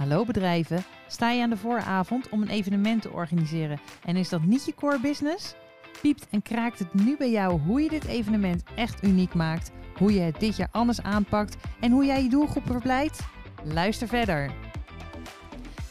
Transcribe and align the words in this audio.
Hallo 0.00 0.24
bedrijven, 0.24 0.84
sta 1.08 1.30
je 1.30 1.42
aan 1.42 1.50
de 1.50 1.56
vooravond 1.56 2.28
om 2.28 2.42
een 2.42 2.48
evenement 2.48 3.02
te 3.02 3.12
organiseren 3.12 3.80
en 4.04 4.16
is 4.16 4.28
dat 4.28 4.42
niet 4.42 4.64
je 4.64 4.74
core 4.74 5.00
business? 5.00 5.54
Piept 6.00 6.26
en 6.30 6.42
kraakt 6.42 6.78
het 6.78 6.94
nu 6.94 7.16
bij 7.16 7.30
jou 7.30 7.60
hoe 7.60 7.80
je 7.80 7.88
dit 7.88 8.04
evenement 8.04 8.62
echt 8.76 9.04
uniek 9.04 9.34
maakt, 9.34 9.70
hoe 9.96 10.14
je 10.14 10.20
het 10.20 10.40
dit 10.40 10.56
jaar 10.56 10.68
anders 10.70 11.02
aanpakt 11.02 11.56
en 11.80 11.92
hoe 11.92 12.04
jij 12.04 12.22
je 12.22 12.28
doelgroep 12.28 12.66
verblijdt? 12.66 13.20
Luister 13.64 14.08
verder. 14.08 14.50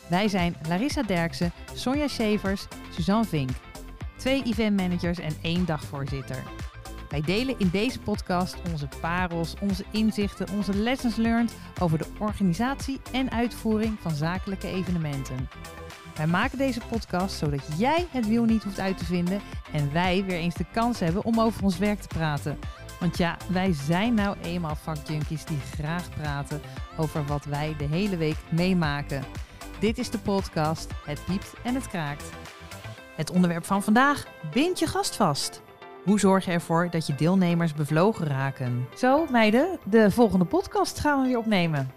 Wij 0.07 0.27
zijn 0.27 0.55
Larissa 0.67 1.01
Derksen, 1.01 1.51
Sonja 1.73 2.07
Schevers, 2.07 2.67
Suzanne 2.89 3.25
Vink. 3.25 3.51
Twee 4.17 4.43
eventmanagers 4.43 5.19
en 5.19 5.33
één 5.41 5.65
dagvoorzitter. 5.65 6.43
Wij 7.09 7.21
delen 7.21 7.59
in 7.59 7.69
deze 7.69 7.99
podcast 7.99 8.55
onze 8.71 8.87
parels, 9.01 9.53
onze 9.61 9.83
inzichten, 9.91 10.47
onze 10.53 10.75
lessons 10.75 11.15
learned 11.15 11.53
over 11.81 11.97
de 11.97 12.07
organisatie 12.19 13.01
en 13.11 13.31
uitvoering 13.31 13.97
van 13.99 14.11
zakelijke 14.11 14.67
evenementen. 14.67 15.49
Wij 16.15 16.27
maken 16.27 16.57
deze 16.57 16.81
podcast 16.89 17.37
zodat 17.37 17.67
jij 17.77 18.07
het 18.11 18.27
wiel 18.27 18.43
niet 18.43 18.63
hoeft 18.63 18.79
uit 18.79 18.97
te 18.97 19.05
vinden 19.05 19.41
en 19.71 19.93
wij 19.93 20.23
weer 20.23 20.37
eens 20.37 20.55
de 20.55 20.65
kans 20.71 20.99
hebben 20.99 21.23
om 21.23 21.39
over 21.39 21.63
ons 21.63 21.77
werk 21.77 21.99
te 21.99 22.07
praten. 22.07 22.59
Want 22.99 23.17
ja, 23.17 23.37
wij 23.51 23.73
zijn 23.73 24.13
nou 24.13 24.37
eenmaal 24.41 24.75
vakjunkies 24.75 25.45
die 25.45 25.59
graag 25.59 26.09
praten 26.09 26.61
over 26.97 27.25
wat 27.25 27.45
wij 27.45 27.75
de 27.77 27.87
hele 27.87 28.17
week 28.17 28.37
meemaken. 28.51 29.23
Dit 29.79 29.97
is 29.97 30.09
de 30.09 30.19
podcast 30.19 30.91
Het 31.05 31.25
piept 31.25 31.53
en 31.63 31.75
het 31.75 31.87
kraakt. 31.87 32.29
Het 33.15 33.31
onderwerp 33.31 33.65
van 33.65 33.83
vandaag: 33.83 34.25
bind 34.53 34.79
je 34.79 34.87
gast 34.87 35.15
vast. 35.15 35.61
Hoe 36.03 36.19
zorg 36.19 36.45
je 36.45 36.51
ervoor 36.51 36.87
dat 36.89 37.07
je 37.07 37.15
deelnemers 37.15 37.73
bevlogen 37.73 38.27
raken? 38.27 38.87
Zo, 38.95 39.25
meiden, 39.31 39.79
de 39.89 40.11
volgende 40.11 40.45
podcast 40.45 40.99
gaan 40.99 41.21
we 41.21 41.27
weer 41.27 41.37
opnemen. 41.37 41.91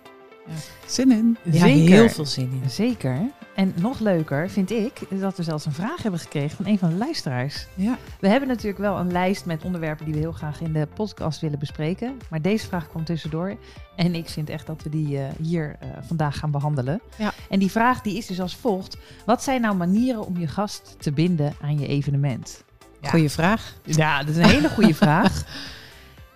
Zin 0.86 1.12
in. 1.12 1.36
Ja, 1.42 1.64
heel 1.64 2.08
veel 2.08 2.26
zin 2.26 2.60
in. 2.62 2.70
Zeker. 2.70 3.30
En 3.54 3.74
nog 3.80 4.00
leuker 4.00 4.50
vind 4.50 4.70
ik 4.70 4.92
dat 5.20 5.36
we 5.36 5.42
zelfs 5.42 5.66
een 5.66 5.72
vraag 5.72 6.02
hebben 6.02 6.20
gekregen 6.20 6.56
van 6.56 6.66
een 6.66 6.78
van 6.78 6.88
de 6.88 6.96
luisteraars. 6.96 7.66
Ja. 7.74 7.98
We 8.20 8.28
hebben 8.28 8.48
natuurlijk 8.48 8.78
wel 8.78 8.98
een 8.98 9.12
lijst 9.12 9.46
met 9.46 9.64
onderwerpen 9.64 10.04
die 10.04 10.14
we 10.14 10.20
heel 10.20 10.32
graag 10.32 10.60
in 10.60 10.72
de 10.72 10.88
podcast 10.94 11.40
willen 11.40 11.58
bespreken. 11.58 12.16
Maar 12.30 12.42
deze 12.42 12.66
vraag 12.66 12.88
kwam 12.88 13.04
tussendoor. 13.04 13.56
En 13.96 14.14
ik 14.14 14.28
vind 14.28 14.50
echt 14.50 14.66
dat 14.66 14.82
we 14.82 14.88
die 14.88 15.16
uh, 15.16 15.24
hier 15.42 15.76
uh, 15.82 15.88
vandaag 16.00 16.38
gaan 16.38 16.50
behandelen. 16.50 17.00
Ja. 17.18 17.32
En 17.48 17.58
die 17.58 17.70
vraag 17.70 18.00
die 18.00 18.16
is 18.16 18.26
dus 18.26 18.40
als 18.40 18.56
volgt. 18.56 18.96
Wat 19.26 19.42
zijn 19.42 19.60
nou 19.60 19.76
manieren 19.76 20.26
om 20.26 20.38
je 20.38 20.46
gast 20.46 20.96
te 20.98 21.12
binden 21.12 21.54
aan 21.60 21.78
je 21.78 21.86
evenement? 21.86 22.64
Ja. 23.02 23.10
Goeie 23.10 23.30
vraag. 23.30 23.74
Ja, 23.84 24.18
dat 24.18 24.28
is 24.28 24.36
een 24.36 24.44
hele 24.44 24.68
goede 24.68 24.94
vraag. 24.94 25.42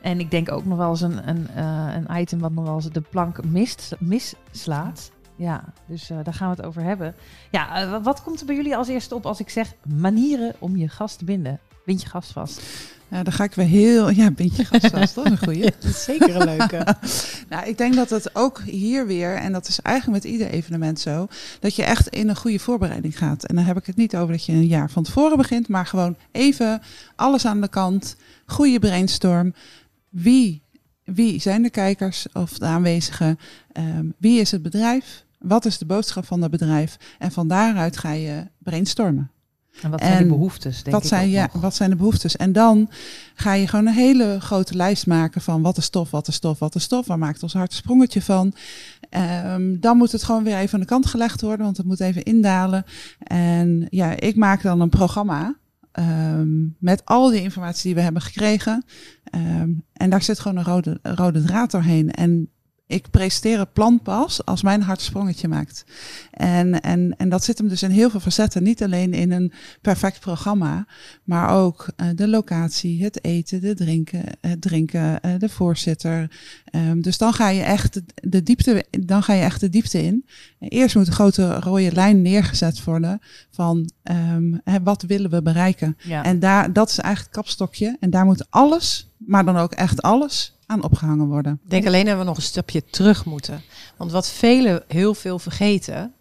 En 0.01 0.21
ik 0.21 0.31
denk 0.31 0.53
ook 0.53 0.65
nog 0.65 0.79
wel 0.79 0.91
eens 0.91 1.01
een, 1.01 1.29
een, 1.29 1.47
uh, 1.57 1.95
een 1.95 2.21
item 2.21 2.39
wat 2.39 2.53
nog 2.53 2.65
wel 2.65 2.75
eens 2.75 2.91
de 2.91 3.01
plank 3.01 3.45
mist, 3.45 3.95
misslaat. 3.99 5.11
Ja, 5.37 5.65
dus 5.87 6.11
uh, 6.11 6.19
daar 6.23 6.35
gaan 6.35 6.51
we 6.51 6.57
het 6.57 6.65
over 6.65 6.83
hebben. 6.83 7.15
Ja, 7.51 7.85
uh, 7.85 8.03
wat 8.03 8.23
komt 8.23 8.41
er 8.41 8.47
bij 8.47 8.55
jullie 8.55 8.77
als 8.77 8.89
eerste 8.89 9.15
op 9.15 9.27
als 9.27 9.41
ik 9.41 9.49
zeg 9.49 9.75
manieren 9.89 10.55
om 10.59 10.77
je 10.77 10.89
gast 10.89 11.19
te 11.19 11.25
binden? 11.25 11.61
Bind 11.87 12.03
je 12.03 12.09
gast 12.09 12.33
vast. 12.33 12.63
Ja, 13.09 13.23
dan 13.23 13.33
ga 13.33 13.45
ik 13.45 13.55
weer 13.55 13.67
heel... 13.67 14.11
Ja, 14.11 14.31
bind 14.31 14.57
je 14.57 14.65
gast 14.65 14.87
vast. 14.87 15.15
Dat 15.15 15.25
is 15.25 15.31
een 15.31 15.39
goeie. 15.39 15.63
Ja, 15.65 15.71
dat 15.81 15.91
is 15.91 16.05
zeker 16.05 16.37
een 16.37 16.57
leuke. 16.57 16.97
nou, 17.51 17.67
ik 17.67 17.79
denk 17.79 17.95
dat 17.95 18.11
het 18.11 18.35
ook 18.35 18.63
hier 18.63 19.07
weer, 19.07 19.35
en 19.35 19.53
dat 19.53 19.69
is 19.69 19.81
eigenlijk 19.81 20.23
met 20.23 20.33
ieder 20.33 20.49
evenement 20.49 21.01
zo, 21.01 21.29
dat 21.61 21.77
je 21.77 21.83
echt 21.83 22.09
in 22.09 22.29
een 22.29 22.37
goede 22.37 22.59
voorbereiding 22.59 23.19
gaat. 23.19 23.45
En 23.45 23.55
dan 23.55 23.65
heb 23.65 23.77
ik 23.77 23.87
het 23.87 23.97
niet 23.97 24.17
over 24.17 24.33
dat 24.33 24.45
je 24.45 24.53
een 24.53 24.67
jaar 24.67 24.91
van 24.91 25.03
tevoren 25.03 25.37
begint, 25.37 25.69
maar 25.69 25.87
gewoon 25.87 26.17
even 26.33 26.83
alles 27.17 27.47
aan 27.47 27.61
de 27.61 27.69
kant, 27.69 28.17
goede 28.47 28.79
brainstorm. 28.79 29.55
Wie, 30.09 30.63
wie 31.05 31.41
zijn 31.41 31.63
de 31.63 31.71
kijkers 31.71 32.27
of 32.33 32.59
de 32.59 32.65
aanwezigen? 32.65 33.39
Um, 33.73 34.15
wie 34.19 34.41
is 34.41 34.51
het 34.51 34.63
bedrijf? 34.63 35.25
Wat 35.39 35.65
is 35.65 35.79
de 35.79 35.87
boodschap 35.87 36.27
van 36.27 36.41
dat 36.41 36.51
bedrijf? 36.51 36.97
En 37.19 37.33
van 37.33 37.49
daaruit 37.49 37.97
ga 37.97 38.13
je 38.13 38.47
brainstormen. 38.59 39.31
En 39.83 39.91
wat 39.91 40.01
zijn 40.01 40.23
de 40.23 40.29
behoeftes? 40.29 40.83
Denk 40.83 40.97
wat, 40.97 41.03
ik 41.03 41.09
zijn, 41.09 41.29
ja, 41.29 41.49
nog. 41.53 41.63
wat 41.63 41.75
zijn 41.75 41.91
de 41.91 41.97
behoeftes? 41.97 42.37
En 42.37 42.53
dan 42.53 42.91
ga 43.35 43.53
je 43.53 43.69
gewoon 43.69 43.87
een 43.87 43.93
hele 43.93 44.37
grote 44.41 44.75
lijst 44.77 45.07
maken 45.07 45.41
van 45.41 45.63
wat 45.63 45.77
is 45.77 45.89
tof, 45.89 46.11
wat 46.11 46.29
is 46.29 46.39
tof, 46.39 46.59
wat 46.59 46.75
is 46.75 46.87
tof. 46.87 47.07
Waar 47.07 47.19
maakt 47.19 47.43
ons 47.43 47.53
hart 47.53 47.71
een 47.71 47.77
sprongetje 47.77 48.23
van? 48.23 48.55
Um, 49.47 49.81
dan 49.81 49.97
moet 49.97 50.13
het 50.13 50.23
gewoon 50.23 50.45
weer 50.45 50.57
even 50.57 50.75
aan 50.75 50.81
de 50.81 50.87
kant 50.87 51.07
gelegd 51.07 51.41
worden, 51.41 51.65
want 51.65 51.77
het 51.77 51.87
moet 51.87 52.01
even 52.01 52.23
indalen. 52.23 52.85
En 53.19 53.87
ja, 53.91 54.21
ik 54.21 54.37
maak 54.37 54.63
dan 54.63 54.81
een 54.81 54.89
programma. 54.89 55.57
Um, 55.93 56.77
met 56.79 57.05
al 57.05 57.31
die 57.31 57.43
informatie 57.43 57.83
die 57.83 57.95
we 57.95 58.01
hebben 58.01 58.23
gekregen. 58.23 58.85
Um, 59.35 59.85
en 59.93 60.11
daar 60.11 60.23
zit 60.23 60.41
gewoon 60.41 60.57
een 60.57 60.65
rode, 60.65 60.99
rode 61.03 61.43
draad 61.43 61.71
doorheen. 61.71 62.11
En 62.11 62.51
ik 62.87 63.11
presenteer 63.11 63.59
het 63.59 63.73
plan 63.73 64.01
pas 64.03 64.45
als 64.45 64.63
mijn 64.63 64.83
hart 64.83 65.01
sprongetje 65.01 65.49
maakt. 65.49 65.85
En, 66.31 66.81
en, 66.81 67.15
en 67.17 67.29
dat 67.29 67.45
zit 67.45 67.59
hem 67.59 67.69
dus 67.69 67.83
in 67.83 67.91
heel 67.91 68.11
veel 68.11 68.21
facetten. 68.21 68.63
Niet 68.63 68.83
alleen 68.83 69.15
in 69.15 69.33
een 69.33 69.53
perfect 69.81 70.21
programma, 70.21 70.87
maar 71.25 71.51
ook 71.51 71.87
uh, 71.97 72.09
de 72.15 72.29
locatie, 72.29 73.05
het 73.05 73.25
eten, 73.25 73.61
de 73.61 73.75
drinken, 73.75 74.25
het 74.41 74.61
drinken, 74.61 75.19
uh, 75.27 75.33
de 75.39 75.49
voorzitter. 75.49 76.31
Um, 76.73 77.03
dus 77.03 77.19
dan 77.19 77.33
ga 77.33 77.49
je 77.49 77.63
echt 77.63 77.95
de, 77.95 78.05
de 78.15 78.43
diepte, 78.43 78.85
dan 78.91 79.23
ga 79.23 79.33
je 79.33 79.43
echt 79.43 79.61
de 79.61 79.69
diepte 79.69 80.03
in. 80.03 80.27
Eerst 80.59 80.95
moet 80.95 81.07
een 81.07 81.13
grote 81.13 81.55
rode 81.55 81.93
lijn 81.93 82.23
neergezet 82.23 82.85
worden 82.85 83.21
van 83.51 83.91
um, 84.03 84.61
hè, 84.65 84.83
wat 84.83 85.03
willen 85.03 85.31
we 85.31 85.43
bereiken. 85.43 85.97
Ja. 86.03 86.25
En 86.25 86.39
daar, 86.39 86.73
dat 86.73 86.89
is 86.91 86.99
eigenlijk 86.99 87.35
het 87.35 87.45
kapstokje. 87.45 87.97
En 88.01 88.11
daar 88.11 88.25
moet 88.25 88.51
alles, 88.51 89.15
maar 89.17 89.45
dan 89.45 89.57
ook 89.57 89.73
echt 89.73 90.03
alles 90.03 90.56
aan 90.67 90.83
opgehangen 90.83 91.27
worden. 91.27 91.61
Ik 91.65 91.71
denk 91.71 91.87
alleen 91.87 92.05
dat 92.05 92.19
we 92.19 92.25
nog 92.25 92.37
een 92.37 92.43
stapje 92.43 92.85
terug 92.85 93.25
moeten. 93.25 93.63
Want 93.97 94.13
wat 94.13 94.29
velen 94.29 94.85
heel 94.89 95.15
veel 95.15 95.39
vergeten, 95.39 96.15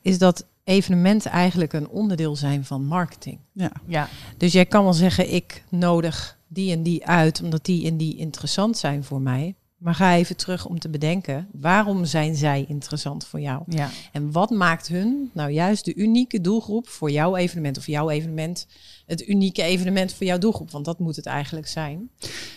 is 0.00 0.18
dat 0.18 0.46
evenementen 0.64 1.30
eigenlijk 1.30 1.72
een 1.72 1.88
onderdeel 1.88 2.36
zijn 2.36 2.64
van 2.64 2.84
marketing. 2.84 3.38
Ja. 3.52 3.72
Ja. 3.86 4.08
Dus 4.36 4.52
jij 4.52 4.66
kan 4.66 4.84
wel 4.84 4.92
zeggen, 4.92 5.34
ik 5.34 5.64
nodig 5.68 6.38
die 6.48 6.72
en 6.72 6.82
die 6.82 7.06
uit, 7.06 7.42
omdat 7.42 7.64
die 7.64 7.86
en 7.86 7.96
die 7.96 8.16
interessant 8.16 8.78
zijn 8.78 9.04
voor 9.04 9.20
mij. 9.20 9.54
Maar 9.84 9.94
ga 9.94 10.14
even 10.14 10.36
terug 10.36 10.66
om 10.66 10.78
te 10.78 10.88
bedenken, 10.88 11.48
waarom 11.52 12.04
zijn 12.04 12.34
zij 12.34 12.64
interessant 12.68 13.26
voor 13.26 13.40
jou? 13.40 13.62
Ja. 13.68 13.90
En 14.12 14.32
wat 14.32 14.50
maakt 14.50 14.88
hun 14.88 15.30
nou 15.32 15.50
juist 15.50 15.84
de 15.84 15.94
unieke 15.94 16.40
doelgroep 16.40 16.88
voor 16.88 17.10
jouw 17.10 17.36
evenement 17.36 17.78
of 17.78 17.86
jouw 17.86 18.10
evenement 18.10 18.66
het 19.06 19.28
unieke 19.28 19.62
evenement 19.62 20.12
voor 20.12 20.26
jouw 20.26 20.38
doelgroep? 20.38 20.70
Want 20.70 20.84
dat 20.84 20.98
moet 20.98 21.16
het 21.16 21.26
eigenlijk 21.26 21.66
zijn. 21.66 22.10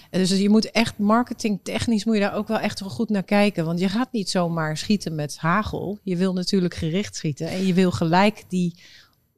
En 0.10 0.20
dus 0.20 0.30
je 0.30 0.50
moet 0.50 0.72
echt 0.72 0.98
marketingtechnisch 0.98 2.06
moet 2.06 2.16
je 2.16 2.22
daar 2.22 2.36
ook 2.36 2.48
wel 2.48 2.60
echt 2.60 2.80
wel 2.80 2.90
goed 2.90 3.10
naar 3.10 3.24
kijken. 3.24 3.66
Want 3.66 3.80
je 3.80 3.90
gaat 3.90 4.12
niet 4.12 4.30
zomaar 4.30 4.78
schieten 4.78 5.16
met 5.16 5.38
hagel. 5.38 6.00
Je 6.04 6.16
wil 6.16 6.34
natuurlijk 6.34 6.74
gericht 6.74 7.16
schieten. 7.16 7.48
En 7.48 7.66
je 7.66 7.74
wil 7.74 7.92
gelijk 7.92 8.44
die 8.48 8.76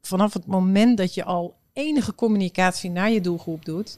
vanaf 0.02 0.34
het 0.34 0.46
moment 0.46 0.98
dat 0.98 1.14
je 1.14 1.24
al 1.24 1.56
enige 1.74 2.16
communicatie 2.16 2.90
naar 2.90 3.12
je 3.12 3.22
doelgroep 3.22 3.66
doet. 3.66 3.98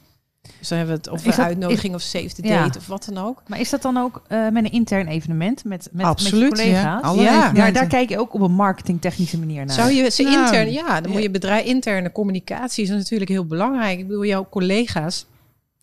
Dus 0.58 0.68
dan 0.68 0.78
hebben 0.78 0.96
we 0.96 1.02
het 1.02 1.10
over 1.10 1.42
uitnodiging 1.42 1.94
of 1.94 2.00
save 2.00 2.28
the 2.28 2.46
Ja. 2.46 2.62
date 2.62 2.78
of 2.78 2.86
wat 2.86 3.04
dan 3.12 3.24
ook. 3.24 3.42
Maar 3.46 3.60
is 3.60 3.70
dat 3.70 3.82
dan 3.82 3.96
ook 3.96 4.22
uh, 4.28 4.48
met 4.48 4.64
een 4.64 4.72
intern 4.72 5.06
evenement 5.06 5.64
met, 5.64 5.88
met, 5.92 6.06
Absoluut, 6.06 6.50
met 6.50 6.58
je 6.58 6.64
collega's? 6.64 7.14
ja. 7.14 7.22
Ja. 7.22 7.52
Maar 7.52 7.72
daar 7.72 7.86
kijk 7.86 8.08
je 8.08 8.18
ook 8.18 8.34
op 8.34 8.40
een 8.40 8.52
marketingtechnische 8.52 9.38
manier 9.38 9.64
naar. 9.64 9.74
Zou 9.74 9.92
je 9.92 10.10
ze 10.10 10.22
Nou, 10.22 10.38
intern, 10.44 10.72
ja, 10.72 10.86
dan 11.00 11.02
ja. 11.02 11.08
moet 11.08 11.22
je 11.22 11.30
bedrijf 11.30 11.64
interne 11.64 12.12
communicatie 12.12 12.84
is 12.84 12.90
natuurlijk 12.90 13.30
heel 13.30 13.46
belangrijk. 13.46 13.98
Ik 13.98 14.06
bedoel, 14.06 14.24
jouw 14.24 14.48
collega's, 14.50 15.26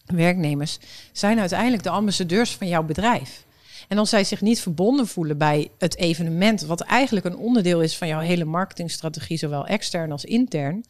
werknemers, 0.05 0.79
zijn 1.11 1.39
uiteindelijk 1.39 1.83
de 1.83 1.89
ambassadeurs 1.89 2.55
van 2.55 2.67
jouw 2.67 2.83
bedrijf. 2.83 3.45
En 3.87 3.97
als 3.97 4.09
zij 4.09 4.23
zich 4.23 4.41
niet 4.41 4.61
verbonden 4.61 5.07
voelen 5.07 5.37
bij 5.37 5.69
het 5.77 5.97
evenement, 5.97 6.61
wat 6.61 6.81
eigenlijk 6.81 7.25
een 7.25 7.37
onderdeel 7.37 7.81
is 7.81 7.97
van 7.97 8.07
jouw 8.07 8.19
hele 8.19 8.45
marketingstrategie, 8.45 9.37
zowel 9.37 9.65
extern 9.67 10.11
als 10.11 10.25
intern, 10.25 10.85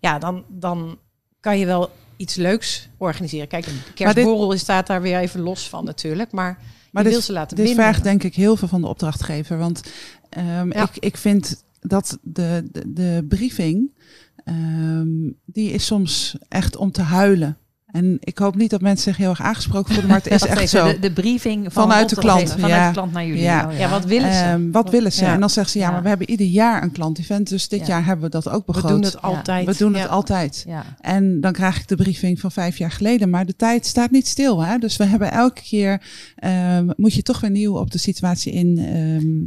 ja, 0.00 0.18
dan, 0.18 0.44
dan 0.48 0.98
kan 1.40 1.58
je 1.58 1.66
wel 1.66 1.90
iets 2.18 2.34
leuks 2.34 2.88
organiseren. 2.96 3.48
Kijk, 3.48 3.66
een 3.66 3.80
kerstborrel 3.94 4.58
staat 4.58 4.86
daar 4.86 5.02
weer 5.02 5.18
even 5.18 5.40
los 5.40 5.68
van 5.68 5.84
natuurlijk, 5.84 6.32
maar, 6.32 6.58
dit, 6.92 7.06
wil 7.06 7.20
ze 7.20 7.32
laten 7.32 7.56
dit 7.56 7.66
binden. 7.66 7.84
vergt 7.84 8.02
denk 8.02 8.22
ik 8.22 8.34
heel 8.34 8.56
veel 8.56 8.68
van 8.68 8.80
de 8.80 8.86
opdrachtgever. 8.86 9.58
Want 9.58 9.82
um, 10.38 10.72
Ja. 10.72 10.82
ik, 10.82 10.96
ik 10.98 11.16
vind 11.16 11.64
dat 11.80 12.18
de, 12.22 12.68
de, 12.72 12.92
de 12.92 13.24
briefing, 13.28 13.90
um, 14.44 15.38
die 15.44 15.70
is 15.70 15.86
soms 15.86 16.36
echt 16.48 16.76
om 16.76 16.92
te 16.92 17.02
huilen. 17.02 17.58
En 17.98 18.16
ik 18.20 18.38
hoop 18.38 18.56
niet 18.56 18.70
dat 18.70 18.80
mensen 18.80 19.04
zich 19.04 19.16
heel 19.16 19.28
erg 19.30 19.40
aangesproken 19.42 19.88
voelen, 19.94 20.06
maar 20.10 20.16
het 20.22 20.26
is 20.32 20.42
echt 20.42 20.56
even, 20.56 20.68
zo. 20.68 20.86
De, 20.92 20.98
de 20.98 21.12
briefing 21.12 21.72
van 21.72 21.82
Vanuit 21.82 22.08
de 22.08 22.16
klant, 22.16 22.50
Vanuit 22.52 22.72
ja. 22.72 22.86
de 22.86 22.92
klant 22.92 23.12
naar 23.12 23.26
jullie. 23.26 23.42
Ja. 23.42 23.66
Oh, 23.70 23.78
ja, 23.78 23.88
wat 23.88 24.04
willen 24.04 24.32
ze? 24.34 24.42
Ehm, 24.42 24.70
wat 24.70 24.90
willen 24.90 25.12
ze? 25.12 25.24
Ja. 25.24 25.32
En 25.32 25.40
dan 25.40 25.50
zeggen 25.50 25.72
ze, 25.72 25.78
ja, 25.78 25.84
Ja. 25.86 25.90
maar 25.92 26.02
we 26.02 26.08
hebben 26.08 26.30
ieder 26.30 26.46
jaar 26.46 26.82
een 26.82 26.92
klant-event, 26.92 27.48
dus 27.48 27.68
dit 27.68 27.80
Ja. 27.80 27.86
jaar 27.86 28.04
hebben 28.04 28.24
we 28.24 28.30
dat 28.30 28.48
ook 28.48 28.66
We 28.66 28.72
begroot. 28.72 28.90
doen 28.90 29.02
het 29.02 29.22
altijd. 29.22 29.66
We 29.66 29.74
doen 29.78 29.92
Ja. 29.92 29.98
het 29.98 30.08
altijd. 30.10 30.64
Ja. 30.66 30.84
En 31.00 31.40
dan 31.40 31.52
krijg 31.52 31.76
ik 31.80 31.88
de 31.88 31.96
briefing 31.96 32.40
van 32.40 32.52
vijf 32.52 32.78
jaar 32.78 32.90
geleden. 32.90 33.30
Maar 33.30 33.46
de 33.46 33.56
tijd 33.56 33.86
staat 33.86 34.10
niet 34.10 34.26
stil. 34.26 34.64
Hè? 34.64 34.78
Dus 34.78 34.96
we 34.96 35.04
hebben 35.04 35.32
elke 35.32 35.62
keer, 35.62 36.02
ehm, 36.36 36.88
moet 36.96 37.14
je 37.14 37.22
toch 37.22 37.40
weer 37.40 37.50
nieuw 37.50 37.76
op 37.78 37.90
de 37.90 37.98
situatie 37.98 38.52
in, 38.52 38.78
ehm, 38.78 39.46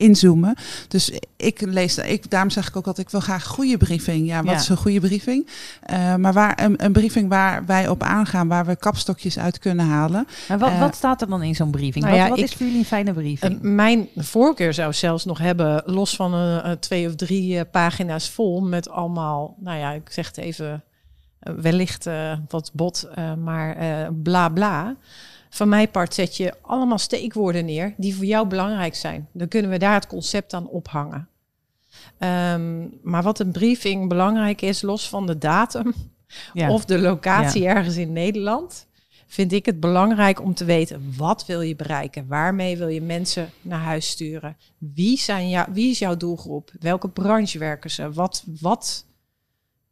inzoomen. 0.00 0.54
Dus 0.88 1.12
ik 1.36 1.60
lees, 1.60 1.98
ik, 1.98 2.30
daarom 2.30 2.50
zeg 2.50 2.68
ik 2.68 2.76
ook 2.76 2.86
altijd, 2.86 3.06
ik 3.06 3.12
wil 3.12 3.20
graag 3.20 3.44
goede 3.46 3.76
briefing. 3.76 4.26
Ja, 4.26 4.42
wat 4.42 4.52
Ja. 4.54 4.58
is 4.60 4.68
een 4.68 4.76
goede 4.76 5.00
briefing? 5.00 5.46
Eh, 5.82 6.14
maar 6.14 6.32
waar, 6.32 6.62
een, 6.62 6.84
een 6.84 6.92
briefing 6.92 7.28
waar 7.28 7.66
wij 7.66 7.88
op 7.88 8.02
aangaan, 8.02 8.48
waar 8.48 8.66
we 8.66 8.76
kapstokjes 8.76 9.38
uit 9.38 9.58
kunnen 9.58 9.86
halen. 9.86 10.26
Maar 10.48 10.58
wat, 10.58 10.70
Eh, 10.70 10.80
wat 10.80 10.94
staat 10.94 11.20
er 11.20 11.28
dan 11.28 11.42
in 11.42 11.54
zo'n 11.54 11.70
briefing? 11.70 12.04
nou 12.04 12.16
wat 12.16 12.22
ja, 12.24 12.28
wat 12.30 12.38
ik- 12.38 12.44
is 12.44 12.52
voor 12.54 12.66
jullie 12.66 12.78
een 12.78 12.84
fijne 12.86 13.12
briefing? 13.12 13.60
En 13.62 13.74
mijn 13.74 14.08
voorkeur 14.16 14.74
zou 14.74 14.92
zelfs 14.92 15.24
nog 15.24 15.38
hebben, 15.38 15.82
los 15.86 16.16
van 16.16 16.34
een, 16.34 16.78
twee 16.78 17.06
of 17.08 17.14
drie 17.14 17.58
eh, 17.58 17.64
pagina's 17.70 18.30
vol 18.30 18.60
met 18.60 18.88
allemaal, 18.90 19.54
nou 19.58 19.78
ja, 19.78 19.90
ik 19.92 20.10
zeg 20.10 20.26
het 20.26 20.36
even, 20.38 20.84
eh, 21.40 21.52
wellicht 21.56 22.06
eh, 22.06 22.32
wat 22.48 22.70
bot, 22.74 23.08
eh, 23.14 23.34
maar 23.34 23.76
eh, 23.76 24.08
bla 24.22 24.48
bla. 24.48 24.96
Van 25.50 25.68
mijn 25.68 25.90
part 25.90 26.14
zet 26.14 26.36
je 26.36 26.54
allemaal 26.60 26.98
steekwoorden 26.98 27.64
neer 27.64 27.94
die 27.96 28.16
voor 28.16 28.24
jou 28.24 28.46
belangrijk 28.46 28.94
zijn. 28.94 29.28
Dan 29.32 29.48
kunnen 29.48 29.70
we 29.70 29.78
daar 29.78 29.94
het 29.94 30.06
concept 30.06 30.52
aan 30.52 30.68
ophangen. 30.68 31.28
Ehm, 32.18 32.86
maar 33.02 33.22
wat 33.22 33.38
een 33.38 33.52
briefing 33.52 34.08
belangrijk 34.08 34.62
is, 34.62 34.82
los 34.82 35.08
van 35.08 35.26
de 35.26 35.38
datum 35.38 35.94
ja. 36.52 36.70
of 36.70 36.84
de 36.84 36.98
locatie 36.98 37.66
ergens 37.66 37.96
in 37.96 38.12
Nederland, 38.12 38.86
vind 39.26 39.52
ik 39.52 39.66
het 39.66 39.80
belangrijk 39.80 40.40
om 40.42 40.54
te 40.54 40.64
weten 40.64 41.14
wat 41.16 41.46
wil 41.46 41.60
je 41.60 41.76
bereiken, 41.76 42.26
waarmee 42.26 42.76
wil 42.76 42.88
je 42.88 43.02
mensen 43.02 43.50
naar 43.62 43.80
huis 43.80 44.08
sturen, 44.08 44.56
wie, 44.78 45.18
zijn 45.18 45.48
jou, 45.48 45.68
wie 45.72 45.90
is 45.90 45.98
jouw 45.98 46.16
doelgroep, 46.16 46.70
welke 46.80 47.08
branche 47.08 47.58
werken 47.58 47.90
ze, 47.90 48.12
wat, 48.12 48.44
wat 48.60 49.04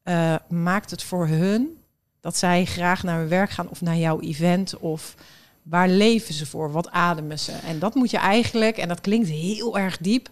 eh, 0.02 0.34
maakt 0.49 0.90
het 0.90 1.02
voor 1.02 1.26
hun 1.26 1.78
dat 2.20 2.37
zij 2.37 2.64
graag 2.64 3.02
naar 3.02 3.19
hun 3.19 3.28
werk 3.28 3.50
gaan 3.50 3.69
of 3.69 3.81
naar 3.81 3.96
jouw 3.96 4.20
event 4.20 4.78
of 4.78 5.14
waar 5.69 5.88
leven 5.88 6.35
ze 6.35 6.47
voor, 6.47 6.73
wat 6.73 6.91
ademen 6.91 7.38
ze. 7.38 7.53
En 7.53 7.79
dat 7.79 7.94
moet 7.94 8.11
je 8.11 8.19
eigenlijk, 8.19 8.76
en 8.76 8.88
dat 8.88 9.00
klinkt 9.00 9.29
heel 9.29 9.79
erg 9.79 9.99
diep, 9.99 10.29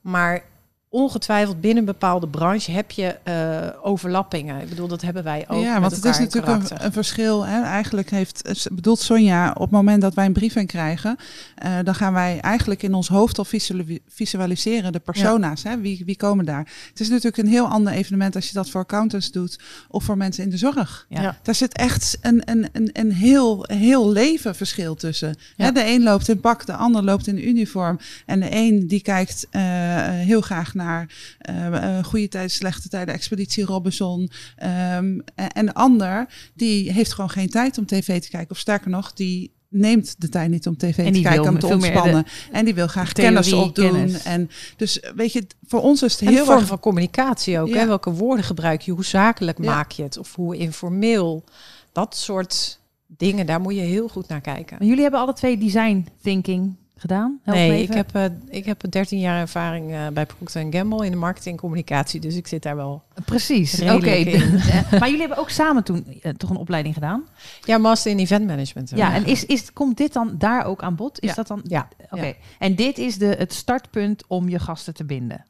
maar 0.00 0.44
ongetwijfeld 0.88 1.60
binnen 1.60 1.78
een 1.78 1.84
bepaalde 1.92 2.28
branche 2.28 2.70
heb 2.72 2.90
je 2.90 3.06
eh, 3.22 3.68
overlappingen. 3.82 4.60
Ik 4.62 4.68
bedoel, 4.68 4.88
dat 4.88 5.02
hebben 5.02 5.24
wij 5.24 5.44
ook. 5.48 5.62
ja, 5.62 5.72
met 5.72 5.80
want 5.80 5.94
het 5.94 6.04
is 6.04 6.18
in 6.18 6.22
natuurlijk 6.24 6.70
een, 6.70 6.84
een 6.84 6.92
verschil. 6.92 7.46
Hè? 7.46 7.62
Eigenlijk 7.62 8.10
heeft, 8.10 8.40
het 8.48 8.68
bedoelt 8.72 9.00
Sonja, 9.00 9.50
op 9.50 9.60
het 9.60 9.70
moment 9.70 10.02
dat 10.02 10.14
wij 10.14 10.24
een 10.26 10.32
briefing 10.32 10.68
krijgen, 10.68 11.16
eh, 11.54 11.72
dan 11.84 11.94
gaan 11.94 12.12
wij 12.12 12.40
eigenlijk 12.40 12.82
in 12.82 12.94
ons 12.94 13.08
hoofd 13.08 13.38
al 13.38 13.44
visuali- 13.44 14.00
visualiseren 14.08 14.92
de 14.92 14.98
persona's. 14.98 15.62
Hè? 15.62 15.80
Wie, 15.80 16.02
wie 16.06 16.16
komen 16.16 16.44
daar? 16.44 16.68
Het 16.88 17.00
is 17.00 17.08
natuurlijk 17.08 17.36
een 17.36 17.46
heel 17.48 17.66
ander 17.68 17.92
evenement 17.92 18.34
als 18.34 18.46
je 18.48 18.54
dat 18.54 18.70
voor 18.70 18.80
accountants 18.80 19.30
doet 19.30 19.58
of 19.88 20.04
voor 20.04 20.16
mensen 20.16 20.44
in 20.44 20.50
de 20.50 20.56
zorg. 20.56 21.06
Ja. 21.08 21.22
Ja. 21.22 21.38
Daar 21.42 21.54
zit 21.54 21.76
echt 21.76 22.18
een, 22.20 22.42
een, 22.44 22.68
een, 22.72 22.90
een 22.92 23.12
heel, 23.12 23.64
heel 23.68 24.10
leven 24.12 24.54
verschil 24.54 24.94
tussen. 24.94 25.34
Ja. 25.56 25.64
Hè, 25.64 25.72
de 25.72 25.86
een 25.86 26.02
loopt 26.02 26.28
in 26.28 26.40
pak, 26.40 26.66
de 26.66 26.74
ander 26.76 27.02
loopt 27.02 27.26
in 27.26 27.48
uniform. 27.48 27.98
En 28.26 28.40
de 28.40 28.48
een 28.50 28.86
die 28.86 29.02
kijkt 29.02 29.46
eh, 29.50 29.62
heel 30.10 30.40
graag 30.40 30.74
naar 30.76 31.36
eh, 31.38 31.98
eh, 31.98 32.04
goede 32.04 32.28
tijden, 32.28 32.50
slechte 32.50 32.88
tijden, 32.88 33.14
Expeditie 33.14 33.64
Robinson. 33.64 34.30
Ehm, 34.56 35.18
en, 35.34 35.66
de 35.66 35.74
ander 35.74 36.26
die 36.54 36.92
heeft 36.92 37.12
gewoon 37.12 37.30
geen 37.30 37.50
tijd 37.50 37.78
om 37.78 37.86
tv 37.86 38.20
te 38.20 38.28
kijken. 38.28 38.50
Of 38.50 38.58
sterker 38.58 38.90
nog, 38.90 39.12
die 39.12 39.54
neemt 39.68 40.14
de 40.20 40.28
tijd 40.28 40.50
niet 40.50 40.66
om 40.66 40.76
tv 40.76 40.98
En 40.98 41.04
te 41.04 41.10
die 41.10 41.22
kijken, 41.22 41.42
wil 41.42 41.52
om 41.52 41.58
te 41.58 41.66
ontspannen. 41.66 42.26
En 42.52 42.64
die 42.64 42.74
wil 42.74 42.86
graag 42.86 43.12
theorie, 43.12 43.34
kennis 43.34 43.52
opdoen. 43.52 43.90
kennis. 43.92 44.22
En 44.22 44.50
dus 44.76 45.00
weet 45.16 45.32
je, 45.32 45.46
voor 45.66 45.80
ons 45.80 46.02
is 46.02 46.12
het 46.12 46.20
En 46.20 46.28
heel 46.28 46.44
vorm 46.44 46.58
erg 46.58 46.66
van 46.66 46.80
communicatie 46.80 47.60
ook. 47.60 47.68
Ja. 47.68 47.78
Hè? 47.78 47.86
Welke 47.86 48.10
woorden 48.10 48.44
gebruik 48.44 48.80
je? 48.80 48.92
Hoe 48.92 49.04
zakelijk 49.04 49.58
Ja. 49.58 49.64
maak 49.64 49.90
je 49.90 50.02
het? 50.02 50.18
Of 50.18 50.34
hoe 50.34 50.56
informeel? 50.56 51.44
Dat 51.92 52.16
soort 52.16 52.78
dingen, 53.06 53.46
daar 53.46 53.60
moet 53.60 53.74
je 53.74 53.80
heel 53.80 54.08
goed 54.08 54.28
naar 54.28 54.40
kijken. 54.40 54.76
Maar 54.78 54.86
jullie 54.86 55.02
hebben 55.02 55.20
alle 55.20 55.32
twee 55.32 55.58
design 55.58 56.06
thinking 56.22 56.76
gedaan? 56.98 57.40
Help 57.42 57.56
Nee, 57.56 57.70
even. 57.70 57.82
ik 57.82 57.94
heb, 57.94 58.14
eh, 58.14 58.56
ik 58.56 58.64
heb 58.64 58.82
13 58.90 59.18
jaar 59.18 59.40
ervaring 59.40 59.92
eh, 59.92 60.06
bij 60.12 60.26
Procter 60.26 60.66
Gamble 60.70 61.04
in 61.04 61.10
de 61.10 61.16
marketing 61.16 61.54
en 61.54 61.60
communicatie. 61.60 62.20
Dus 62.20 62.36
ik 62.36 62.46
zit 62.46 62.62
daar 62.62 62.76
wel. 62.76 63.02
Precies, 63.24 63.80
oké. 63.82 63.92
redelijk 63.98 64.44
in. 64.44 64.60
maar 64.98 65.04
jullie 65.04 65.18
hebben 65.18 65.38
ook 65.38 65.50
samen 65.50 65.84
toen 65.84 66.06
eh, 66.22 66.32
toch 66.32 66.50
een 66.50 66.56
opleiding 66.56 66.94
gedaan? 66.94 67.24
Ja, 67.64 67.78
master 67.78 68.10
in 68.10 68.18
event 68.18 68.46
management. 68.46 68.90
Ja, 68.94 69.14
en 69.14 69.26
is, 69.26 69.44
is, 69.46 69.72
komt 69.72 69.96
dit 69.96 70.12
dan 70.12 70.34
daar 70.38 70.64
ook 70.64 70.82
aan 70.82 70.96
bod? 70.96 71.20
Is 71.20 71.28
Ja. 71.28 71.34
dat 71.34 71.46
dan... 71.46 71.60
Ja. 71.64 71.88
Oké. 72.10 72.24
Ja. 72.26 72.32
En 72.58 72.74
dit 72.74 72.98
is 72.98 73.18
de, 73.18 73.26
het 73.38 73.52
startpunt 73.52 74.24
om 74.26 74.48
je 74.48 74.58
gasten 74.58 74.94
te 74.94 75.04
binden? 75.04 75.44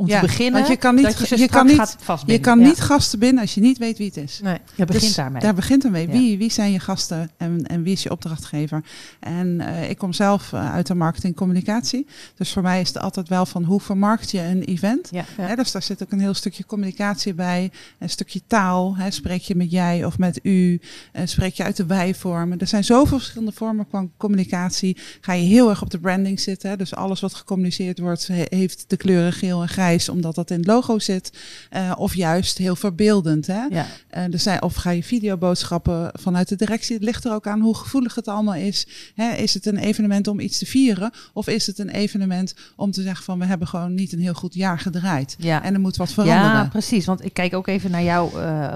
Om 0.00 0.06
Ja, 0.06 0.20
te 0.20 0.26
beginnen, 0.26 0.52
want 0.54 0.66
je 0.68 0.76
kan 0.76 0.94
niet- 0.94 1.28
je 1.28 1.48
kan 1.48 1.66
niet- 1.66 1.96
Je 2.26 2.38
kan 2.38 2.58
Ja. 2.60 2.66
niet 2.66 2.80
gasten 2.80 3.18
binnen 3.18 3.40
als 3.42 3.54
je 3.54 3.60
niet 3.60 3.78
weet 3.78 3.98
wie 3.98 4.06
het 4.06 4.16
is. 4.16 4.40
Nee. 4.42 4.56
Je 4.74 4.84
begint 4.84 5.04
Dus 5.04 5.14
daarmee. 5.14 5.40
Daar 5.42 5.54
begint 5.54 5.82
het 5.82 5.92
mee. 5.92 6.06
Ja. 6.06 6.12
Wie, 6.12 6.38
wie 6.38 6.50
zijn 6.50 6.72
je 6.72 6.78
gasten 6.80 7.30
en, 7.36 7.66
en 7.66 7.82
wie 7.82 7.92
is 7.92 8.02
je 8.02 8.10
opdrachtgever? 8.10 8.82
En 9.20 9.60
eh, 9.60 9.90
ik 9.90 9.98
kom 9.98 10.12
zelf 10.12 10.52
eh, 10.52 10.72
uit 10.72 10.86
de 10.86 10.94
marketing 10.94 11.36
communicatie. 11.36 12.06
Dus 12.36 12.52
voor 12.52 12.62
mij 12.62 12.80
is 12.80 12.88
het 12.88 12.98
altijd 12.98 13.28
wel 13.28 13.46
van 13.46 13.64
hoe 13.64 13.80
vermarkt 13.80 14.30
je 14.30 14.40
een 14.42 14.62
event. 14.62 15.10
Hè, 15.36 15.54
dus 15.56 15.72
daar 15.72 15.82
zit 15.82 16.02
ook 16.02 16.12
een 16.12 16.20
heel 16.20 16.34
stukje 16.34 16.64
communicatie 16.66 17.34
bij. 17.34 17.70
Een 17.98 18.10
stukje 18.10 18.40
taal. 18.46 18.96
Hè, 18.96 19.10
spreek 19.10 19.42
je 19.42 19.54
met 19.54 19.70
jij 19.70 20.04
of 20.04 20.18
met 20.18 20.40
u? 20.42 20.80
Eh, 21.12 21.22
spreek 21.26 21.54
je 21.54 21.62
uit 21.64 21.76
de 21.76 21.86
wij-vormen? 21.86 22.58
Er 22.58 22.66
zijn 22.66 22.84
zoveel 22.84 23.18
verschillende 23.18 23.52
vormen 23.52 23.86
van 23.90 24.10
communicatie. 24.16 24.96
Ga 25.20 25.32
je 25.32 25.44
heel 25.44 25.68
erg 25.70 25.82
op 25.82 25.90
de 25.90 25.98
branding 25.98 26.40
zitten. 26.40 26.70
Hè, 26.70 26.76
dus 26.76 26.94
alles 26.94 27.20
wat 27.20 27.34
gecommuniceerd 27.34 27.98
wordt 27.98 28.26
he- 28.26 28.44
heeft 28.48 28.84
de 28.86 28.96
kleuren 28.96 29.32
geel 29.32 29.62
en 29.62 29.68
grijs. 29.68 29.88
Omdat 30.08 30.34
dat 30.34 30.50
in 30.50 30.56
het 30.56 30.66
logo 30.66 30.98
zit. 30.98 31.32
Eh, 31.70 31.92
of 31.96 32.14
juist 32.14 32.58
heel 32.58 32.76
verbeeldend. 32.76 33.46
Hè? 33.46 33.62
Ja. 33.64 33.86
Eh, 34.08 34.32
er 34.32 34.38
zijn, 34.38 34.62
of 34.62 34.74
ga 34.74 34.90
je 34.90 35.02
videoboodschappen 35.02 36.10
vanuit 36.12 36.48
de 36.48 36.56
directie? 36.56 36.94
Het 36.94 37.04
ligt 37.04 37.24
er 37.24 37.32
ook 37.32 37.46
aan 37.46 37.60
hoe 37.60 37.76
gevoelig 37.76 38.14
het 38.14 38.28
allemaal 38.28 38.54
is. 38.54 38.86
Hè, 39.14 39.32
is 39.32 39.54
het 39.54 39.66
een 39.66 39.76
evenement 39.76 40.28
om 40.28 40.40
iets 40.40 40.58
te 40.58 40.66
vieren? 40.66 41.10
Of 41.32 41.46
is 41.46 41.66
het 41.66 41.78
een 41.78 41.88
evenement 41.88 42.54
om 42.76 42.90
te 42.90 43.02
zeggen 43.02 43.24
van 43.24 43.38
we 43.38 43.44
hebben 43.44 43.68
gewoon 43.68 43.94
niet 43.94 44.12
een 44.12 44.20
heel 44.20 44.34
goed 44.34 44.54
jaar 44.54 44.78
gedraaid. 44.78 45.34
Ja. 45.38 45.62
En 45.62 45.74
er 45.74 45.80
moet 45.80 45.96
wat 45.96 46.12
veranderen. 46.12 46.50
Ja, 46.50 46.68
precies. 46.68 47.06
Want 47.06 47.24
ik 47.24 47.32
kijk 47.32 47.54
ook 47.54 47.66
even 47.66 47.90
naar 47.90 48.02
jou, 48.02 48.40
eh, 48.40 48.74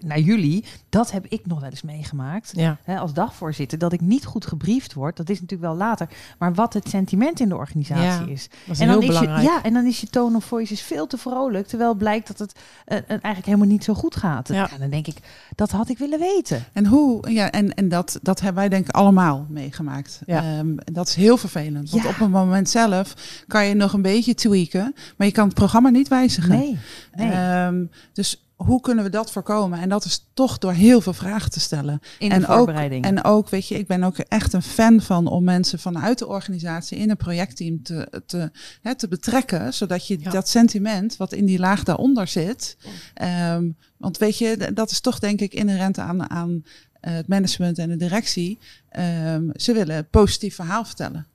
naar 0.00 0.20
jullie. 0.20 0.64
Dat 0.88 1.10
heb 1.10 1.26
ik 1.28 1.46
nog 1.46 1.60
wel 1.60 1.70
eens 1.70 1.82
meegemaakt. 1.82 2.52
Ja. 2.54 2.78
Hè, 2.84 2.98
als 2.98 3.12
dagvoorzitter, 3.12 3.78
dat 3.78 3.92
ik 3.92 4.00
niet 4.00 4.24
goed 4.24 4.46
gebriefd 4.46 4.92
word. 4.92 5.16
Dat 5.16 5.28
is 5.28 5.40
natuurlijk 5.40 5.70
wel 5.70 5.78
later. 5.78 6.08
Maar 6.38 6.54
wat 6.54 6.74
het 6.74 6.88
sentiment 6.88 7.40
in 7.40 7.48
de 7.48 7.56
organisatie 7.56 8.30
is. 8.30 8.48
Dat 8.48 8.74
is 8.74 8.80
en 8.80 8.88
dan 8.88 9.00
heel 9.00 9.08
is 9.08 9.14
je, 9.14 9.20
belangrijk. 9.20 9.48
ja, 9.48 9.62
en 9.62 9.72
dan 9.72 9.86
is 9.86 10.00
je 10.00 10.06
tone 10.06 10.36
of 10.36 10.44
voice 10.46 10.72
is 10.72 10.80
veel 10.82 11.06
te 11.06 11.16
vrolijk. 11.18 11.66
Terwijl 11.66 11.94
blijkt 11.94 12.26
dat 12.26 12.38
het 12.38 12.52
eh, 12.84 12.96
eigenlijk 13.08 13.44
helemaal 13.44 13.66
niet 13.66 13.84
zo 13.84 13.94
goed 13.94 14.16
gaat. 14.16 14.48
Ja. 14.48 14.54
Ja, 14.72 14.78
dan 14.78 14.90
denk 14.90 15.06
ik, 15.06 15.16
dat 15.54 15.70
had 15.70 15.88
ik 15.88 15.98
willen 15.98 16.18
weten. 16.18 16.64
En 16.72 16.86
hoe, 16.86 17.30
ja, 17.30 17.50
en, 17.50 17.74
en 17.74 17.88
dat, 17.88 18.18
dat 18.22 18.40
hebben 18.40 18.60
wij 18.60 18.68
denk 18.68 18.88
ik 18.88 18.94
allemaal 18.94 19.46
meegemaakt. 19.48 20.20
Ja. 20.26 20.38
Ehm, 20.38 20.58
en 20.78 20.92
dat 20.92 21.08
is 21.08 21.14
heel 21.14 21.36
vervelend. 21.36 21.90
Want 21.90 22.02
Ja. 22.02 22.08
op 22.08 22.20
een 22.20 22.30
moment 22.30 22.70
zelf 22.70 23.14
kan 23.46 23.66
je 23.66 23.74
nog 23.74 23.92
een 23.92 24.02
beetje 24.02 24.34
tweaken, 24.34 24.94
maar 25.16 25.26
je 25.26 25.32
kan 25.32 25.46
het 25.46 25.54
programma 25.54 25.88
niet 25.88 26.08
wijzigen. 26.08 26.58
Nee, 26.58 26.78
nee. 27.14 27.30
Ehm, 27.30 27.84
dus 28.12 28.45
hoe 28.56 28.80
kunnen 28.80 29.04
we 29.04 29.10
dat 29.10 29.30
voorkomen? 29.32 29.80
En 29.80 29.88
dat 29.88 30.04
is 30.04 30.26
toch 30.34 30.58
door 30.58 30.72
heel 30.72 31.00
veel 31.00 31.12
vragen 31.12 31.50
te 31.50 31.60
stellen. 31.60 32.00
in 32.18 32.28
de 32.28 32.34
en 32.34 32.46
ook, 32.46 32.56
voorbereiding. 32.56 33.04
en 33.04 33.24
ook, 33.24 33.48
weet 33.48 33.68
je, 33.68 33.78
ik 33.78 33.86
ben 33.86 34.02
ook 34.02 34.18
echt 34.18 34.52
een 34.52 34.62
fan 34.62 35.00
van 35.00 35.26
om 35.26 35.44
mensen 35.44 35.78
vanuit 35.78 36.18
de 36.18 36.26
organisatie 36.26 36.98
in 36.98 37.10
een 37.10 37.16
projectteam 37.16 37.82
te, 37.82 38.22
te, 38.26 38.50
hè, 38.82 38.94
te 38.94 39.08
betrekken, 39.08 39.74
zodat 39.74 40.06
je 40.06 40.16
Ja. 40.20 40.30
dat 40.30 40.48
sentiment 40.48 41.16
wat 41.16 41.32
in 41.32 41.44
die 41.46 41.58
laag 41.58 41.82
daaronder 41.84 42.26
zit, 42.28 42.76
ehm, 43.14 43.70
want 43.96 44.18
weet 44.18 44.38
je, 44.38 44.70
dat 44.74 44.90
is 44.90 45.00
toch 45.00 45.18
denk 45.18 45.40
ik 45.40 45.54
inherent 45.54 45.98
aan, 45.98 46.30
aan 46.30 46.64
eh, 47.00 47.14
het 47.14 47.28
management 47.28 47.78
en 47.78 47.88
de 47.88 47.96
directie. 47.96 48.58
Ehm, 48.88 49.48
ze 49.54 49.72
willen 49.72 49.96
een 49.96 50.08
positief 50.10 50.54
verhaal 50.54 50.84
vertellen. 50.84 51.26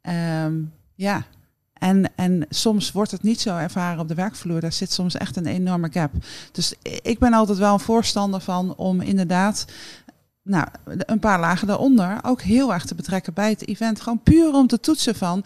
Ehm, 0.00 0.54
ja. 0.94 1.24
En, 1.84 2.12
en 2.16 2.46
soms 2.48 2.92
wordt 2.92 3.10
het 3.10 3.22
niet 3.22 3.40
zo 3.40 3.56
ervaren 3.56 4.00
op 4.00 4.08
de 4.08 4.14
werkvloer. 4.14 4.60
Daar 4.60 4.72
zit 4.72 4.92
soms 4.92 5.14
echt 5.14 5.36
een 5.36 5.46
enorme 5.46 5.88
gap. 5.92 6.12
Dus 6.52 6.74
ik 7.02 7.18
ben 7.18 7.32
altijd 7.32 7.58
wel 7.58 7.72
een 7.72 7.80
voorstander 7.80 8.40
van 8.40 8.74
om 8.76 9.00
inderdaad 9.00 9.64
nou, 10.42 10.66
een 10.84 11.18
paar 11.18 11.40
lagen 11.40 11.66
daaronder 11.66 12.18
ook 12.22 12.42
heel 12.42 12.72
erg 12.72 12.84
te 12.84 12.94
betrekken 12.94 13.34
bij 13.34 13.50
het 13.50 13.68
event. 13.68 14.00
Gewoon 14.00 14.22
puur 14.22 14.52
om 14.52 14.66
te 14.66 14.80
toetsen 14.80 15.14
van, 15.14 15.44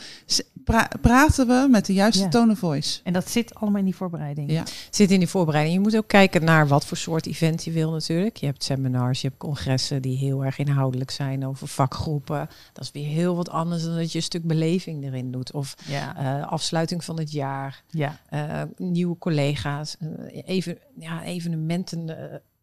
pra- 0.69 0.89
praten 1.01 1.47
we 1.47 1.67
met 1.71 1.87
de 1.87 1.93
juiste 1.93 2.23
Ja. 2.23 2.29
tone 2.29 2.53
of 2.53 2.59
voice? 2.59 3.01
En 3.05 3.13
dat 3.13 3.31
zit 3.31 3.55
allemaal 3.55 3.79
in 3.79 3.85
die 3.85 3.97
voorbereiding. 3.97 4.51
Ja. 4.51 4.63
Zit 4.91 5.11
in 5.11 5.19
die 5.19 5.29
voorbereiding. 5.29 5.77
Je 5.77 5.83
moet 5.83 5.97
ook 5.97 6.09
kijken 6.09 6.45
naar 6.45 6.69
wat 6.69 6.85
voor 6.87 6.97
soort 6.97 7.27
event 7.27 7.65
je 7.65 7.71
wil 7.71 7.91
natuurlijk. 7.91 8.37
Je 8.37 8.47
hebt 8.47 8.65
seminars, 8.65 9.21
je 9.21 9.27
hebt 9.29 9.39
congressen 9.41 10.03
die 10.03 10.17
heel 10.17 10.45
erg 10.45 10.59
inhoudelijk 10.59 11.11
zijn 11.11 11.47
over 11.47 11.69
vakgroepen. 11.69 12.49
Dat 12.73 12.85
is 12.85 12.91
weer 12.91 13.07
heel 13.09 13.37
wat 13.37 13.51
anders 13.51 13.85
dan 13.85 13.97
dat 13.97 14.13
je 14.13 14.19
een 14.19 14.25
stuk 14.25 14.47
beleving 14.47 15.05
erin 15.05 15.31
doet. 15.31 15.53
Of 15.53 15.75
Ja, 15.87 16.17
eh, 16.17 16.47
afsluiting 16.53 17.05
van 17.05 17.19
het 17.19 17.33
jaar, 17.33 17.83
ja. 17.91 18.19
eh, 18.29 18.63
nieuwe 18.77 19.19
collega's, 19.19 19.97
eh, 19.99 20.43
even, 20.47 20.79
ja, 20.99 21.23
evenementen 21.25 22.05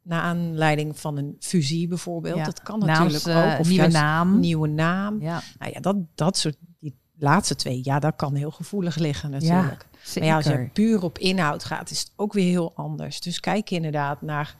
naar 0.01 0.21
aanleiding 0.21 1.00
van 1.00 1.17
een 1.17 1.35
fusie 1.39 1.88
bijvoorbeeld. 1.88 2.38
Ja. 2.38 2.43
Dat 2.45 2.62
kan 2.63 2.79
Naams, 2.79 3.13
natuurlijk 3.13 3.53
ook. 3.53 3.59
Of 3.59 3.65
nieuwe 3.67 3.81
juist 3.81 3.97
naam. 3.97 4.39
nieuwe 4.39 4.67
naam. 4.67 5.21
Ja, 5.21 5.41
Nou 5.59 5.71
ja, 5.74 5.79
dat, 5.79 5.95
dat 6.15 6.38
soort, 6.38 6.57
die 6.79 6.95
laatste 7.17 7.55
twee, 7.55 7.79
ja, 7.84 8.00
dat 8.00 8.15
kan 8.15 8.36
heel 8.36 8.51
gevoelig 8.51 8.95
liggen 8.95 9.31
natuurlijk. 9.31 9.88
Maar 10.15 10.24
ja, 10.24 10.36
als 10.36 10.45
je 10.45 10.69
puur 10.74 11.03
op 11.03 11.17
inhoud 11.17 11.63
gaat, 11.63 11.89
is 11.89 12.00
het 12.00 12.12
ook 12.15 12.34
weer 12.34 12.50
heel 12.50 12.72
anders. 12.75 13.22
Dus 13.22 13.39
kijk 13.39 13.69
inderdaad 13.69 14.22
naar 14.22 14.55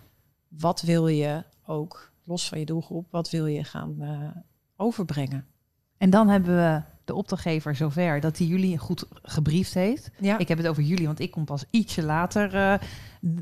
wat 0.48 0.82
wil 0.82 1.08
je 1.08 1.44
ook, 1.66 2.12
los 2.24 2.48
van 2.50 2.60
je 2.60 2.66
doelgroep, 2.66 3.08
wat 3.12 3.30
wil 3.30 3.46
je 3.46 3.64
gaan 3.64 3.96
eh, 4.00 4.30
overbrengen. 4.76 5.46
En 5.98 6.10
dan 6.10 6.28
hebben 6.28 6.56
we 6.56 6.82
de 7.06 7.16
opdrachtgever 7.16 7.76
zover 7.76 8.20
dat 8.20 8.38
hij 8.38 8.48
jullie 8.48 8.78
goed 8.78 9.06
gebriefd 9.22 9.74
heeft? 9.74 10.12
Ja. 10.20 10.38
Ik 10.38 10.48
heb 10.48 10.58
het 10.58 10.68
over 10.68 10.84
jullie, 10.84 11.06
want 11.06 11.20
ik 11.20 11.32
kom 11.32 11.46
pas 11.46 11.66
ietsje 11.70 12.04
later. 12.04 12.56
Eh, 12.56 12.74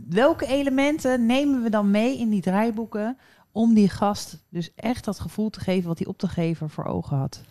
welke 0.10 0.46
elementen 0.46 1.26
nemen 1.26 1.64
we 1.64 1.70
dan 1.70 1.92
mee 1.92 2.18
in 2.18 2.30
die 2.30 2.42
draaiboeken 2.42 3.18
om 3.52 3.74
die 3.74 3.90
gast 3.90 4.44
dus 4.50 4.74
echt 4.76 5.06
dat 5.06 5.20
gevoel 5.20 5.50
te 5.50 5.60
geven 5.60 5.88
wat 5.88 5.98
die 5.98 6.08
opdrachtgever 6.08 6.70
voor 6.70 6.86
ogen 6.86 7.18
had? 7.18 7.42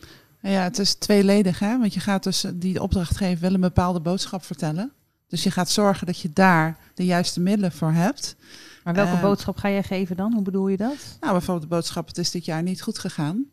Ja, 0.42 0.62
het 0.62 0.78
is 0.78 0.94
tweeledig, 0.94 1.58
hè? 1.58 1.78
want 1.78 1.94
je 1.94 2.00
gaat 2.00 2.22
dus 2.22 2.44
die 2.54 2.82
opdrachtgever 2.82 3.40
wel 3.40 3.54
een 3.54 3.60
bepaalde 3.60 4.00
boodschap 4.00 4.44
vertellen. 4.44 4.92
Dus 5.28 5.42
je 5.42 5.50
gaat 5.50 5.70
zorgen 5.70 6.06
dat 6.06 6.18
je 6.18 6.30
daar 6.32 6.78
de 6.94 7.04
juiste 7.04 7.40
middelen 7.40 7.72
voor 7.72 7.92
hebt. 7.92 8.36
Maar 8.84 8.94
welke 8.94 9.12
Eh, 9.12 9.20
boodschap 9.20 9.56
ga 9.56 9.70
jij 9.70 9.82
geven 9.82 10.16
dan? 10.16 10.32
Hoe 10.32 10.42
bedoel 10.42 10.68
je 10.68 10.76
dat? 10.76 11.16
Nou, 11.20 11.32
bijvoorbeeld 11.32 11.68
de 11.70 11.74
boodschap, 11.74 12.06
het 12.06 12.18
is 12.18 12.30
dit 12.30 12.44
jaar 12.44 12.62
niet 12.62 12.82
goed 12.82 12.98
gegaan. 12.98 13.44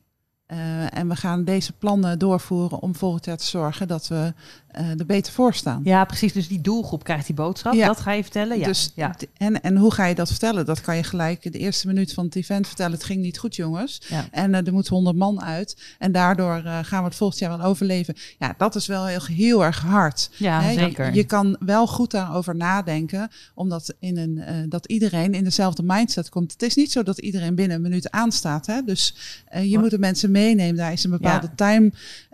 Eh, 0.45 0.97
en 0.97 1.07
we 1.07 1.15
gaan 1.15 1.43
deze 1.43 1.73
plannen 1.73 2.19
doorvoeren 2.19 2.79
om 2.79 2.95
volgend 2.95 3.25
jaar 3.25 3.37
te 3.37 3.45
zorgen 3.45 3.87
dat 3.87 4.07
we 4.07 4.33
er 4.71 5.05
beter 5.05 5.33
voor 5.33 5.53
staan. 5.53 5.81
Ja, 5.83 6.05
precies. 6.05 6.33
Dus 6.33 6.47
die 6.47 6.61
doelgroep 6.61 7.03
krijgt 7.03 7.25
die 7.25 7.35
boodschap. 7.35 7.73
Ja. 7.73 7.87
Dat 7.87 7.99
ga 7.99 8.11
je 8.11 8.21
vertellen. 8.21 8.59
Ja. 8.59 8.65
Dus, 8.65 8.91
ja. 8.95 9.15
en, 9.37 9.61
en 9.61 9.77
hoe 9.77 9.93
ga 9.93 10.05
je 10.05 10.15
dat 10.15 10.29
vertellen? 10.29 10.65
Dat 10.65 10.81
kan 10.81 10.95
je 10.95 11.03
gelijk 11.03 11.53
de 11.53 11.59
eerste 11.59 11.87
minuut 11.87 12.13
van 12.13 12.25
het 12.25 12.35
event 12.35 12.67
vertellen. 12.67 12.91
Het 12.91 13.03
ging 13.03 13.21
niet 13.21 13.37
goed, 13.37 13.55
jongens. 13.55 14.01
Ja. 14.07 14.27
En 14.31 14.55
eh, 14.55 14.67
er 14.67 14.73
moet 14.73 14.87
100 14.87 15.15
man 15.15 15.41
uit. 15.41 15.77
En 15.99 16.11
daardoor 16.11 16.55
eh, 16.55 16.79
gaan 16.81 16.99
we 16.99 17.07
het 17.07 17.15
volgend 17.15 17.39
jaar 17.39 17.57
wel 17.57 17.67
overleven. 17.67 18.15
Ja, 18.39 18.55
dat 18.57 18.75
is 18.75 18.87
wel 18.87 19.05
heel, 19.05 19.25
heel 19.25 19.63
erg 19.63 19.81
hard. 19.81 20.29
ja, 20.37 20.61
Hè, 20.61 20.73
zeker. 20.73 21.13
Je, 21.13 21.23
kan 21.23 21.57
wel 21.59 21.87
goed 21.87 22.11
daarover 22.11 22.55
nadenken, 22.55 23.29
omdat 23.53 23.93
in 23.99 24.17
een, 24.17 24.37
eh, 24.37 24.55
dat 24.69 24.85
iedereen 24.85 25.33
in 25.33 25.43
dezelfde 25.43 25.83
mindset 25.85 26.29
komt. 26.29 26.51
Het 26.51 26.61
is 26.61 26.75
niet 26.75 26.91
zo 26.91 27.03
dat 27.03 27.17
iedereen 27.17 27.55
binnen 27.55 27.75
een 27.75 27.83
minuut 27.83 28.11
aanstaat. 28.11 28.65
Hè? 28.65 28.81
Dus 28.81 29.15
eh, 29.45 29.71
je 29.71 29.79
moet 29.79 29.89
de 29.89 29.99
mensen 29.99 30.31
meenemen. 30.31 30.75
Daar 30.75 30.91
is 30.91 31.03
een 31.03 31.11
bepaalde 31.11 31.49
time 31.55 31.91
eh, 31.91 32.28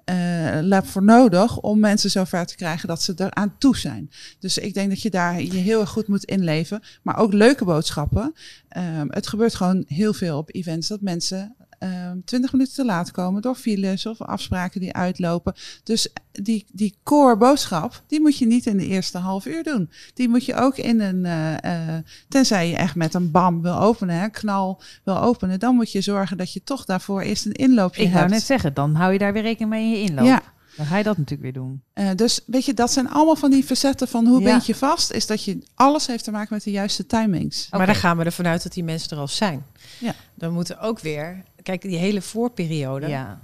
lab 0.62 0.88
voor 0.88 1.04
nodig 1.04 1.60
om 1.60 1.80
mensen 1.80 2.10
zover 2.10 2.46
te 2.46 2.56
krijgen 2.56 2.88
dat 2.88 3.02
ze 3.02 3.14
eraan 3.16 3.56
toe 3.58 3.78
zijn. 3.78 4.10
Dus 4.40 4.58
ik 4.58 4.74
denk 4.74 4.90
dat 4.90 5.02
je 5.02 5.10
daar 5.10 5.42
je 5.42 5.58
heel 5.58 5.80
erg 5.80 5.90
goed 5.90 6.08
moet 6.08 6.24
inleven. 6.24 6.82
Maar 7.04 7.18
ook 7.18 7.34
leuke 7.34 7.66
boodschappen. 7.66 8.34
Ehm, 8.68 9.08
het 9.10 9.28
gebeurt 9.28 9.56
gewoon 9.56 9.84
heel 9.88 10.14
veel 10.14 10.38
op 10.38 10.56
events 10.56 10.88
dat 10.88 11.02
mensen 11.02 11.56
ehm 11.80 12.18
20 12.26 12.52
minuten 12.52 12.74
te 12.74 12.86
laat 12.86 13.12
komen 13.12 13.42
door 13.42 13.56
files 13.56 14.06
of 14.06 14.22
afspraken 14.22 14.80
die 14.80 14.94
uitlopen. 14.94 15.54
Dus 15.84 16.08
die, 16.32 16.66
die 16.72 16.96
core 17.04 17.38
boodschap, 17.38 18.04
die 18.08 18.22
moet 18.22 18.38
je 18.38 18.46
niet 18.46 18.66
in 18.66 18.78
de 18.78 18.86
eerste 18.88 19.18
half 19.18 19.46
uur 19.46 19.64
doen. 19.64 19.90
Die 20.14 20.30
moet 20.30 20.46
je 20.46 20.56
ook 20.56 20.78
in 20.78 21.00
een, 21.02 21.26
eh, 21.26 21.96
eh, 21.98 22.04
tenzij 22.30 22.70
je 22.70 22.76
echt 22.76 22.96
met 22.96 23.14
een 23.14 23.32
bam 23.32 23.62
wil 23.62 23.80
openen, 23.80 24.16
hè, 24.20 24.30
knal 24.30 24.82
wil 25.04 25.20
openen, 25.22 25.60
dan 25.60 25.76
moet 25.76 25.92
je 25.92 26.02
zorgen 26.02 26.38
dat 26.38 26.54
je 26.54 26.64
toch 26.64 26.86
daarvoor 26.86 27.22
eerst 27.22 27.46
een 27.46 27.52
inloopje 27.52 28.02
ik 28.02 28.08
wou 28.08 28.20
hebt. 28.20 28.32
net 28.34 28.44
zeggen, 28.44 28.74
dan 28.74 28.96
hou 28.96 29.14
je 29.14 29.20
daar 29.20 29.34
weer 29.34 29.42
rekening 29.42 29.70
mee 29.70 29.84
in 29.84 29.90
je 29.92 30.10
inloop. 30.10 30.26
Ja, 30.26 30.42
Dan 30.78 30.86
ga 30.86 30.98
je 30.98 31.04
dat 31.04 31.18
natuurlijk 31.18 31.42
weer 31.42 31.64
doen. 31.64 31.82
eh, 31.94 32.10
dus 32.16 32.42
weet 32.46 32.66
je, 32.66 32.74
dat 32.74 32.92
zijn 32.92 33.10
allemaal 33.10 33.36
van 33.36 33.52
die 33.52 33.64
facetten 33.64 34.08
van 34.08 34.26
hoe 34.28 34.40
Ja. 34.42 34.46
bind 34.52 34.66
je 34.66 34.76
vast, 34.76 35.12
is 35.12 35.26
dat 35.28 35.44
je 35.44 35.60
alles 35.76 36.08
heeft 36.08 36.24
te 36.24 36.32
maken 36.32 36.54
met 36.54 36.64
de 36.64 36.72
juiste 36.72 37.06
timings. 37.06 37.68
Maar 37.72 37.86
dan 37.86 37.96
gaan 37.96 38.18
we 38.18 38.24
ervan 38.24 38.48
uit 38.48 38.64
dat 38.64 38.74
die 38.74 38.84
mensen 38.84 39.10
er 39.10 39.18
al 39.18 39.28
zijn. 39.28 39.66
Ja. 40.00 40.14
Dan 40.34 40.54
moeten 40.54 40.80
ook 40.80 41.00
weer, 41.00 41.44
kijk, 41.66 41.82
die 41.82 41.98
hele 41.98 42.22
voorperiode. 42.22 43.08
Ja. 43.08 43.40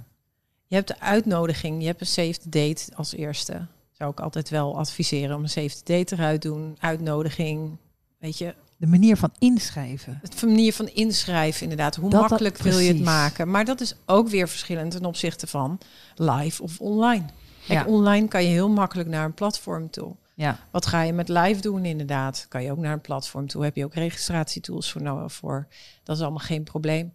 Je 0.66 0.74
hebt 0.74 0.88
de 0.88 1.00
uitnodiging, 1.00 1.80
je 1.80 1.86
hebt 1.86 2.00
een 2.16 2.32
the 2.32 2.48
date 2.48 2.82
als 2.94 3.12
eerste. 3.14 3.66
Zou 3.90 4.10
ik 4.10 4.20
altijd 4.20 4.48
wel 4.50 4.78
adviseren 4.78 5.36
om 5.36 5.42
een 5.42 5.48
the 5.68 5.80
date 5.84 6.14
eruit 6.14 6.42
doen. 6.42 6.76
Uitnodiging, 6.80 7.76
weet 8.18 8.38
je, 8.38 8.54
De 8.76 8.86
manier 8.86 9.16
van 9.16 9.32
inschrijven. 9.38 10.18
het 10.22 10.42
manier 10.42 10.72
van 10.72 10.88
inschrijven 10.88 11.62
inderdaad. 11.62 11.96
Hoe 11.96 12.10
Dat- 12.10 12.20
dat- 12.20 12.30
makkelijk 12.30 12.58
wil 12.58 12.78
je 12.78 12.92
het 12.92 13.02
maken? 13.02 13.50
Maar 13.50 13.64
dat 13.64 13.80
is 13.80 13.94
ook 14.06 14.28
weer 14.28 14.48
verschillend 14.48 14.90
ten 14.90 15.04
opzichte 15.04 15.46
van 15.46 15.78
live 16.14 16.62
of 16.62 16.80
online. 16.80 17.24
Kijk, 17.66 17.86
Ja. 17.86 17.92
online 17.92 18.28
kan 18.28 18.42
je 18.42 18.48
heel 18.48 18.68
makkelijk 18.70 19.08
naar 19.08 19.24
een 19.24 19.34
platform 19.34 19.90
toe. 19.90 20.14
Ja. 20.34 20.58
Wat 20.70 20.86
ga 20.86 21.02
je 21.02 21.12
met 21.12 21.28
live 21.28 21.60
doen 21.60 21.84
inderdaad? 21.84 22.46
Kan 22.48 22.62
je 22.62 22.70
ook 22.70 22.78
naar 22.78 22.92
een 22.92 23.00
platform 23.00 23.46
toe? 23.46 23.64
Heb 23.64 23.76
je 23.76 23.84
ook 23.84 23.94
registratietools 23.94 24.92
voor? 24.92 25.02
Nou, 25.02 25.30
voor. 25.30 25.66
Dat 26.02 26.16
is 26.16 26.22
allemaal 26.22 26.38
geen 26.38 26.62
probleem. 26.62 27.12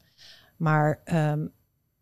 Maar 0.57 0.99
ehm, 1.03 1.45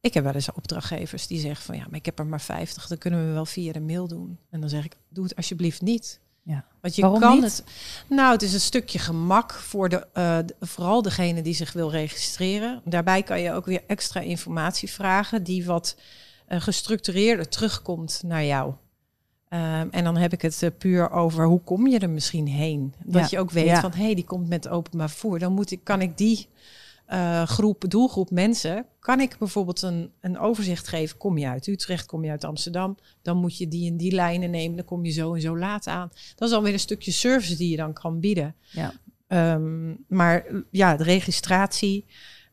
ik 0.01 0.13
heb 0.13 0.23
wel 0.23 0.33
eens 0.33 0.51
opdrachtgevers 0.51 1.27
die 1.27 1.39
zeggen 1.39 1.65
van 1.65 1.75
ja, 1.75 1.85
maar 1.89 1.99
ik 1.99 2.05
heb 2.05 2.19
er 2.19 2.25
maar 2.25 2.41
50. 2.41 2.87
Dan 2.87 2.97
kunnen 2.97 3.27
we 3.27 3.33
wel 3.33 3.45
via 3.45 3.71
de 3.71 3.79
mail 3.79 4.07
doen. 4.07 4.39
En 4.49 4.59
dan 4.59 4.69
zeg 4.69 4.85
ik, 4.85 4.97
doe 5.09 5.23
het 5.23 5.35
alsjeblieft 5.35 5.81
niet. 5.81 6.19
Ja. 6.43 6.65
Want 6.81 6.95
je 6.95 7.01
Waarom 7.01 7.19
kan 7.19 7.33
niet? 7.33 7.43
het. 7.43 7.63
Nou, 8.09 8.31
het 8.31 8.41
is 8.41 8.53
een 8.53 8.59
stukje 8.59 8.99
gemak 8.99 9.53
voor 9.53 9.89
de, 9.89 10.07
eh, 10.13 10.37
de- 10.45 10.55
vooral 10.65 11.01
degene 11.01 11.41
die 11.41 11.53
zich 11.53 11.73
wil 11.73 11.91
registreren. 11.91 12.81
Daarbij 12.85 13.23
kan 13.23 13.41
je 13.41 13.51
ook 13.53 13.65
weer 13.65 13.83
extra 13.87 14.19
informatie 14.19 14.89
vragen 14.91 15.43
die 15.43 15.65
wat 15.65 15.97
eh, 16.45 16.61
gestructureerder 16.61 17.49
terugkomt 17.49 18.21
naar 18.25 18.43
jou. 18.45 18.73
Ehm, 19.49 19.87
en 19.91 20.03
dan 20.03 20.17
heb 20.17 20.33
ik 20.33 20.41
het 20.41 20.63
eh, 20.63 20.69
puur 20.77 21.11
over 21.11 21.45
hoe 21.45 21.61
kom 21.61 21.87
je 21.87 21.99
er 21.99 22.09
misschien 22.09 22.47
heen. 22.47 22.93
Dat 23.03 23.21
Ja. 23.21 23.27
je 23.29 23.39
ook 23.39 23.51
weet 23.51 23.65
Ja. 23.65 23.79
van 23.81 23.91
hé, 23.93 24.03
hey, 24.03 24.15
die 24.15 24.25
komt 24.25 24.47
met 24.49 24.67
openbaar 24.67 25.09
vervoer. 25.09 25.39
Dan 25.39 25.53
moet 25.53 25.71
ik, 25.71 25.83
kan 25.83 26.01
ik 26.01 26.17
die 26.17 26.47
eh, 27.05 27.43
groep, 27.47 27.83
doelgroep 27.87 28.31
mensen, 28.31 28.85
kan 28.99 29.19
ik 29.19 29.37
bijvoorbeeld 29.37 29.81
een, 29.81 30.11
een 30.21 30.39
overzicht 30.39 30.87
geven. 30.87 31.17
Kom 31.17 31.37
je 31.37 31.47
uit 31.47 31.67
Utrecht, 31.67 32.05
kom 32.05 32.23
je 32.23 32.31
uit 32.31 32.43
Amsterdam, 32.43 32.97
dan 33.21 33.37
moet 33.37 33.57
je 33.57 33.67
die 33.67 33.91
en 33.91 33.97
die 33.97 34.11
lijnen 34.11 34.49
nemen. 34.49 34.75
Dan 34.75 34.85
kom 34.85 35.05
je 35.05 35.11
zo 35.11 35.33
en 35.33 35.41
zo 35.41 35.57
laat 35.57 35.87
aan. 35.87 36.11
Dat 36.35 36.49
is 36.49 36.55
alweer 36.55 36.73
een 36.73 36.79
stukje 36.79 37.11
service 37.11 37.55
die 37.55 37.69
je 37.69 37.77
dan 37.77 37.93
kan 37.93 38.19
bieden. 38.19 38.55
Ja. 38.71 38.93
Ehm, 39.27 39.93
maar 40.07 40.45
ja, 40.71 40.95
de 40.95 41.03
registratie, 41.03 42.05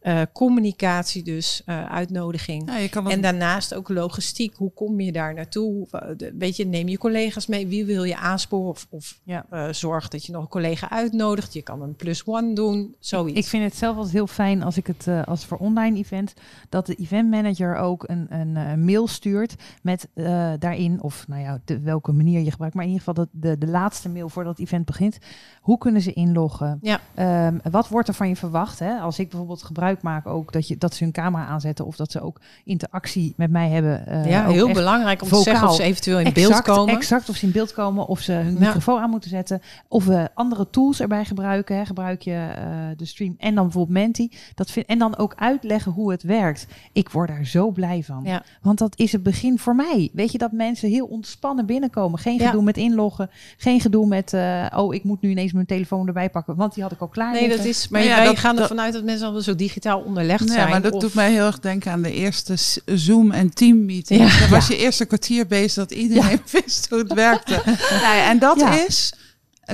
eh, 0.02 0.20
communicatie 0.32 1.22
dus, 1.22 1.62
eh, 1.66 1.84
uitnodiging. 1.90 2.68
Ja, 2.70 2.76
je 2.76 2.88
kan 2.88 3.04
het 3.04 3.12
En 3.14 3.20
daarnaast 3.20 3.74
ook 3.74 3.88
logistiek. 3.88 4.54
Hoe 4.56 4.72
kom 4.72 5.00
je 5.00 5.12
daar 5.12 5.34
naartoe? 5.34 5.86
Eh, 5.90 6.08
de- 6.16 6.34
Weet 6.38 6.56
je, 6.56 6.66
neem 6.66 6.88
je 6.88 6.98
collega's 6.98 7.46
mee. 7.46 7.66
Wie 7.66 7.84
wil 7.84 8.04
je 8.04 8.16
aansporen? 8.16 8.68
Of, 8.68 8.86
of 8.90 9.20
Ja. 9.24 9.46
eh, 9.50 9.68
zorg 9.70 10.08
dat 10.08 10.26
je 10.26 10.32
nog 10.32 10.42
een 10.42 10.48
collega 10.48 10.90
uitnodigt. 10.90 11.52
Je 11.52 11.62
kan 11.62 11.82
een 11.82 11.96
plus 11.96 12.22
one 12.26 12.52
doen. 12.54 12.94
Zoiets. 12.98 13.38
Ik 13.38 13.46
vind 13.46 13.64
het 13.64 13.74
zelf 13.76 13.96
altijd 13.96 14.14
heel 14.14 14.26
fijn 14.26 14.62
als 14.62 14.76
ik 14.76 14.86
het 14.86 15.06
eh, 15.06 15.22
als 15.24 15.44
voor 15.46 15.58
online 15.58 15.98
event 15.98 16.34
dat 16.68 16.86
de 16.86 16.94
event 16.94 17.30
manager 17.30 17.76
ook 17.76 18.08
een, 18.08 18.26
een 18.30 18.56
eh, 18.56 18.74
mail 18.74 19.06
stuurt 19.08 19.54
met 19.82 20.08
eh, 20.14 20.52
daarin 20.58 21.02
of 21.02 21.24
nou 21.28 21.40
ja 21.42 21.60
de, 21.64 21.80
welke 21.80 22.12
manier 22.12 22.40
je 22.40 22.50
gebruikt, 22.50 22.74
maar 22.76 22.84
in 22.84 22.90
ieder 22.90 23.04
geval 23.06 23.24
dat 23.24 23.42
de, 23.42 23.58
de 23.58 23.66
laatste 23.70 24.08
mail 24.08 24.28
voordat 24.28 24.52
het 24.58 24.66
event 24.66 24.86
begint. 24.86 25.18
Hoe 25.60 25.78
kunnen 25.78 26.00
ze 26.02 26.12
inloggen? 26.12 26.78
Ja. 26.82 27.00
Ehm, 27.14 27.58
wat 27.70 27.88
wordt 27.88 28.08
er 28.08 28.14
van 28.14 28.28
je 28.28 28.36
verwacht? 28.36 28.78
Hè? 28.78 28.98
Als 28.98 29.18
ik 29.18 29.28
bijvoorbeeld 29.28 29.62
gebruik 29.62 29.91
maak 30.00 30.26
ook 30.26 30.52
dat 30.52 30.68
je 30.68 30.78
dat 30.78 30.94
ze 30.94 31.04
hun 31.04 31.12
camera 31.12 31.46
aanzetten 31.46 31.86
of 31.86 31.96
dat 31.96 32.10
ze 32.12 32.20
ook 32.20 32.40
interactie 32.64 33.34
met 33.36 33.50
mij 33.50 33.68
hebben. 33.68 34.06
eh, 34.06 34.30
ja, 34.30 34.46
heel 34.48 34.72
belangrijk 34.72 35.22
om 35.22 35.28
te 35.28 35.34
vocaal. 35.34 35.44
zeggen 35.52 35.68
of 35.68 35.74
ze 35.74 35.82
eventueel 35.82 36.18
in 36.18 36.26
exact, 36.26 36.48
beeld 36.48 36.62
komen. 36.78 36.94
Exact, 36.94 37.28
of 37.28 37.36
ze 37.36 37.46
in 37.46 37.52
beeld 37.52 37.72
komen, 37.72 38.06
of 38.06 38.20
ze 38.20 38.32
hun 38.32 38.52
Ja. 38.52 38.58
microfoon 38.58 39.00
aan 39.00 39.10
moeten 39.10 39.30
zetten. 39.30 39.62
Of 39.88 40.04
we 40.04 40.28
andere 40.34 40.70
tools 40.70 41.00
erbij 41.00 41.24
gebruiken. 41.24 41.76
Hè. 41.76 41.84
Gebruik 41.84 42.22
je 42.22 42.32
eh, 42.56 42.64
de 42.96 43.04
stream 43.04 43.34
en 43.38 43.54
dan 43.54 43.64
bijvoorbeeld 43.64 43.98
Menti. 43.98 44.30
Dat 44.54 44.70
vind, 44.70 44.86
en 44.86 44.98
dan 44.98 45.16
ook 45.16 45.34
uitleggen 45.36 45.92
hoe 45.92 46.10
het 46.10 46.22
werkt. 46.22 46.66
Ik 46.92 47.08
word 47.08 47.28
daar 47.28 47.46
zo 47.46 47.70
blij 47.70 48.02
van. 48.02 48.20
Ja. 48.24 48.42
Want 48.62 48.78
dat 48.78 48.98
is 48.98 49.12
het 49.12 49.22
begin 49.22 49.58
voor 49.58 49.74
mij. 49.74 50.10
Weet 50.12 50.32
je 50.32 50.38
dat 50.38 50.52
mensen 50.52 50.88
heel 50.88 51.06
ontspannen 51.06 51.66
binnenkomen. 51.66 52.18
Geen 52.18 52.38
Ja. 52.38 52.46
gedoe 52.46 52.62
met 52.62 52.76
inloggen. 52.76 53.30
Geen 53.56 53.80
gedoe 53.80 54.06
met, 54.06 54.32
eh, 54.32 54.66
oh 54.76 54.94
ik 54.94 55.04
moet 55.04 55.20
nu 55.20 55.30
ineens 55.30 55.52
mijn 55.52 55.66
telefoon 55.66 56.06
erbij 56.06 56.30
pakken. 56.30 56.56
Want 56.56 56.74
die 56.74 56.82
had 56.82 56.92
ik 56.92 57.00
al 57.00 57.08
klaar 57.08 57.32
Nee, 57.32 57.40
liggen. 57.40 57.58
dat 57.58 57.66
is. 57.66 57.88
Maar 57.88 58.02
ja, 58.02 58.16
wij 58.16 58.24
dat- 58.24 58.38
gaan 58.38 58.58
ervan 58.58 58.80
uit 58.80 58.92
dat 58.92 59.04
mensen 59.04 59.26
al 59.28 59.40
zo 59.40 59.54
digitaal 59.54 59.80
onderlegd 59.90 60.44
Ja, 60.48 60.52
zijn. 60.54 60.68
maar 60.70 60.82
dat 60.82 60.92
of- 60.92 61.00
doet 61.00 61.14
mij 61.14 61.30
heel 61.32 61.46
erg 61.46 61.58
denken 61.60 61.92
aan 61.92 62.02
de 62.02 62.12
eerste 62.12 62.54
Zoom- 62.86 63.30
en 63.32 63.54
Team-meeting. 63.54 64.20
Ja. 64.32 64.38
Dan 64.40 64.48
was 64.48 64.66
je 64.66 64.76
eerst 64.76 65.00
een 65.00 65.06
kwartier 65.06 65.46
bezig 65.46 65.74
dat 65.74 65.90
iedereen 65.90 66.40
wist 66.64 66.86
hoe 66.90 66.98
het 66.98 67.12
werkte. 67.12 67.62
nou 68.02 68.16
ja, 68.16 68.28
en 68.30 68.38
dat 68.38 68.60
Ja. 68.60 68.84
is, 68.86 69.12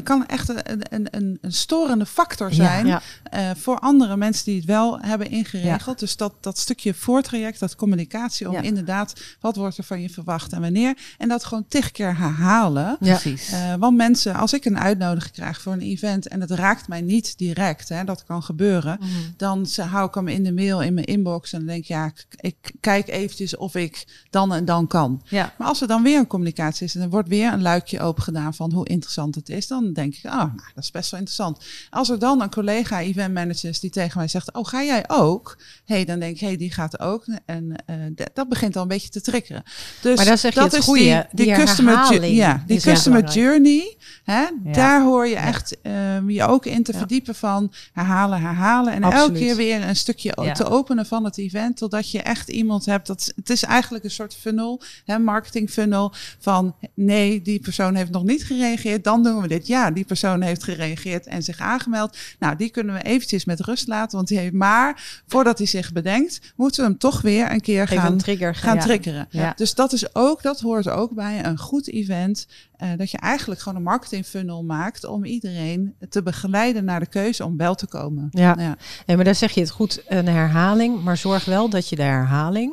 kan 0.02 0.26
echt 0.26 0.49
een, 0.49 0.61
een, 0.95 1.07
een, 1.11 1.38
een 1.40 1.52
storende 1.52 2.07
factor 2.07 2.52
zijn 2.52 2.87
Ja. 2.87 3.02
eh, 3.23 3.50
voor 3.57 3.78
andere 3.78 4.17
mensen 4.17 4.45
die 4.45 4.57
het 4.57 4.64
wel 4.64 4.99
hebben 5.00 5.31
ingeregeld. 5.31 5.99
Dus 5.99 6.17
dat, 6.17 6.35
dat 6.40 6.59
stukje 6.59 6.95
voortraject, 6.95 7.61
dat 7.61 7.76
communicatie 7.76 8.49
om 8.49 8.55
Ja. 8.55 8.61
inderdaad, 8.61 9.21
wat 9.40 9.57
wordt 9.57 9.78
er 9.78 9.85
van 9.85 10.00
je 10.00 10.11
verwacht 10.11 10.52
en 10.52 10.61
wanneer. 10.61 10.97
En 11.19 11.28
dat 11.28 11.45
gewoon 11.45 11.64
tig 11.69 11.90
keer 11.90 12.17
herhalen. 12.19 12.97
Ja. 13.00 13.19
Precies. 13.19 13.50
Eh, 13.52 13.75
want 13.75 13.97
mensen, 13.97 14.35
als 14.35 14.52
ik 14.52 14.64
een 14.64 14.78
uitnodiging 14.78 15.33
krijg 15.35 15.61
voor 15.61 15.73
een 15.73 15.81
event 15.81 16.28
en 16.28 16.40
het 16.40 16.50
raakt 16.50 16.88
mij 16.88 17.00
niet 17.00 17.38
direct, 17.38 17.88
hè, 17.88 18.05
dat 18.05 18.25
kan 18.25 18.43
gebeuren, 18.43 18.97
Mhm. 19.00 19.09
dan 19.37 19.67
ze- 19.67 19.83
hou 19.83 20.09
ik 20.09 20.14
hem 20.14 20.28
in 20.28 20.43
de 20.45 20.52
mail 20.52 20.83
in 20.83 20.95
mijn 20.95 21.07
inbox 21.07 21.52
en 21.52 21.59
dan 21.59 21.69
denk 21.69 21.83
ik, 21.83 21.88
ja, 21.88 22.07
ik, 22.07 22.26
ik 22.40 22.73
kijk 22.81 23.09
eventjes 23.09 23.57
of 23.57 23.75
ik 23.75 24.25
dan 24.31 24.52
en 24.55 24.64
dan 24.64 24.87
kan. 24.87 25.23
ja. 25.28 25.55
Maar 25.59 25.69
als 25.69 25.81
er 25.81 25.87
dan 25.88 26.02
weer 26.02 26.19
een 26.19 26.26
communicatie 26.26 26.87
is 26.87 26.95
en 26.95 27.00
er 27.02 27.09
wordt 27.11 27.28
weer 27.28 27.52
een 27.52 27.62
luikje 27.62 28.00
open 28.00 28.23
gedaan 28.23 28.55
van 28.55 28.73
hoe 28.73 28.88
interessant 28.88 29.35
het 29.35 29.49
is, 29.49 29.67
dan 29.67 29.88
denk 29.92 30.14
ik, 30.14 30.25
ah, 30.25 30.37
nou, 30.37 30.50
dat 30.75 30.85
is 30.85 30.90
best 30.90 31.11
wel 31.11 31.21
interessant. 31.21 31.64
Als 31.90 32.11
er 32.11 32.18
dan 32.18 32.42
een 32.42 32.50
collega 32.50 33.00
event 33.00 33.35
manager 33.35 33.68
is 33.68 33.80
die 33.80 33.90
tegen 33.90 34.18
mij 34.18 34.28
zegt, 34.28 34.52
oh, 34.52 34.66
ga 34.66 34.83
jij 34.83 35.04
ook? 35.09 35.59
hey, 35.85 36.04
dan 36.04 36.18
denk 36.18 36.35
ik, 36.35 36.40
hey, 36.40 36.57
die 36.57 36.73
gaat 36.73 37.00
ook. 37.00 37.25
En 37.45 37.76
eh, 37.87 37.97
dat 38.35 38.49
begint 38.49 38.76
al 38.76 38.83
een 38.83 38.88
beetje 38.88 39.09
te 39.09 39.21
triggeren. 39.21 39.62
Dus 40.00 40.16
Maar 40.16 40.52
dat 40.54 40.73
is 40.73 40.85
goeie, 40.85 41.04
die, 41.04 41.25
die, 41.33 41.47
die 41.47 41.54
customer, 41.54 42.25
ja, 42.25 42.62
die 42.66 42.80
customer 42.80 43.25
journey 43.33 43.97
Hè? 44.25 44.40
Ja. 44.40 44.73
Daar 44.73 45.02
hoor 45.02 45.26
je 45.26 45.37
echt 45.37 45.80
ehm, 45.83 46.30
je 46.30 46.45
ook 46.45 46.66
in 46.66 46.83
te 46.83 46.92
Ja. 46.92 46.99
verdiepen 46.99 47.35
van 47.35 47.73
herhalen, 47.92 48.40
herhalen. 48.40 48.92
En 48.92 49.02
elke 49.02 49.33
keer 49.33 49.57
weer 49.57 49.88
een 49.88 49.97
stukje 49.97 50.33
Ja. 50.42 50.52
te 50.52 50.64
openen 50.64 51.07
van 51.07 51.25
het 51.25 51.38
event. 51.38 51.76
Totdat 51.76 52.11
je 52.11 52.23
echt 52.23 52.49
iemand 52.49 52.87
hebt. 52.87 53.07
Dat, 53.07 53.33
het 53.37 53.50
is 53.50 53.62
eigenlijk 53.62 54.04
een 54.04 54.11
soort 54.11 54.35
funnel, 54.35 54.83
hè, 55.04 55.18
marketing 55.18 55.71
funnel. 55.71 56.12
Van 56.38 56.75
nee, 56.95 57.42
die 57.42 57.61
persoon 57.61 57.95
heeft 57.95 58.11
nog 58.11 58.25
niet 58.25 58.45
gereageerd. 58.45 59.04
Dan 59.04 59.23
doen 59.23 59.40
we 59.40 59.49
dit. 59.49 59.66
Ja, 59.66 59.77
die 59.94 60.04
persoon 60.04 60.40
heeft 60.42 60.62
gereageerd 60.64 61.26
en 61.26 61.42
zich 61.42 61.58
aangemeld. 61.58 62.16
Nou, 62.38 62.56
die 62.56 62.70
kunnen 62.70 62.94
we 62.94 63.02
eventjes 63.02 63.44
met 63.44 63.61
rust 63.61 63.87
laten. 63.88 64.16
Want 64.16 64.28
die 64.28 64.38
heeft 64.38 64.52
maar, 64.52 65.23
voordat 65.26 65.58
hij 65.58 65.66
zich 65.66 65.92
bedenkt, 65.92 66.52
moeten 66.56 66.82
we 66.82 66.88
hem 66.88 66.99
toch 66.99 67.20
weer 67.20 67.52
een 67.52 67.61
keer 67.61 67.82
Even 67.82 67.99
gaan 67.99 68.12
een 68.12 68.18
trigger 68.18 68.54
gaan 68.54 68.75
Ja. 68.75 68.80
triggeren. 68.82 69.26
Ja. 69.30 69.52
Dus 69.56 69.75
dat 69.75 69.92
is 69.92 70.14
ook, 70.14 70.42
dat 70.42 70.61
hoort 70.61 70.88
ook 70.88 71.14
bij 71.14 71.44
een 71.44 71.58
goed 71.58 71.88
event. 71.88 72.47
eh, 72.76 72.88
dat 72.97 73.11
je 73.11 73.18
eigenlijk 73.18 73.61
gewoon 73.61 73.78
een 73.78 73.85
marketing 73.85 74.26
funnel 74.26 74.64
maakt 74.64 75.04
om 75.04 75.25
iedereen 75.25 75.94
te 76.08 76.23
begeleiden 76.23 76.85
naar 76.85 77.00
de 77.00 77.06
keuze 77.06 77.44
om 77.44 77.56
wel 77.56 77.75
te 77.75 77.87
komen. 77.87 78.28
Ja. 78.30 78.54
Ja. 78.58 78.76
Nee, 79.06 79.16
maar 79.16 79.25
daar 79.25 79.35
zeg 79.35 79.52
je 79.52 79.61
het 79.61 79.70
goed, 79.70 80.02
een 80.08 80.26
herhaling. 80.28 81.02
Maar 81.02 81.16
zorg 81.16 81.44
wel 81.44 81.68
dat 81.70 81.88
je 81.88 81.97
de 81.97 82.02
herhaling 82.02 82.73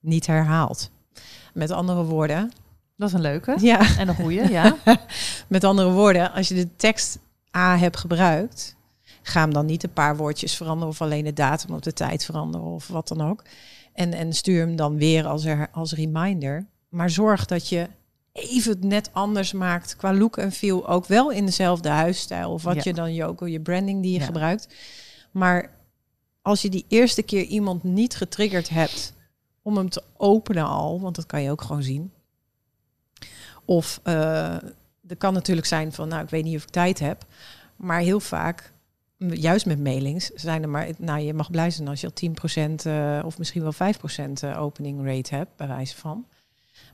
niet 0.00 0.26
herhaalt. 0.26 0.90
Met 1.54 1.70
andere 1.70 2.02
woorden. 2.04 2.50
Dat 3.00 3.08
is 3.08 3.14
een 3.14 3.20
leuke. 3.20 3.56
Ja. 3.60 3.96
En 3.98 4.08
een 4.08 4.14
goeie, 4.14 4.50
ja. 4.50 4.76
Met 5.48 5.64
andere 5.64 5.90
woorden, 5.90 6.32
als 6.32 6.48
je 6.48 6.54
de 6.54 6.76
tekst 6.76 7.18
A 7.56 7.76
hebt 7.78 7.96
gebruikt, 7.96 8.76
ga 9.22 9.40
hem 9.40 9.52
dan 9.52 9.66
niet 9.66 9.82
een 9.82 9.92
paar 9.92 10.16
woordjes 10.16 10.56
veranderen 10.56 10.88
of 10.88 11.02
alleen 11.02 11.24
de 11.24 11.32
datum 11.32 11.74
of 11.74 11.80
de 11.80 11.92
tijd 11.92 12.24
veranderen 12.24 12.66
of 12.66 12.88
wat 12.88 13.08
dan 13.08 13.20
ook. 13.20 13.42
En, 13.92 14.12
en 14.12 14.32
stuur 14.32 14.60
hem 14.60 14.76
dan 14.76 14.96
weer 14.96 15.26
als, 15.26 15.44
er, 15.44 15.68
als 15.72 15.92
reminder. 15.92 16.66
Maar 16.88 17.10
zorg 17.10 17.46
dat 17.46 17.68
je 17.68 17.88
even 18.32 18.70
het 18.72 18.84
net 18.84 19.10
anders 19.12 19.52
maakt 19.52 19.96
qua 19.96 20.14
look 20.14 20.36
en 20.36 20.52
feel. 20.52 20.88
Ook 20.88 21.06
wel 21.06 21.30
in 21.30 21.44
dezelfde 21.46 21.88
huisstijl 21.88 22.52
of 22.52 22.62
wat 22.62 22.74
Ja. 22.74 22.80
je 22.84 22.94
dan 22.94 23.14
je 23.14 23.24
ook 23.24 23.48
je 23.48 23.60
branding 23.60 24.02
die 24.02 24.12
je 24.12 24.18
Ja. 24.18 24.24
gebruikt. 24.24 24.68
Maar 25.30 25.70
als 26.42 26.62
je 26.62 26.68
die 26.68 26.84
eerste 26.88 27.22
keer 27.22 27.44
iemand 27.44 27.82
niet 27.84 28.16
getriggerd 28.16 28.68
hebt 28.68 29.12
om 29.62 29.76
hem 29.76 29.88
te 29.90 30.02
openen 30.16 30.66
al, 30.66 31.00
want 31.00 31.16
dat 31.16 31.26
kan 31.26 31.42
je 31.42 31.50
ook 31.50 31.62
gewoon 31.62 31.82
zien. 31.82 32.12
Of 33.70 34.00
eh 34.02 34.56
er 35.10 35.16
kan 35.16 35.32
natuurlijk 35.32 35.66
zijn 35.66 35.92
van, 35.92 36.08
nou, 36.08 36.22
ik 36.22 36.30
weet 36.30 36.44
niet 36.44 36.56
of 36.56 36.62
ik 36.62 36.70
tijd 36.70 36.98
heb. 36.98 37.24
Maar 37.76 38.00
heel 38.00 38.20
vaak, 38.20 38.72
juist 39.16 39.66
met 39.66 39.82
mailings, 39.82 40.30
zijn 40.34 40.62
er 40.62 40.68
maar, 40.68 40.88
nou, 40.98 41.20
je 41.20 41.34
mag 41.34 41.50
blij 41.50 41.70
zijn 41.70 41.88
als 41.88 42.00
je 42.00 42.06
al 42.06 42.12
10% 42.12 42.84
eh, 42.84 43.18
of 43.24 43.38
misschien 43.38 43.62
wel 43.62 43.72
5% 43.72 43.76
eh, 44.40 44.62
opening 44.62 45.06
rate 45.06 45.34
hebt, 45.34 45.56
bij 45.56 45.68
wijze 45.68 45.96
van. 45.96 46.26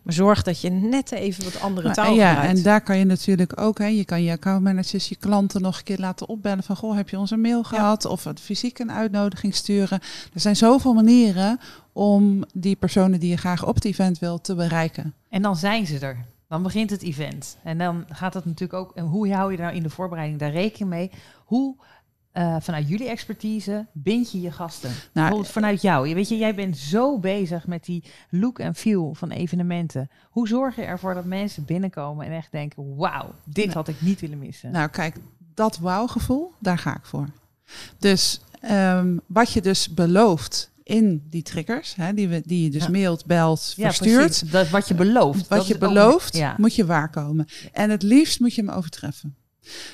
Maar 0.02 0.14
zorg 0.14 0.42
dat 0.42 0.60
je 0.60 0.70
net 0.70 1.12
even 1.12 1.44
wat 1.44 1.60
andere 1.60 1.90
taal 1.90 2.14
ja, 2.14 2.28
gebruikt. 2.28 2.56
en 2.56 2.64
daar 2.64 2.80
kan 2.80 2.98
je 2.98 3.04
natuurlijk 3.04 3.60
ook, 3.60 3.78
hè, 3.78 3.86
je 3.86 4.04
kan 4.04 4.22
je 4.22 4.32
accountmanagers, 4.32 5.08
je 5.08 5.16
klanten 5.16 5.62
nog 5.62 5.78
een 5.78 5.84
keer 5.84 5.98
laten 5.98 6.28
opbellen 6.28 6.64
van, 6.64 6.76
goh, 6.76 6.96
heb 6.96 7.08
je 7.08 7.18
onze 7.18 7.36
mail 7.36 7.62
gehad? 7.62 8.04
Of 8.04 8.24
het 8.24 8.40
fysiek 8.40 8.78
een 8.78 8.92
uitnodiging 8.92 9.54
sturen. 9.54 10.00
Er 10.32 10.40
zijn 10.40 10.56
zoveel 10.56 10.94
manieren 10.94 11.60
om 11.92 12.44
die 12.54 12.76
personen 12.76 13.20
die 13.20 13.30
je 13.30 13.36
graag 13.36 13.66
op 13.66 13.74
het 13.74 13.84
event 13.84 14.18
wil 14.18 14.40
te 14.40 14.54
bereiken. 14.54 15.14
En 15.28 15.42
dan 15.42 15.56
zijn 15.56 15.86
ze 15.86 15.98
er. 15.98 16.24
Dan 16.48 16.62
begint 16.62 16.90
het 16.90 17.02
event. 17.02 17.58
En 17.62 17.78
dan 17.78 18.04
gaat 18.08 18.34
het 18.34 18.44
natuurlijk 18.44 18.78
ook. 18.80 18.96
En 18.96 19.04
hoe 19.04 19.32
hou 19.32 19.50
je 19.50 19.56
daar 19.56 19.74
in 19.74 19.82
de 19.82 19.90
voorbereiding 19.90 20.40
daar 20.40 20.50
rekening 20.50 20.90
mee? 20.90 21.10
Hoe 21.44 21.76
eh, 22.32 22.56
vanuit 22.60 22.88
jullie 22.88 23.08
expertise 23.08 23.86
bind 23.92 24.32
je 24.32 24.40
je 24.40 24.50
gasten? 24.50 24.90
Bijvoorbeeld 25.12 25.48
vanuit 25.48 25.82
jou. 25.82 26.08
Je 26.08 26.14
weet 26.14 26.28
je, 26.28 26.36
jij 26.36 26.54
bent 26.54 26.76
zo 26.76 27.18
bezig 27.18 27.66
met 27.66 27.84
die 27.84 28.04
look 28.30 28.58
en 28.58 28.74
feel 28.74 29.14
van 29.14 29.30
evenementen. 29.30 30.10
Hoe 30.30 30.48
zorg 30.48 30.76
je 30.76 30.82
ervoor 30.82 31.14
dat 31.14 31.24
mensen 31.24 31.64
binnenkomen 31.64 32.26
en 32.26 32.32
echt 32.32 32.52
denken: 32.52 32.96
wauw, 32.96 33.34
dit 33.44 33.64
Nou, 33.64 33.76
had 33.76 33.88
ik 33.88 34.00
niet 34.00 34.20
willen 34.20 34.38
missen. 34.38 34.70
Nou, 34.70 34.88
kijk, 34.88 35.16
dat 35.54 35.78
wauwgevoel, 35.78 36.52
daar 36.58 36.78
ga 36.78 36.96
ik 36.96 37.04
voor. 37.04 37.28
Dus 37.98 38.40
ehm, 38.60 39.16
wat 39.26 39.52
je 39.52 39.60
dus 39.60 39.94
belooft 39.94 40.70
in 40.86 41.26
die 41.30 41.42
triggers, 41.42 41.94
hè, 41.94 42.14
die, 42.14 42.28
we, 42.28 42.42
die 42.44 42.62
je 42.62 42.70
dus 42.70 42.82
Ja. 42.84 42.90
mailt, 42.90 43.24
belt, 43.26 43.72
ja, 43.76 43.84
verstuurt. 43.84 44.26
precies. 44.26 44.50
Dat, 44.50 44.68
wat 44.68 44.88
je 44.88 44.94
belooft. 44.94 45.48
Wat 45.48 45.66
je 45.66 45.74
ook- 45.74 45.80
belooft, 45.80 46.36
ja. 46.36 46.54
moet 46.58 46.74
je 46.74 46.86
waarkomen. 46.86 47.46
En 47.72 47.90
het 47.90 48.02
liefst 48.02 48.40
moet 48.40 48.54
je 48.54 48.62
hem 48.64 48.70
overtreffen. 48.70 49.36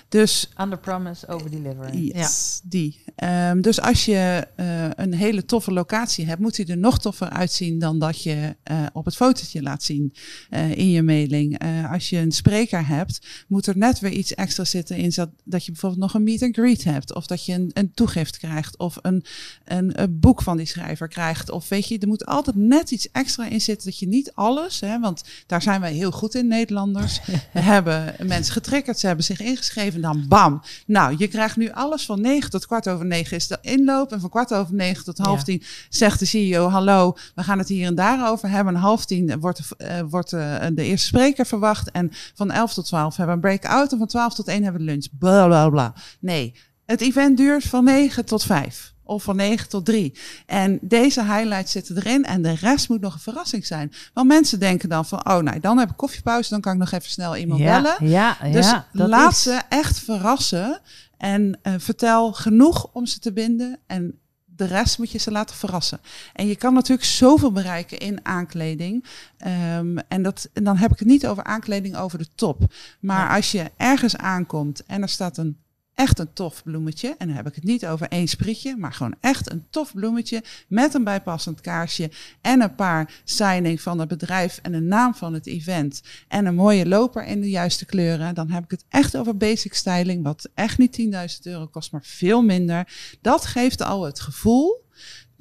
Dus 0.09 0.51
Under 0.61 0.79
promise, 0.79 1.29
over 1.29 1.51
deliver. 1.51 1.97
yes, 1.97 2.61
die. 2.65 3.05
Ehm, 3.17 3.61
dus 3.61 3.81
als 3.81 4.05
je 4.05 4.47
eh, 4.57 4.89
een 4.95 5.15
hele 5.15 5.45
toffe 5.45 5.73
locatie 5.73 6.27
hebt, 6.27 6.41
moet 6.41 6.57
hij 6.57 6.67
er 6.67 6.77
nog 6.77 6.99
toffer 6.99 7.29
uitzien 7.29 7.79
dan 7.79 7.99
dat 7.99 8.23
je 8.23 8.57
eh, 8.63 8.87
op 8.93 9.05
het 9.05 9.17
fotootje 9.17 9.63
laat 9.63 9.83
zien 9.83 10.15
eh, 10.51 10.77
in 10.77 10.91
je 10.91 11.03
mailing. 11.03 11.61
Als 11.91 12.11
je 12.11 12.19
een 12.19 12.33
spreker 12.33 12.87
hebt, 12.87 13.27
moet 13.49 13.67
er 13.67 13.77
net 13.77 13.99
weer 13.99 14.11
iets 14.11 14.35
extra 14.35 14.65
zitten 14.65 14.97
in 14.97 15.13
dat, 15.15 15.31
dat 15.45 15.65
je 15.65 15.71
bijvoorbeeld 15.73 16.01
nog 16.03 16.15
een 16.15 16.23
meet 16.23 16.43
and 16.43 16.57
greet 16.57 16.85
hebt. 16.85 17.15
Of 17.15 17.27
dat 17.27 17.45
je 17.47 17.53
een, 17.53 17.71
een 17.75 17.93
toegift 17.95 18.39
krijgt. 18.39 18.79
Of 18.79 18.99
een, 19.03 19.25
een, 19.65 20.01
een 20.03 20.21
boek 20.21 20.43
van 20.43 20.57
die 20.57 20.67
schrijver 20.67 21.09
krijgt. 21.09 21.51
Of 21.51 21.69
weet 21.69 21.89
je, 21.89 21.99
er 21.99 22.09
moet 22.09 22.27
altijd 22.27 22.57
net 22.57 22.91
iets 22.91 23.11
extra 23.11 23.49
in 23.49 23.61
zitten. 23.61 23.91
Dat 23.91 23.99
je 23.99 24.09
niet 24.09 24.33
alles, 24.35 24.81
hè, 24.81 25.01
want 25.01 25.25
daar 25.47 25.63
zijn 25.63 25.81
wij 25.81 25.93
heel 25.93 26.11
goed 26.11 26.35
in, 26.35 26.47
Nederlanders. 26.47 27.21
Hebben 27.53 28.15
mensen 28.27 28.53
getriggerd, 28.53 28.99
ze 28.99 29.07
hebben 29.07 29.25
zich 29.25 29.41
ingeschreven. 29.41 29.62
Dan 30.01 30.25
bam. 30.29 30.63
Nou, 30.87 31.15
je 31.19 31.29
krijgt 31.29 31.57
nu 31.57 31.71
alles 31.71 32.05
van 32.07 32.21
negen 32.21 32.51
tot 32.51 32.67
kwart 32.67 32.89
over 32.89 33.07
negen 33.07 33.37
is 33.37 33.47
de 33.47 33.59
inloop. 33.61 34.13
En 34.13 34.21
van 34.21 34.31
kwart 34.31 34.55
over 34.55 34.75
negen 34.75 35.05
tot 35.05 35.19
half 35.19 35.39
Ja. 35.39 35.45
tien 35.45 35.63
zegt 35.89 36.19
de 36.19 36.25
CEO: 36.27 36.69
Hallo, 36.69 37.17
we 37.35 37.43
gaan 37.43 37.59
het 37.59 37.69
hier 37.69 37.87
en 37.87 37.95
daar 37.95 38.31
over 38.31 38.49
hebben. 38.49 38.75
En 38.75 38.81
half 38.81 39.05
tien 39.05 39.41
wordt, 39.41 39.59
de, 39.59 39.77
eh, 39.77 40.01
wordt 40.09 40.31
de, 40.31 40.71
de 40.75 40.85
eerste 40.85 41.07
spreker 41.07 41.47
verwacht. 41.47 41.91
En 41.91 42.11
van 42.35 42.51
elf 42.51 42.75
tot 42.75 42.87
twaalf 42.87 43.17
hebben 43.17 43.41
we 43.41 43.49
een 43.49 43.59
breakout. 43.59 43.93
En 43.93 43.99
van 43.99 44.07
twaalf 44.07 44.35
tot 44.35 44.49
één 44.49 44.63
hebben 44.63 44.81
we 44.81 44.87
lunch. 44.91 45.07
Bla 45.19 45.47
bla 45.47 45.69
bla. 45.69 45.95
Nee, 46.21 46.55
het 46.87 47.01
event 47.01 47.37
duurt 47.37 47.65
van 47.65 47.85
negen 47.85 48.25
tot 48.25 48.43
vijf. 48.43 48.92
Of 49.05 49.23
van 49.23 49.37
9 49.37 49.69
tot 49.69 49.85
3. 49.85 50.15
En 50.47 50.79
deze 50.81 51.23
highlights 51.25 51.73
zitten 51.73 51.97
erin. 51.97 52.25
En 52.25 52.43
de 52.43 52.55
rest 52.55 52.89
moet 52.89 53.01
nog 53.01 53.15
een 53.15 53.21
verrassing 53.21 53.67
zijn. 53.67 53.93
Want 54.15 54.29
mensen 54.29 54.61
denken 54.61 54.89
dan 54.89 55.07
van, 55.07 55.29
oh 55.29 55.39
nee, 55.39 55.61
dan 55.61 55.79
heb 55.79 55.91
ik 55.91 55.97
koffiepauze. 55.97 56.51
Dan 56.51 56.61
kan 56.61 56.73
ik 56.73 56.79
nog 56.79 56.93
even 56.93 57.11
snel 57.11 57.37
iemand 57.37 57.61
ja, 57.61 57.81
bellen. 57.81 58.09
Ja, 58.11 58.37
Dus 58.53 58.67
ja, 58.67 58.87
laat 58.93 59.33
is- 59.33 59.43
ze 59.43 59.61
echt 59.69 59.99
verrassen. 59.99 60.81
En 61.19 61.59
eh, 61.63 61.75
vertel 61.79 62.33
genoeg 62.33 62.91
om 62.93 63.07
ze 63.07 63.19
te 63.19 63.33
binden. 63.33 63.79
En 63.87 64.19
de 64.45 64.65
rest 64.65 64.99
moet 64.99 65.11
je 65.11 65.19
ze 65.19 65.31
laten 65.31 65.57
verrassen. 65.57 66.01
En 66.33 66.47
je 66.47 66.57
kan 66.57 66.75
natuurlijk 66.75 67.09
zoveel 67.09 67.53
bereiken 67.53 67.99
in 67.99 68.19
aankleding. 68.23 69.05
Ehm, 69.39 69.99
en, 70.09 70.23
dat, 70.23 70.49
en 70.53 70.65
dan 70.65 70.77
heb 70.77 70.93
ik 70.93 70.99
het 70.99 71.09
niet 71.09 71.27
over 71.27 71.45
aankleding 71.45 71.97
over 71.97 72.19
de 72.19 72.29
top. 72.35 72.73
Maar 73.01 73.35
als 73.37 73.53
je 73.53 73.71
ergens 73.77 74.17
aankomt 74.17 74.85
en 74.87 75.03
er 75.03 75.09
staat 75.09 75.37
een 75.37 75.57
echt 76.03 76.19
een 76.19 76.33
tof 76.33 76.63
bloemetje. 76.63 77.15
En 77.19 77.27
dan 77.27 77.37
heb 77.37 77.47
ik 77.47 77.55
het 77.55 77.65
niet 77.65 77.87
over 77.87 78.09
één 78.09 78.29
sprietje, 78.29 78.77
maar 78.77 78.93
gewoon 78.93 79.15
echt 79.21 79.51
een 79.51 79.67
tof 79.71 79.95
bloemetje 79.95 80.43
met 80.69 80.95
een 80.95 81.05
bijpassend 81.05 81.61
kaarsje 81.61 82.11
en 82.41 82.61
een 82.61 82.75
paar 82.75 83.21
signing 83.25 83.81
van 83.81 83.99
het 83.99 84.09
bedrijf 84.09 84.59
en 84.63 84.75
een 84.75 84.89
naam 84.89 85.15
van 85.15 85.35
het 85.35 85.47
event 85.47 86.03
en 86.29 86.47
een 86.47 86.55
mooie 86.55 86.87
loper 86.87 87.25
in 87.25 87.41
de 87.41 87.51
juiste 87.51 87.85
kleuren. 87.85 88.35
Dan 88.35 88.51
heb 88.51 88.65
ik 88.65 88.71
het 88.71 88.85
echt 88.89 89.17
over 89.17 89.37
basic 89.37 89.75
styling, 89.75 90.23
wat 90.23 90.49
echt 90.55 90.79
niet 90.79 91.01
10.000 91.01 91.43
euro 91.43 91.67
kost, 91.67 91.93
maar 91.93 92.05
veel 92.05 92.43
minder. 92.43 92.89
Dat 93.21 93.47
geeft 93.47 93.83
al 93.83 94.03
het 94.03 94.21
gevoel 94.21 94.83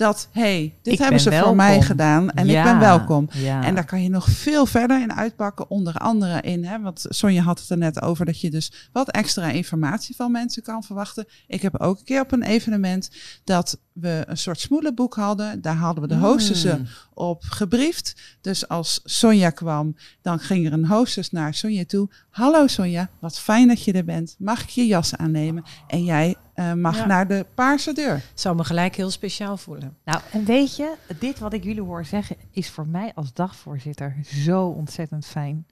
dat, 0.01 0.27
hey, 0.31 0.73
dit 0.81 0.93
Ik 0.93 0.99
hebben 0.99 1.23
ben 1.23 1.33
ze 1.33 1.43
voor 1.43 1.55
mij 1.55 1.81
gedaan 1.81 2.31
en 2.31 2.49
ik 2.49 2.63
ben 2.63 2.79
welkom. 2.79 3.29
Ja. 3.31 3.63
En 3.63 3.75
daar 3.75 3.85
kan 3.85 4.03
je 4.03 4.09
nog 4.09 4.29
veel 4.29 4.65
verder 4.65 5.01
in 5.01 5.13
uitpakken, 5.13 5.69
onder 5.69 5.93
andere 5.93 6.41
in, 6.41 6.65
hè, 6.65 6.79
want 6.79 7.05
Sonja 7.09 7.41
had 7.41 7.59
het 7.59 7.69
er 7.69 7.77
net 7.77 8.01
over, 8.01 8.25
dat 8.25 8.41
je 8.41 8.49
dus 8.49 8.89
wat 8.91 9.11
extra 9.11 9.49
informatie 9.49 10.15
van 10.15 10.31
mensen 10.31 10.63
kan 10.63 10.83
verwachten. 10.83 11.25
Ik 11.47 11.61
heb 11.61 11.79
ook 11.81 11.97
een 11.99 12.03
keer 12.05 12.21
op 12.21 12.31
een 12.31 12.43
evenement 12.43 13.09
dat 13.43 13.79
we 13.93 14.23
een 14.27 14.37
soort 14.37 14.59
smoelenboek 14.59 15.15
hadden. 15.15 15.61
Daar 15.61 15.75
hadden 15.75 16.03
we 16.03 16.09
de 16.09 16.15
hostessen 16.15 16.79
Mm. 16.79 16.87
op 17.13 17.43
gebriefd. 17.43 18.15
Dus 18.41 18.67
als 18.67 18.99
Sonja 19.03 19.49
kwam, 19.49 19.95
dan 20.21 20.39
ging 20.39 20.65
er 20.65 20.73
een 20.73 20.87
hostess 20.87 21.31
naar 21.31 21.53
Sonja 21.53 21.83
toe. 21.85 22.09
Hallo 22.29 22.67
Sonja, 22.67 23.09
wat 23.19 23.39
fijn 23.39 23.67
dat 23.67 23.83
je 23.83 23.91
er 23.91 24.05
bent. 24.05 24.35
Mag 24.39 24.61
ik 24.61 24.69
je 24.69 24.85
jas 24.85 25.15
aannemen? 25.15 25.63
En 25.87 26.03
jij 26.03 26.35
eh, 26.69 26.73
mag 26.73 26.97
Ja. 26.97 27.05
naar 27.05 27.27
de 27.27 27.45
paarse 27.55 27.93
deur. 27.93 28.23
Zou 28.33 28.55
me 28.55 28.63
gelijk 28.63 28.95
heel 28.95 29.09
speciaal 29.11 29.57
voelen. 29.57 29.97
Nou, 30.05 30.21
en 30.31 30.45
weet 30.45 30.75
je, 30.75 30.95
dit 31.19 31.39
wat 31.39 31.53
ik 31.53 31.63
jullie 31.63 31.81
hoor 31.81 32.05
zeggen, 32.05 32.35
is 32.51 32.69
voor 32.69 32.87
mij 32.87 33.11
als 33.15 33.33
dagvoorzitter 33.33 34.15
zo 34.23 34.65
ontzettend 34.67 35.25
fijn. 35.25 35.65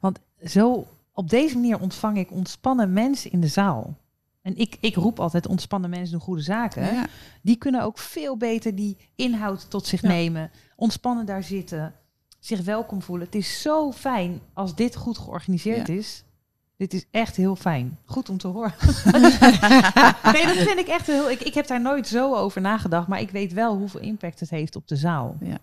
Want 0.00 0.18
zo 0.44 0.86
op 1.12 1.30
deze 1.30 1.54
manier 1.54 1.80
ontvang 1.80 2.16
ik 2.18 2.30
ontspannen 2.30 2.92
mensen 2.92 3.30
in 3.30 3.40
de 3.40 3.46
zaal. 3.48 3.96
En 4.42 4.56
ik, 4.56 4.76
ik 4.80 4.94
roep 4.94 5.20
altijd 5.20 5.46
ontspannen 5.46 5.90
mensen 5.90 6.10
doen 6.10 6.20
goede 6.20 6.42
zaken. 6.42 6.82
Ja. 6.94 7.06
Die 7.42 7.56
kunnen 7.56 7.82
ook 7.82 7.98
veel 7.98 8.36
beter 8.36 8.74
die 8.74 8.96
inhoud 9.14 9.70
tot 9.70 9.86
zich 9.86 10.02
Ja. 10.02 10.08
nemen. 10.08 10.50
Ontspannen 10.76 11.26
daar 11.26 11.42
zitten. 11.42 11.94
Zich 12.38 12.60
welkom 12.60 13.02
voelen. 13.02 13.26
Het 13.26 13.34
is 13.34 13.62
zo 13.62 13.92
fijn 13.92 14.40
als 14.52 14.74
dit 14.74 14.96
goed 14.96 15.18
georganiseerd 15.18 15.88
is. 15.88 16.24
Dit 16.82 16.94
is 16.94 17.04
echt 17.10 17.36
heel 17.36 17.56
fijn. 17.56 17.98
Goed 18.04 18.28
om 18.28 18.38
te 18.38 18.48
horen. 18.48 18.74
nee, 20.32 20.46
dat 20.46 20.56
vind 20.56 20.78
ik 20.78 20.86
echt 20.88 21.06
heel... 21.06 21.30
Ik, 21.30 21.40
ik 21.40 21.54
heb 21.54 21.66
daar 21.66 21.80
nooit 21.80 22.08
zo 22.08 22.34
over 22.34 22.60
nagedacht. 22.60 23.08
Maar 23.08 23.20
ik 23.20 23.30
weet 23.30 23.52
wel 23.52 23.76
hoeveel 23.76 24.00
impact 24.00 24.40
het 24.40 24.50
heeft 24.50 24.76
op 24.76 24.88
de 24.88 24.96
zaal. 24.96 25.36
Ja. 25.40 25.58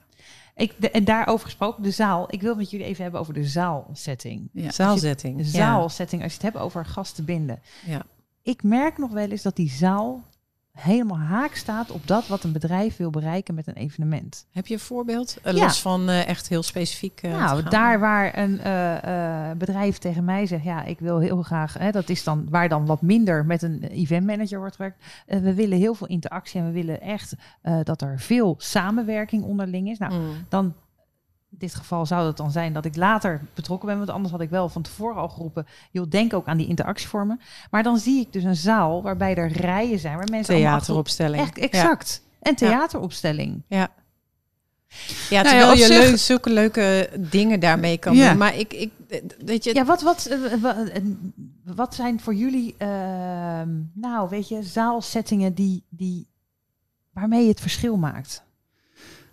Ik, 0.56 0.76
de, 0.78 0.92
en 0.92 1.04
daarover 1.04 1.46
gesproken, 1.46 1.84
de 1.84 1.92
zaal. 1.92 2.34
Ik 2.34 2.42
wil 2.42 2.50
het 2.50 2.60
met 2.60 2.70
jullie 2.70 2.86
even 2.86 3.04
hebben 3.04 3.22
over 3.22 3.34
de 3.34 3.44
zaalsetting. 3.44 4.50
Ja. 4.54 4.64
Ja. 4.64 4.72
zaalsetting, 4.72 6.24
als 6.24 6.32
je 6.32 6.38
het 6.38 6.54
hebt 6.54 6.64
over 6.64 6.86
gasten 6.86 7.26
binden. 7.26 7.62
Ja. 7.86 8.02
Ik 8.42 8.64
merk 8.64 8.98
nog 8.98 9.12
wel 9.12 9.30
eens 9.30 9.42
dat 9.42 9.56
die 9.56 9.70
zaal 9.70 10.24
helemaal 10.82 11.18
haak 11.18 11.56
staat 11.56 11.92
op 11.92 12.08
dat 12.08 12.28
wat 12.28 12.44
een 12.44 12.52
bedrijf 12.52 12.98
wil 12.98 13.10
bereiken 13.10 13.56
met 13.56 13.68
een 13.68 13.74
evenement. 13.74 14.46
Heb 14.52 14.68
je 14.68 14.74
een 14.74 14.80
voorbeeld? 14.80 15.38
Ja. 15.44 15.54
Los 15.54 15.82
van 15.82 16.10
eh, 16.10 16.28
echt 16.28 16.50
heel 16.50 16.64
specifiek. 16.64 17.20
eh, 17.22 17.32
nou, 17.32 17.64
daar 17.70 18.00
waar 18.00 18.38
een 18.38 18.60
bedrijf 19.58 19.98
tegen 19.98 20.24
mij 20.26 20.46
zegt, 20.46 20.64
ja, 20.64 20.84
ik 20.84 21.00
wil 21.00 21.20
heel 21.20 21.42
graag, 21.44 21.74
hè, 21.78 21.92
dat 21.92 22.10
is 22.10 22.24
dan 22.24 22.48
waar 22.50 22.70
dan 22.70 22.86
wat 22.86 23.02
minder 23.02 23.46
met 23.46 23.62
een 23.62 23.84
event 23.84 24.26
manager 24.26 24.60
wordt 24.60 24.76
gewerkt. 24.76 25.04
We 25.26 25.54
willen 25.54 25.78
heel 25.78 25.94
veel 25.94 26.08
interactie 26.08 26.60
en 26.60 26.66
we 26.66 26.72
willen 26.72 27.02
echt 27.02 27.34
dat 27.84 28.02
er 28.02 28.20
veel 28.20 28.56
samenwerking 28.58 29.44
onderling 29.44 29.90
is. 29.90 29.98
Nou, 29.98 30.14
Mm. 30.14 30.30
dan 30.50 30.74
in 31.52 31.58
dit 31.58 31.76
geval 31.76 32.06
zou 32.06 32.28
het 32.28 32.38
dan 32.38 32.52
zijn 32.52 32.74
dat 32.74 32.86
ik 32.86 32.96
later 32.96 33.42
betrokken 33.54 33.88
ben, 33.88 33.98
want 33.98 34.10
anders 34.10 34.32
had 34.32 34.42
ik 34.42 34.50
wel 34.50 34.70
van 34.70 34.82
tevoren 34.82 35.16
al 35.22 35.30
geroepen, 35.30 35.66
joh, 35.92 36.10
denk 36.10 36.34
ook 36.34 36.48
aan 36.48 36.58
die 36.58 36.68
interactievormen. 36.68 37.40
Maar 37.72 37.84
dan 37.84 37.98
zie 37.98 38.20
ik 38.22 38.34
dus 38.34 38.44
een 38.44 38.56
zaal 38.56 39.02
waarbij 39.02 39.36
er 39.36 39.52
rijen 39.52 40.00
zijn, 40.00 40.18
waar 40.18 40.28
mensen 40.32 40.56
Theateropstelling. 40.56 41.42
Echt 41.42 41.58
exact. 41.58 42.22
En 42.42 42.56
theateropstelling. 42.56 43.62
Ja. 43.68 43.88
Ja, 45.30 45.42
Nou 45.42 45.56
ja, 45.56 45.74
je 45.74 45.88
leuk, 45.88 46.18
zulke 46.18 46.50
leuke 46.50 47.10
dingen 47.20 47.60
daarmee 47.60 47.98
kan 47.98 48.16
Ja. 48.16 48.30
doen. 48.30 48.38
Maar 48.38 48.56
ik, 48.56 48.74
ik, 48.74 48.92
weet 49.46 49.64
je, 49.64 49.74
Ja, 49.74 49.86
wat, 49.86 50.02
wat, 50.02 50.26
eh, 50.26 50.54
wa- 50.62 50.86
wat 51.64 51.96
zijn 51.96 52.20
voor 52.20 52.34
jullie, 52.36 52.76
ehm, 52.78 53.70
nou 53.94 54.30
weet 54.30 54.48
je, 54.48 54.64
zaalsettingen 54.64 55.54
die, 55.54 55.84
die, 55.90 56.28
waarmee 57.14 57.42
je 57.44 57.50
het 57.50 57.62
verschil 57.62 57.98
maakt? 57.98 58.44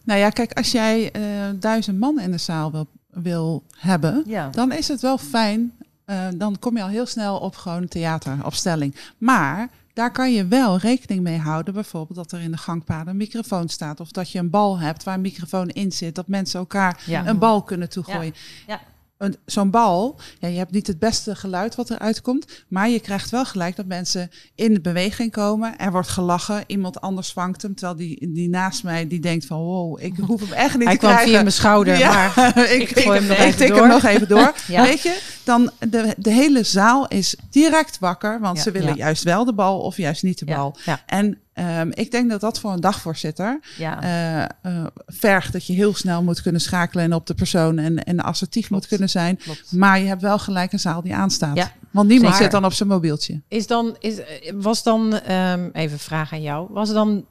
Nou 0.07 0.21
ja, 0.21 0.31
kijk, 0.31 0.53
als 0.53 0.73
jij 0.73 1.11
eh, 1.13 1.23
duizend 1.61 1.99
man 1.99 2.21
in 2.21 2.31
de 2.31 2.39
zaal 2.39 2.73
wil, 2.73 2.87
wil 3.11 3.63
hebben, 3.79 4.23
Ja. 4.27 4.49
dan 4.51 4.73
is 4.73 4.89
het 4.89 5.01
wel 5.01 5.19
fijn. 5.19 5.73
eh, 6.05 6.27
dan 6.37 6.59
kom 6.59 6.77
je 6.77 6.83
al 6.83 6.89
heel 6.89 7.07
snel 7.07 7.39
op 7.39 7.57
gewoon 7.57 7.83
een 7.83 7.89
theateropstelling. 7.89 8.95
Maar 9.19 9.69
daar 9.93 10.11
kan 10.13 10.33
je 10.33 10.47
wel 10.47 10.79
rekening 10.79 11.23
mee 11.23 11.39
houden. 11.39 11.75
Bijvoorbeeld 11.75 12.17
dat 12.19 12.33
er 12.33 12.41
in 12.41 12.51
de 12.51 12.57
gangpaden 12.57 13.09
een 13.09 13.17
microfoon 13.17 13.69
staat. 13.69 14.01
Of 14.01 14.11
dat 14.11 14.31
je 14.31 14.39
een 14.39 14.51
bal 14.51 14.79
hebt 14.79 15.05
waar 15.05 15.15
een 15.15 15.21
microfoon 15.21 15.69
in 15.69 15.93
zit. 15.93 16.15
Dat 16.15 16.29
mensen 16.29 16.59
elkaar 16.61 17.03
Ja. 17.07 17.27
een 17.27 17.39
bal 17.39 17.63
kunnen 17.63 17.89
toegooien. 17.89 18.35
Ja. 18.67 18.81
Een- 19.19 19.37
Zo'n 19.45 19.71
bal, 19.71 20.21
ja, 20.41 20.49
je 20.49 20.57
hebt 20.59 20.71
niet 20.73 20.87
het 20.87 20.99
beste 20.99 21.35
geluid 21.35 21.75
wat 21.75 21.91
eruit 21.91 22.21
komt. 22.21 22.65
Maar 22.69 22.89
je 22.89 23.01
krijgt 23.01 23.31
wel 23.31 23.45
gelijk 23.45 23.77
dat 23.77 23.87
mensen 23.87 24.31
in 24.55 24.75
de 24.75 24.81
beweging 24.81 25.33
komen. 25.33 25.79
Er 25.79 25.93
wordt 25.93 26.09
gelachen. 26.09 26.65
Iemand 26.67 27.01
anders 27.01 27.33
vangt 27.33 27.63
hem. 27.63 27.75
Terwijl 27.75 27.97
die, 27.99 28.33
die 28.33 28.49
naast 28.49 28.83
mij 28.85 29.07
die 29.09 29.21
denkt 29.21 29.47
van 29.47 29.59
wow, 29.59 30.03
ik 30.03 30.17
hoef 30.27 30.41
hem 30.41 30.53
echt 30.53 30.75
niet 30.75 30.85
hij 30.85 30.93
te 30.93 30.99
kwam 30.99 31.11
krijgen. 31.11 31.33
via 31.33 31.41
mijn 31.41 31.53
schouder. 31.53 31.99
Ja, 31.99 32.33
Maar 32.37 32.59
ik, 32.73 32.91
ik 32.91 33.05
hem 33.05 33.27
nog 33.27 33.37
ik 33.37 33.43
even 33.45 33.57
tik 33.59 33.69
door. 33.69 33.79
hem 33.79 33.89
nog 33.89 34.03
even 34.05 34.29
door. 34.29 34.53
Ja. 34.69 34.83
Weet 34.83 35.03
je, 35.03 35.21
dan 35.45 35.71
de, 35.89 36.15
de 36.19 36.31
hele 36.33 36.63
zaal 36.63 37.09
is 37.09 37.37
direct 37.51 37.99
wakker, 37.99 38.41
want 38.41 38.59
ze 38.59 38.71
willen 38.71 38.97
juist 38.97 39.23
wel 39.23 39.45
de 39.45 39.55
bal 39.55 39.81
of 39.81 39.97
juist 39.97 40.23
niet 40.23 40.39
de 40.39 40.45
bal. 40.45 40.77
En 41.07 41.39
ehm, 41.57 41.91
ik 41.95 42.11
denk 42.11 42.31
dat 42.31 42.41
dat 42.41 42.61
voor 42.61 42.73
een 42.73 42.81
dagvoorzitter 42.81 43.61
Ja. 43.77 44.03
eh, 44.03 44.43
eh, 44.43 44.87
vergt 45.07 45.53
dat 45.53 45.67
je 45.67 45.73
heel 45.73 45.95
snel 45.95 46.23
moet 46.23 46.43
kunnen 46.43 46.61
schakelen 46.61 47.05
en 47.05 47.13
op 47.15 47.27
de 47.27 47.35
persoon 47.35 47.79
en, 47.79 48.05
en 48.05 48.21
assertief 48.21 48.67
Klopt. 48.67 48.73
moet 48.83 48.87
kunnen 48.91 49.09
zijn. 49.09 49.37
Klopt. 49.37 49.73
Maar 49.73 50.01
je 50.01 50.07
hebt 50.07 50.23
wel 50.23 50.39
gelijk 50.39 50.73
een 50.73 50.79
zaal 50.79 51.03
die 51.03 51.15
aanstaat. 51.15 51.57
Ja. 51.57 51.73
Want 51.91 52.09
niemand 52.09 52.29
Zeker. 52.35 52.43
zit 52.45 52.53
dan 52.61 52.65
op 52.65 52.73
zijn 52.73 52.89
mobieltje. 52.89 53.43
is 53.49 53.67
dan, 53.67 53.97
is, 53.99 54.21
was 54.55 54.83
dan, 54.83 55.19
ehm, 55.21 55.69
even 55.73 55.93
een 55.93 55.99
vraag 55.99 56.33
aan 56.33 56.43
jou, 56.43 56.67
was 56.71 56.93
dan 56.93 57.27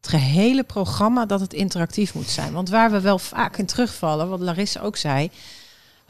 het 0.00 0.10
gehele 0.10 0.62
programma 0.64 1.26
dat 1.26 1.40
het 1.40 1.52
interactief 1.52 2.14
moet 2.14 2.28
zijn? 2.28 2.52
Want 2.52 2.68
waar 2.68 2.90
we 2.90 3.00
wel 3.00 3.18
vaak 3.18 3.56
in 3.56 3.66
terugvallen, 3.66 4.28
wat 4.28 4.40
Larissa 4.40 4.80
ook 4.80 4.96
zei, 4.96 5.30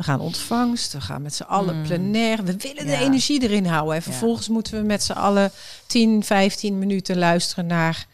we 0.00 0.06
gaan 0.06 0.20
ontvangst, 0.20 0.92
we 0.92 1.00
gaan 1.00 1.22
met 1.22 1.34
z'n 1.34 1.42
allen 1.42 1.76
Mm. 1.76 1.82
plenair, 1.82 2.44
we 2.44 2.56
willen 2.56 2.86
de 2.86 2.96
energie 2.96 3.42
erin 3.42 3.66
houden. 3.66 3.94
En 3.94 4.02
vervolgens 4.02 4.48
moeten 4.48 4.78
we 4.80 4.86
met 4.86 5.02
z'n 5.02 5.12
allen 5.12 5.50
10, 5.86 6.24
15 6.24 6.78
minuten 6.78 7.18
luisteren 7.18 7.66
naar 7.66 8.06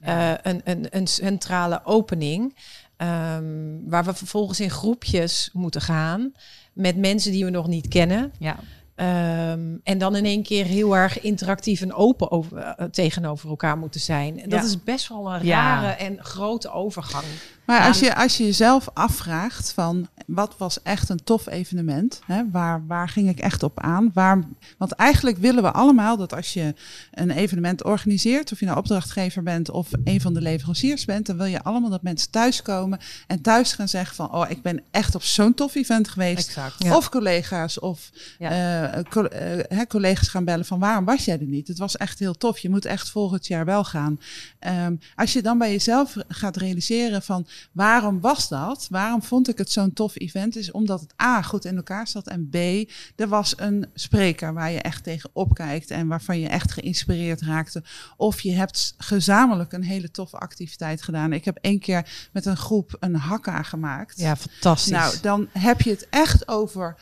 eh, 0.00 0.32
een, 0.42 0.60
een, 0.64 0.86
een 0.90 1.06
centrale 1.06 1.80
opening. 1.84 2.54
ehm, 2.96 3.44
waar 3.86 4.04
we 4.04 4.14
vervolgens 4.14 4.60
in 4.60 4.70
groepjes 4.70 5.50
moeten 5.52 5.80
gaan 5.80 6.32
met 6.72 6.96
mensen 6.96 7.32
die 7.32 7.44
we 7.44 7.50
nog 7.50 7.66
niet 7.66 7.88
kennen. 7.88 8.32
ja. 8.38 8.56
Ehm, 8.96 9.60
en 9.82 9.98
dan 9.98 10.16
in 10.16 10.24
één 10.24 10.42
keer 10.42 10.64
heel 10.64 10.96
erg 10.96 11.20
interactief 11.20 11.80
en 11.80 11.92
open 11.94 12.30
over, 12.30 12.56
eh, 12.58 12.84
tegenover 12.84 13.48
elkaar 13.48 13.78
moeten 13.78 14.00
zijn. 14.00 14.40
En 14.40 14.48
dat 14.48 14.60
Ja. 14.60 14.66
is 14.66 14.82
best 14.82 15.08
wel 15.08 15.34
een 15.34 15.44
Ja. 15.46 15.80
rare 15.80 15.92
en 15.92 16.16
grote 16.24 16.70
overgang. 16.72 17.24
Maar 17.64 17.86
als, 17.86 18.00
je, 18.00 18.14
als 18.16 18.36
je 18.36 18.44
jezelf 18.44 18.88
afvraagt 18.94 19.72
van 19.72 20.08
wat 20.26 20.54
was 20.58 20.82
echt 20.82 21.08
een 21.08 21.24
tof 21.24 21.46
evenement? 21.46 22.20
Hè? 22.26 22.42
Waar, 22.50 22.86
waar 22.86 23.08
ging 23.08 23.28
ik 23.28 23.38
echt 23.38 23.62
op 23.62 23.80
aan? 23.80 24.10
Waar, 24.14 24.38
want 24.78 24.92
eigenlijk 24.92 25.36
willen 25.38 25.62
we 25.62 25.70
allemaal 25.72 26.16
dat 26.16 26.34
als 26.34 26.52
je 26.52 26.74
een 27.12 27.30
evenement 27.30 27.84
organiseert, 27.84 28.52
of 28.52 28.60
je 28.60 28.66
nou 28.66 28.78
opdrachtgever 28.78 29.42
bent 29.42 29.70
of 29.70 29.88
een 30.04 30.20
van 30.20 30.34
de 30.34 30.40
leveranciers 30.40 31.04
bent, 31.04 31.26
dan 31.26 31.36
wil 31.36 31.46
je 31.46 31.62
allemaal 31.62 31.90
dat 31.90 32.02
mensen 32.02 32.30
thuiskomen 32.30 32.98
en 33.26 33.40
thuis 33.40 33.72
gaan 33.72 33.88
zeggen 33.88 34.16
van 34.16 34.32
oh, 34.32 34.50
ik 34.50 34.62
ben 34.62 34.82
echt 34.90 35.14
op 35.14 35.22
zo'n 35.22 35.54
tof 35.54 35.74
event 35.74 36.08
geweest. 36.08 36.46
Exact. 36.48 36.74
Ja. 36.84 36.96
Of 36.96 37.08
collega's 37.08 37.80
of 37.80 38.10
Ja. 38.38 38.50
Eh, 38.92 39.58
eh, 39.58 39.64
hè, 39.68 39.86
collega's 39.86 40.28
gaan 40.28 40.44
bellen 40.44 40.64
van 40.64 40.78
waarom 40.78 41.04
was 41.04 41.24
jij 41.24 41.38
er 41.38 41.46
niet? 41.46 41.68
Het 41.68 41.78
was 41.78 41.96
echt 41.96 42.18
heel 42.18 42.34
tof. 42.34 42.58
Je 42.58 42.70
moet 42.70 42.84
echt 42.84 43.10
volgend 43.10 43.46
jaar 43.46 43.64
wel 43.64 43.84
gaan. 43.84 44.20
Ehm, 44.58 44.96
als 45.14 45.32
je 45.32 45.42
dan 45.42 45.58
bij 45.58 45.70
jezelf 45.70 46.16
gaat 46.28 46.56
realiseren 46.56 47.22
van 47.22 47.46
waarom 47.72 48.20
was 48.20 48.48
dat? 48.48 48.86
Waarom 48.90 49.22
vond 49.22 49.48
ik 49.48 49.58
het 49.58 49.72
zo'n 49.72 49.92
tof 49.92 50.18
event? 50.18 50.56
Is 50.56 50.70
omdat 50.70 51.00
het 51.00 51.14
A 51.22 51.42
goed 51.42 51.64
in 51.64 51.76
elkaar 51.76 52.08
zat 52.08 52.28
en 52.28 52.48
B 52.48 52.56
er 53.16 53.28
was 53.28 53.54
een 53.56 53.86
spreker 53.94 54.54
waar 54.54 54.70
je 54.70 54.80
echt 54.80 55.04
tegen 55.04 55.30
opkijkt 55.32 55.90
en 55.90 56.06
waarvan 56.06 56.38
je 56.38 56.48
echt 56.48 56.72
geïnspireerd 56.72 57.40
raakte. 57.40 57.82
Of 58.16 58.40
je 58.40 58.52
hebt 58.52 58.94
gezamenlijk 58.98 59.72
een 59.72 59.84
hele 59.84 60.10
toffe 60.10 60.38
activiteit 60.38 61.02
gedaan. 61.02 61.32
Ik 61.32 61.44
heb 61.44 61.58
één 61.60 61.78
keer 61.78 62.28
met 62.32 62.46
een 62.46 62.56
groep 62.56 62.96
een 63.00 63.14
hakka 63.14 63.62
gemaakt. 63.62 64.18
Ja, 64.18 64.36
fantastisch. 64.36 64.92
Nou, 64.92 65.14
dan 65.22 65.48
heb 65.52 65.80
je 65.80 65.90
het 65.90 66.06
echt 66.10 66.48
over 66.48 66.96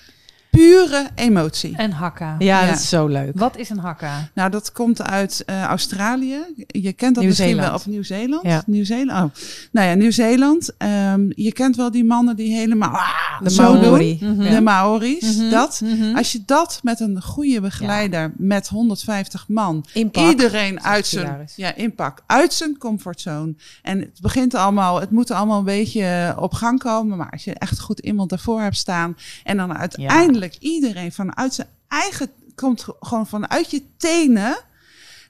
pure 0.55 1.09
emotie. 1.15 1.75
Een 1.77 1.93
hakka. 1.93 2.37
ja, 2.39 2.61
ja. 2.61 2.67
dat 2.67 2.79
is 2.79 2.89
zo 2.89 3.07
leuk. 3.07 3.33
Wat 3.35 3.57
is 3.57 3.71
een 3.71 3.79
hakka? 3.79 4.29
Nou, 4.35 4.51
dat 4.51 4.73
komt 4.73 5.03
uit 5.03 5.43
eh, 5.47 5.63
Australië. 5.63 6.39
Je 6.67 6.93
kent 6.93 7.15
dat 7.15 7.25
misschien 7.25 7.47
Nieuw-Zeeland. 7.47 7.67
wel. 7.67 7.75
Of 7.75 7.87
Nieuw-Zeeland? 7.87 8.47
Ja. 8.47 8.63
Nieuw-Zeeland. 8.67 9.25
Oh. 9.25 9.43
Nou 9.73 9.89
ja, 9.89 9.95
Nieuw-Zeeland. 9.95 10.77
Ehm, 10.79 11.27
je 11.29 11.53
kent 11.53 11.77
wel 11.77 11.91
die 11.91 12.05
mannen 12.05 12.37
die 12.37 12.55
helemaal 12.55 12.91
ah, 12.91 13.24
De 13.43 13.51
zo 13.51 13.75
Maori. 13.75 14.19
doen. 14.19 14.37
Mhm. 14.37 14.55
De 14.55 14.61
Maori's. 14.61 15.37
Mhm. 15.37 15.51
Dat. 15.51 15.81
Mhm. 15.85 16.17
Als 16.17 16.33
je 16.33 16.43
dat 16.47 16.81
met 16.83 17.01
een 17.01 17.23
goede 17.23 17.61
begeleider 17.61 18.33
met 18.37 18.69
150 18.69 19.49
man, 19.49 19.85
iedereen 20.13 20.83
uit 20.83 21.07
zijn 21.07 21.49
ja, 21.57 21.75
impact, 21.75 22.23
uit 22.27 22.53
zijn 22.53 22.79
comfortzone. 22.79 23.55
En 23.83 23.99
het 23.99 24.21
begint 24.21 24.55
allemaal, 24.55 25.01
het 25.01 25.11
moet 25.11 25.31
allemaal 25.31 25.59
een 25.59 25.65
beetje 25.65 26.35
op 26.39 26.53
gang 26.53 26.79
komen. 26.79 27.17
Maar 27.17 27.31
als 27.31 27.45
je 27.45 27.55
echt 27.55 27.81
goed 27.81 27.99
iemand 27.99 28.31
daarvoor 28.31 28.61
hebt 28.61 28.77
staan 28.77 29.17
en 29.45 29.57
dan 29.57 29.77
uiteindelijk 29.77 30.57
iedereen 30.59 31.13
vanuit 31.13 31.55
zijn 31.55 31.69
eigen 31.89 32.29
komt 32.55 32.87
gewoon 33.01 33.27
vanuit 33.27 33.71
je 33.71 33.83
tenen. 33.97 34.57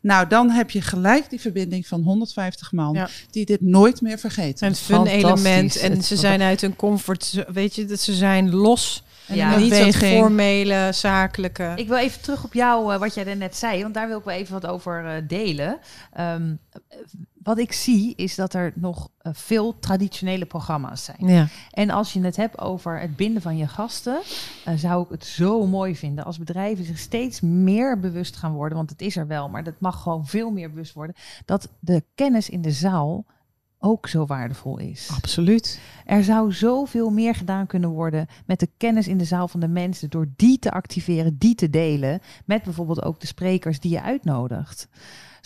Nou, 0.04 0.26
dan 0.28 0.50
heb 0.50 0.70
je 0.70 0.80
gelijk 0.80 1.30
die 1.30 1.40
verbinding 1.40 1.86
van 1.86 2.02
150 2.02 2.72
man 2.72 2.94
Ja. 2.94 3.08
die 3.30 3.44
dit 3.44 3.60
nooit 3.60 4.00
meer 4.00 4.18
vergeten. 4.18 4.66
Een 4.66 4.74
fun 4.74 5.06
element. 5.06 5.76
En 5.76 5.90
Het- 5.92 6.04
ze 6.04 6.16
zijn 6.16 6.42
uit 6.42 6.60
hun 6.60 6.76
comfort, 6.76 7.44
weet 7.52 7.74
je, 7.74 7.84
dat 7.84 8.00
ze 8.00 8.12
zijn 8.14 8.54
los. 8.54 9.02
En 9.26 9.36
Ja. 9.36 9.56
niet 9.56 9.70
dat 9.70 9.78
beweging. 9.78 10.18
formele, 10.20 10.88
zakelijke. 10.92 11.72
Ik 11.76 11.88
wil 11.88 11.96
even 11.96 12.20
terug 12.20 12.44
op 12.44 12.54
jou, 12.54 12.92
eh, 12.94 12.98
wat 12.98 13.14
jij 13.14 13.26
er 13.26 13.36
net 13.36 13.56
zei, 13.56 13.82
want 13.82 13.94
daar 13.94 14.08
wil 14.08 14.18
ik 14.18 14.24
wel 14.24 14.34
even 14.34 14.52
wat 14.60 14.66
over 14.66 15.06
eh, 15.06 15.22
delen. 15.28 15.78
Ehm, 16.12 16.52
eh, 16.72 16.98
wat 17.44 17.58
ik 17.58 17.72
zie 17.72 18.14
is 18.16 18.34
dat 18.34 18.54
er 18.54 18.72
nog 18.74 19.08
eh, 19.18 19.32
veel 19.34 19.78
traditionele 19.78 20.46
programma's 20.46 21.04
zijn. 21.04 21.28
ja. 21.28 21.48
En 21.70 21.90
als 21.90 22.12
je 22.12 22.20
het 22.20 22.36
hebt 22.36 22.58
over 22.58 23.00
het 23.00 23.16
binden 23.16 23.42
van 23.42 23.56
je 23.56 23.66
gasten, 23.66 24.20
eh, 24.64 24.74
zou 24.74 25.04
ik 25.04 25.10
het 25.10 25.24
zo 25.24 25.66
mooi 25.66 25.96
vinden 25.96 26.24
als 26.24 26.38
bedrijven 26.38 26.84
zich 26.84 26.98
steeds 26.98 27.40
meer 27.40 28.00
bewust 28.00 28.36
gaan 28.36 28.52
worden, 28.52 28.76
want 28.78 28.90
het 28.90 29.02
is 29.02 29.16
er 29.16 29.26
wel, 29.26 29.48
maar 29.48 29.64
dat 29.64 29.80
mag 29.80 30.02
gewoon 30.02 30.26
veel 30.26 30.50
meer 30.50 30.70
bewust 30.70 30.94
worden, 30.94 31.16
dat 31.44 31.68
de 31.78 32.04
kennis 32.14 32.50
in 32.50 32.62
de 32.62 32.72
zaal 32.72 33.24
ook 33.84 34.08
zo 34.08 34.26
waardevol 34.26 34.78
is. 34.78 35.10
Absoluut. 35.16 35.80
Er 36.04 36.24
zou 36.24 36.52
zoveel 36.52 37.10
meer 37.10 37.34
gedaan 37.34 37.66
kunnen 37.66 37.90
worden 37.90 38.26
met 38.46 38.60
de 38.60 38.68
kennis 38.76 39.08
in 39.08 39.18
de 39.18 39.24
zaal 39.24 39.48
van 39.48 39.60
de 39.60 39.68
mensen. 39.68 40.10
Door 40.10 40.28
die 40.36 40.58
te 40.58 40.70
activeren, 40.70 41.38
die 41.38 41.54
te 41.54 41.70
delen. 41.70 42.20
Met 42.44 42.62
bijvoorbeeld 42.62 43.02
ook 43.02 43.20
de 43.20 43.26
sprekers 43.26 43.80
die 43.80 43.90
je 43.90 44.02
uitnodigt. 44.02 44.88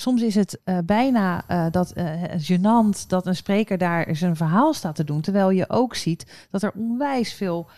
Soms 0.00 0.22
is 0.22 0.34
het 0.34 0.58
eh, 0.64 0.78
bijna 0.84 1.42
eh, 1.46 1.66
dat, 1.70 1.92
eh, 1.92 2.06
gênant 2.37 3.06
dat 3.08 3.26
een 3.26 3.37
spreker 3.37 3.78
daar 3.78 4.08
zijn 4.12 4.37
verhaal 4.37 4.74
staat 4.74 4.94
te 4.94 5.04
doen. 5.04 5.20
Terwijl 5.20 5.50
je 5.50 5.64
ook 5.68 5.94
ziet 5.94 6.26
dat 6.50 6.62
er 6.62 6.72
onwijs 6.74 7.32
veel 7.32 7.68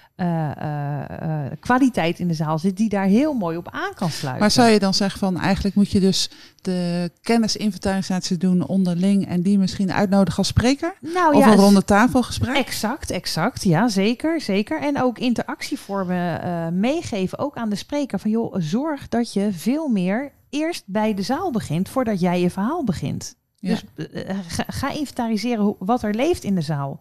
kwaliteit 1.61 2.19
in 2.19 2.29
de 2.29 2.35
zaal 2.35 2.59
zit 2.59 2.77
die 2.77 2.89
daar 2.89 3.05
heel 3.05 3.33
mooi 3.33 3.57
op 3.57 3.69
aan 3.71 3.95
kan 3.95 4.11
sluiten. 4.11 4.41
Maar 4.41 4.51
zou 4.51 4.69
je 4.69 4.79
dan 4.79 4.95
zeggen 4.95 5.19
van 5.19 5.39
eigenlijk 5.39 5.75
moet 5.75 5.91
je 5.91 6.01
dus 6.01 6.31
de 6.61 7.11
kennisinventarisatie 7.23 8.37
doen 8.37 8.67
onderling 8.67 9.29
en 9.29 9.43
die 9.43 9.59
misschien 9.59 9.93
uitnodigen 9.93 10.39
als 10.39 10.49
spreker? 10.49 10.95
nou, 11.01 11.35
of 11.35 11.45
ja, 11.45 11.53
een 11.53 11.59
ronde 11.59 11.85
tafelgesprek? 11.85 12.57
Exact, 12.57 13.11
exact. 13.11 13.63
Ja, 13.63 13.89
zeker, 13.89 14.41
zeker. 14.41 14.81
En 14.81 15.03
ook 15.03 15.19
interactievormen 15.19 16.81
meegeven, 16.81 17.39
ook 17.39 17.57
aan 17.57 17.71
de 17.71 17.77
spreker. 17.77 18.19
Van 18.19 18.31
joh, 18.31 18.55
zorg 18.59 19.09
dat 19.09 19.33
je 19.33 19.53
veel 19.53 19.89
meer 19.89 20.33
eerst 20.51 20.83
bij 20.87 21.15
de 21.15 21.23
zaal 21.23 21.51
begint 21.51 21.89
voordat 21.89 22.21
jij 22.21 22.41
je 22.41 22.51
verhaal 22.51 22.85
begint. 22.85 23.35
Ja. 23.57 23.79
Dus 23.95 24.07
eh, 24.13 24.39
ga, 24.49 24.65
ga 24.67 24.91
inventariseren 24.91 25.65
hoe, 25.65 25.77
wat 25.79 26.03
er 26.03 26.15
leeft 26.15 26.45
in 26.45 26.55
de 26.55 26.61
zaal. 26.61 27.01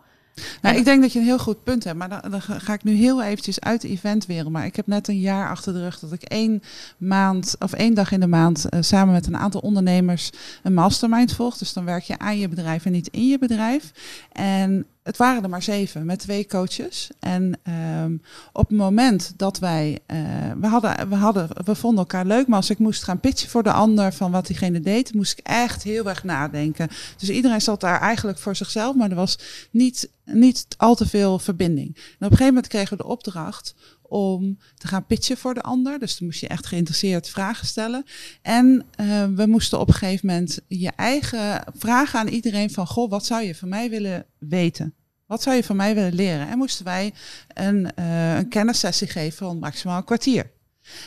Nou, 0.62 0.74
En- 0.74 0.80
ik 0.80 0.86
denk 0.86 1.02
dat 1.02 1.14
je 1.14 1.20
een 1.20 1.26
heel 1.26 1.40
goed 1.40 1.64
punt 1.64 1.84
hebt. 1.84 1.98
Maar 1.98 2.10
dan, 2.10 2.32
dan 2.32 2.42
ga 2.42 2.60
ga 2.60 2.74
ik 2.74 2.84
nu 2.84 2.94
heel 2.94 3.24
eventjes 3.24 3.60
uit 3.60 3.82
de 3.82 3.88
eventwereld. 3.88 4.52
Maar 4.52 4.66
ik 4.66 4.76
heb 4.76 4.88
net 4.88 5.08
een 5.08 5.20
jaar 5.20 5.50
achter 5.50 5.74
de 5.74 5.80
rug 5.80 6.00
dat 6.00 6.12
ik 6.12 6.22
één 6.24 6.62
maand 6.98 7.56
of 7.60 7.74
één 7.74 7.94
dag 7.94 8.12
in 8.12 8.20
de 8.20 8.28
maand 8.28 8.70
eh, 8.70 8.82
samen 8.82 9.14
met 9.14 9.28
een 9.28 9.38
aantal 9.38 9.62
ondernemers 9.62 10.30
een 10.64 10.74
mastermind 10.74 11.34
volg. 11.34 11.58
Dus 11.58 11.74
dan 11.74 11.86
werk 11.86 12.04
je 12.04 12.20
aan 12.20 12.38
je 12.38 12.48
bedrijf 12.48 12.86
en 12.86 12.92
niet 12.92 13.08
in 13.08 13.28
je 13.28 13.40
bedrijf. 13.40 13.92
En 14.32 14.86
het 15.10 15.18
waren 15.18 15.44
er 15.44 15.50
maar 15.50 15.64
zeven 15.64 16.06
met 16.06 16.20
twee 16.20 16.46
coaches. 16.46 17.10
En 17.20 17.60
ehm, 17.64 18.18
op 18.54 18.68
het 18.70 18.78
moment 18.78 19.34
dat 19.36 19.60
wij, 19.60 20.00
eh, 20.06 20.18
we, 20.60 20.68
hadden, 20.68 21.10
we, 21.10 21.16
hadden, 21.16 21.48
we 21.66 21.76
vonden 21.76 22.00
elkaar 22.00 22.26
leuk, 22.26 22.48
maar 22.48 22.58
als 22.58 22.70
ik 22.70 22.80
moest 22.80 23.04
gaan 23.04 23.20
pitchen 23.20 23.50
voor 23.50 23.64
de 23.64 23.72
ander 23.72 24.14
van 24.14 24.32
wat 24.32 24.48
diegene 24.48 24.80
deed, 24.80 25.14
moest 25.14 25.40
ik 25.40 25.46
echt 25.46 25.84
heel 25.84 26.10
erg 26.10 26.24
nadenken. 26.24 26.88
Dus 27.18 27.30
iedereen 27.30 27.62
zat 27.62 27.82
daar 27.82 28.02
eigenlijk 28.02 28.38
voor 28.38 28.56
zichzelf, 28.56 28.96
maar 28.96 29.10
er 29.10 29.16
was 29.16 29.40
niet, 29.72 30.10
niet 30.26 30.66
al 30.78 30.96
te 30.96 31.08
veel 31.08 31.40
verbinding. 31.40 31.96
En 31.96 32.02
op 32.02 32.06
een 32.20 32.28
gegeven 32.28 32.46
moment 32.46 32.68
kregen 32.68 32.98
we 32.98 33.04
de 33.04 33.10
opdracht 33.10 33.76
om 34.02 34.58
te 34.78 34.88
gaan 34.88 35.06
pitchen 35.06 35.38
voor 35.38 35.54
de 35.54 35.62
ander. 35.62 36.00
Dus 36.00 36.18
dan 36.18 36.28
moest 36.28 36.40
je 36.40 36.48
echt 36.48 36.66
geïnteresseerd 36.66 37.30
vragen 37.30 37.68
stellen. 37.68 38.06
En 38.42 38.86
eh, 38.96 39.26
we 39.36 39.46
moesten 39.46 39.80
op 39.80 39.88
een 39.88 39.94
gegeven 39.94 40.28
moment 40.28 40.60
je 40.68 40.92
eigen 40.96 41.64
vragen 41.78 42.20
aan 42.20 42.28
iedereen 42.28 42.72
van... 42.72 42.88
Goh, 42.88 43.10
wat 43.10 43.26
zou 43.26 43.44
je 43.44 43.56
van 43.56 43.70
mij 43.70 43.90
willen 43.90 44.26
weten? 44.38 44.94
Wat 45.30 45.42
zou 45.42 45.56
je 45.56 45.64
van 45.64 45.76
mij 45.76 45.96
willen 45.96 46.14
leren? 46.14 46.48
En 46.48 46.58
moesten 46.58 46.86
wij 46.86 47.14
een, 47.54 47.92
eh, 47.96 48.38
een 48.38 48.48
kennissessie 48.50 49.08
geven 49.08 49.38
van 49.38 49.60
maximaal 49.60 49.98
een 49.98 50.04
kwartier. 50.04 50.52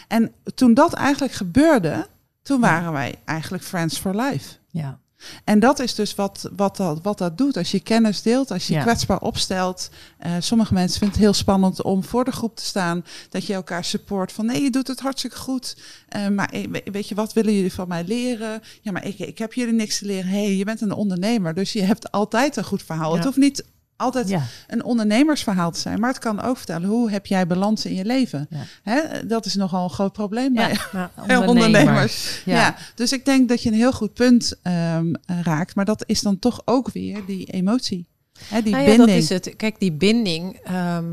En 0.08 0.32
toen 0.54 0.74
dat 0.74 0.92
eigenlijk 0.92 1.32
gebeurde, 1.32 2.06
toen 2.42 2.61
waren 2.61 2.92
wij 2.92 3.14
eigenlijk 3.24 3.64
friends 3.64 3.98
for 3.98 4.16
life. 4.16 4.54
Ja. 4.70 4.98
En 5.44 5.61
dat 5.61 5.78
is 5.78 5.94
dus 5.94 6.14
wat, 6.14 6.50
wat, 6.56 6.76
dat, 6.76 6.98
wat 7.02 7.18
dat 7.18 7.38
doet. 7.38 7.56
Als 7.56 7.70
je 7.70 7.80
kennis 7.80 8.22
deelt, 8.22 8.50
als 8.50 8.66
je 8.66 8.74
Ja. 8.74 8.82
kwetsbaar 8.82 9.18
opstelt. 9.20 9.90
Eh, 10.18 10.32
sommige 10.38 10.74
mensen 10.74 10.98
vinden 10.98 11.16
het 11.16 11.24
heel 11.26 11.35
spannend 11.35 11.82
om 11.82 12.04
voor 12.04 12.24
de 12.24 12.32
groep 12.32 12.56
te 12.56 12.64
staan. 12.64 13.04
Dat 13.28 13.46
je 13.46 13.54
elkaar 13.54 13.85
support 13.85 14.32
van 14.32 14.46
nee, 14.46 14.62
je 14.62 14.70
doet 14.70 14.88
het 14.88 15.00
hartstikke 15.00 15.37
goed. 15.37 15.76
Eh, 16.08 16.28
maar 16.28 16.50
we- 16.70 16.82
weet 16.92 17.08
je, 17.08 17.14
wat 17.14 17.32
willen 17.32 17.54
jullie 17.54 17.72
van 17.72 17.88
mij 17.88 18.04
leren? 18.04 18.62
Ja, 18.80 18.92
maar 18.92 19.04
ik, 19.06 19.18
ik 19.18 19.38
heb 19.38 19.52
jullie 19.52 19.74
niks 19.74 19.98
te 19.98 20.06
leren. 20.06 20.30
hey, 20.30 20.56
je 20.56 20.64
bent 20.64 20.80
een 20.80 20.92
ondernemer, 20.92 21.54
dus 21.54 21.72
je 21.72 21.82
hebt 21.82 22.11
altijd 22.11 22.56
een 22.56 22.64
goed 22.64 22.82
verhaal. 22.82 23.11
Ja. 23.11 23.16
Het 23.16 23.24
hoeft 23.24 23.37
niet 23.37 23.64
altijd 24.03 24.29
Ja. 24.29 24.43
een 24.69 24.85
ondernemersverhaal 24.85 25.71
te 25.71 25.79
zijn. 25.81 26.01
Maar 26.01 26.11
het 26.11 26.19
kan 26.19 26.41
ook 26.43 26.57
vertellen, 26.57 26.88
hoe 26.88 27.11
heb 27.11 27.27
jij 27.27 27.47
balans 27.47 27.85
in 27.87 27.95
je 27.95 28.05
leven? 28.05 28.47
Ja. 28.51 28.62
Hè, 28.83 29.27
dat 29.27 29.47
is 29.47 29.55
nogal 29.55 29.85
een 29.85 29.91
groot 29.91 30.12
probleem 30.12 30.55
bij 30.55 30.77
ondernemers. 31.47 32.43
Ja. 32.45 32.77
Dus 32.95 33.12
ik 33.12 33.25
denk 33.25 33.49
dat 33.49 33.62
je 33.62 33.69
een 33.69 33.75
heel 33.75 33.93
goed 33.93 34.15
punt 34.15 34.55
ehm, 34.62 35.12
raakt. 35.27 35.75
Maar 35.75 35.85
dat 35.85 36.03
is 36.07 36.21
dan 36.21 36.38
toch 36.38 36.62
ook 36.65 36.91
weer 36.91 37.25
die 37.27 37.47
emotie. 37.47 38.07
Hè, 38.49 38.62
die 38.62 38.73
Nou 38.73 38.83
ja, 38.85 38.88
binding. 38.88 39.09
dat 39.11 39.19
is 39.23 39.29
het. 39.29 39.57
Kijk, 39.57 39.79
die 39.81 39.93
binding. 39.93 40.57
ehm, 40.65 41.05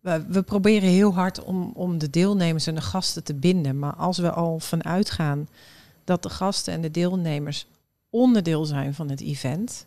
we, 0.00 0.24
we 0.28 0.42
proberen 0.42 0.88
heel 0.88 1.14
hard 1.14 1.44
om, 1.44 1.70
om 1.74 1.98
de 1.98 2.10
deelnemers 2.10 2.66
en 2.66 2.74
de 2.74 2.80
gasten 2.80 3.24
te 3.24 3.34
binden. 3.34 3.78
Maar 3.78 3.94
als 3.94 4.18
we 4.18 4.30
al 4.30 4.58
vanuit 4.60 5.10
gaan 5.10 5.48
dat 6.04 6.22
de 6.22 6.28
gasten 6.30 6.72
en 6.74 6.80
de 6.80 6.90
deelnemers 6.90 7.66
onderdeel 8.10 8.64
zijn 8.64 8.94
van 8.94 9.08
het 9.10 9.20
event, 9.20 9.86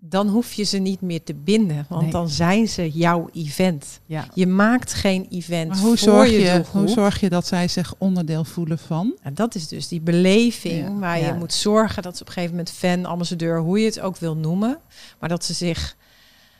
dan 0.00 0.28
hoef 0.28 0.52
je 0.52 0.62
ze 0.64 0.78
niet 0.78 1.00
meer 1.00 1.22
te 1.22 1.34
binden. 1.34 1.86
Want 1.88 2.02
Nee. 2.02 2.10
dan 2.10 2.28
zijn 2.28 2.68
ze 2.68 2.90
jouw 2.90 3.28
event. 3.32 4.00
Ja. 4.06 4.26
Je 4.34 4.46
maakt 4.46 4.92
geen 4.94 5.26
event 5.30 5.68
maar 5.68 5.78
hoe 5.78 5.86
voor 5.86 5.98
zorg, 5.98 6.30
je, 6.30 6.62
hoe 6.72 6.88
zorg 6.88 7.20
je 7.20 7.28
dat 7.28 7.46
zij 7.46 7.68
zich 7.68 7.94
onderdeel 7.98 8.44
voelen 8.44 8.78
van? 8.78 9.16
En 9.22 9.34
dat 9.34 9.54
is 9.54 9.68
dus 9.68 9.88
die 9.88 10.00
beleving 10.00 10.82
Ja. 10.86 10.98
waar 10.98 11.18
Ja. 11.20 11.26
je 11.26 11.32
moet 11.34 11.52
zorgen 11.52 12.02
dat 12.02 12.16
ze 12.16 12.20
op 12.22 12.26
een 12.28 12.32
gegeven 12.32 12.56
moment 12.56 12.74
fan, 12.74 13.04
ambassadeur, 13.04 13.60
hoe 13.60 13.78
je 13.78 13.84
het 13.86 14.00
ook 14.00 14.16
wil 14.16 14.36
noemen, 14.36 14.78
maar 15.20 15.28
dat 15.28 15.44
ze 15.44 15.54
zich. 15.54 15.96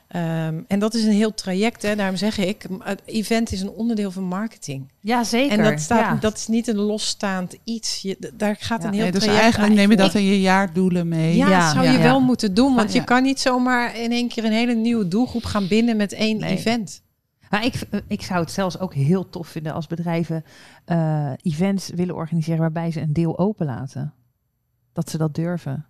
Ehm, 0.08 0.60
en 0.66 0.78
dat 0.78 0.94
is 0.94 1.04
een 1.04 1.12
heel 1.12 1.34
traject, 1.34 1.82
hè. 1.82 1.96
daarom 1.96 2.16
zeg 2.16 2.38
ik, 2.38 2.66
het 2.78 3.02
event 3.04 3.52
is 3.52 3.60
een 3.60 3.70
onderdeel 3.70 4.10
van 4.10 4.22
marketing. 4.24 4.92
ja, 5.00 5.24
zeker. 5.24 5.58
En 5.58 5.64
dat, 5.70 5.80
staat, 5.80 5.98
ja. 6.00 6.14
dat 6.14 6.36
is 6.36 6.46
niet 6.46 6.66
een 6.68 6.76
losstaand 6.78 7.56
iets. 7.64 8.02
Je, 8.02 8.32
daar 8.34 8.56
gaat 8.60 8.82
Ja. 8.82 8.88
een 8.88 8.94
heel 8.94 9.02
Nee, 9.02 9.12
dus 9.12 9.22
traject 9.22 9.42
eigenlijk 9.42 9.74
neem 9.74 9.90
je 9.90 9.96
dat 9.96 10.14
in 10.14 10.22
je 10.24 10.40
jaardoelen 10.40 11.08
mee. 11.08 11.36
Ja, 11.36 11.48
Ja, 11.48 11.60
dat 11.64 11.72
zou 11.72 11.84
ja. 11.84 11.90
je 11.92 11.96
Ja. 11.98 12.02
wel 12.04 12.20
moeten 12.20 12.54
doen, 12.54 12.74
want 12.74 12.92
Ja. 12.92 13.00
je 13.00 13.04
kan 13.06 13.22
niet 13.22 13.40
zomaar 13.40 13.96
in 13.96 14.12
één 14.12 14.28
keer 14.28 14.44
een 14.44 14.52
hele 14.52 14.74
nieuwe 14.74 15.08
doelgroep 15.08 15.44
gaan 15.44 15.68
binden 15.68 15.96
met 15.96 16.12
één 16.12 16.38
Nee. 16.38 16.56
event. 16.56 17.02
Maar 17.50 17.64
ik, 17.64 17.74
ik 18.06 18.22
zou 18.22 18.40
het 18.40 18.50
zelfs 18.50 18.78
ook 18.78 18.94
heel 18.94 19.28
tof 19.28 19.48
vinden 19.48 19.72
als 19.72 19.86
bedrijven 19.86 20.44
eh, 20.84 21.32
events 21.42 21.88
willen 21.94 22.14
organiseren 22.14 22.60
waarbij 22.60 22.90
ze 22.90 23.00
een 23.00 23.12
deel 23.12 23.38
openlaten. 23.38 24.12
Dat 24.92 25.10
ze 25.10 25.18
dat 25.18 25.34
durven. 25.34 25.86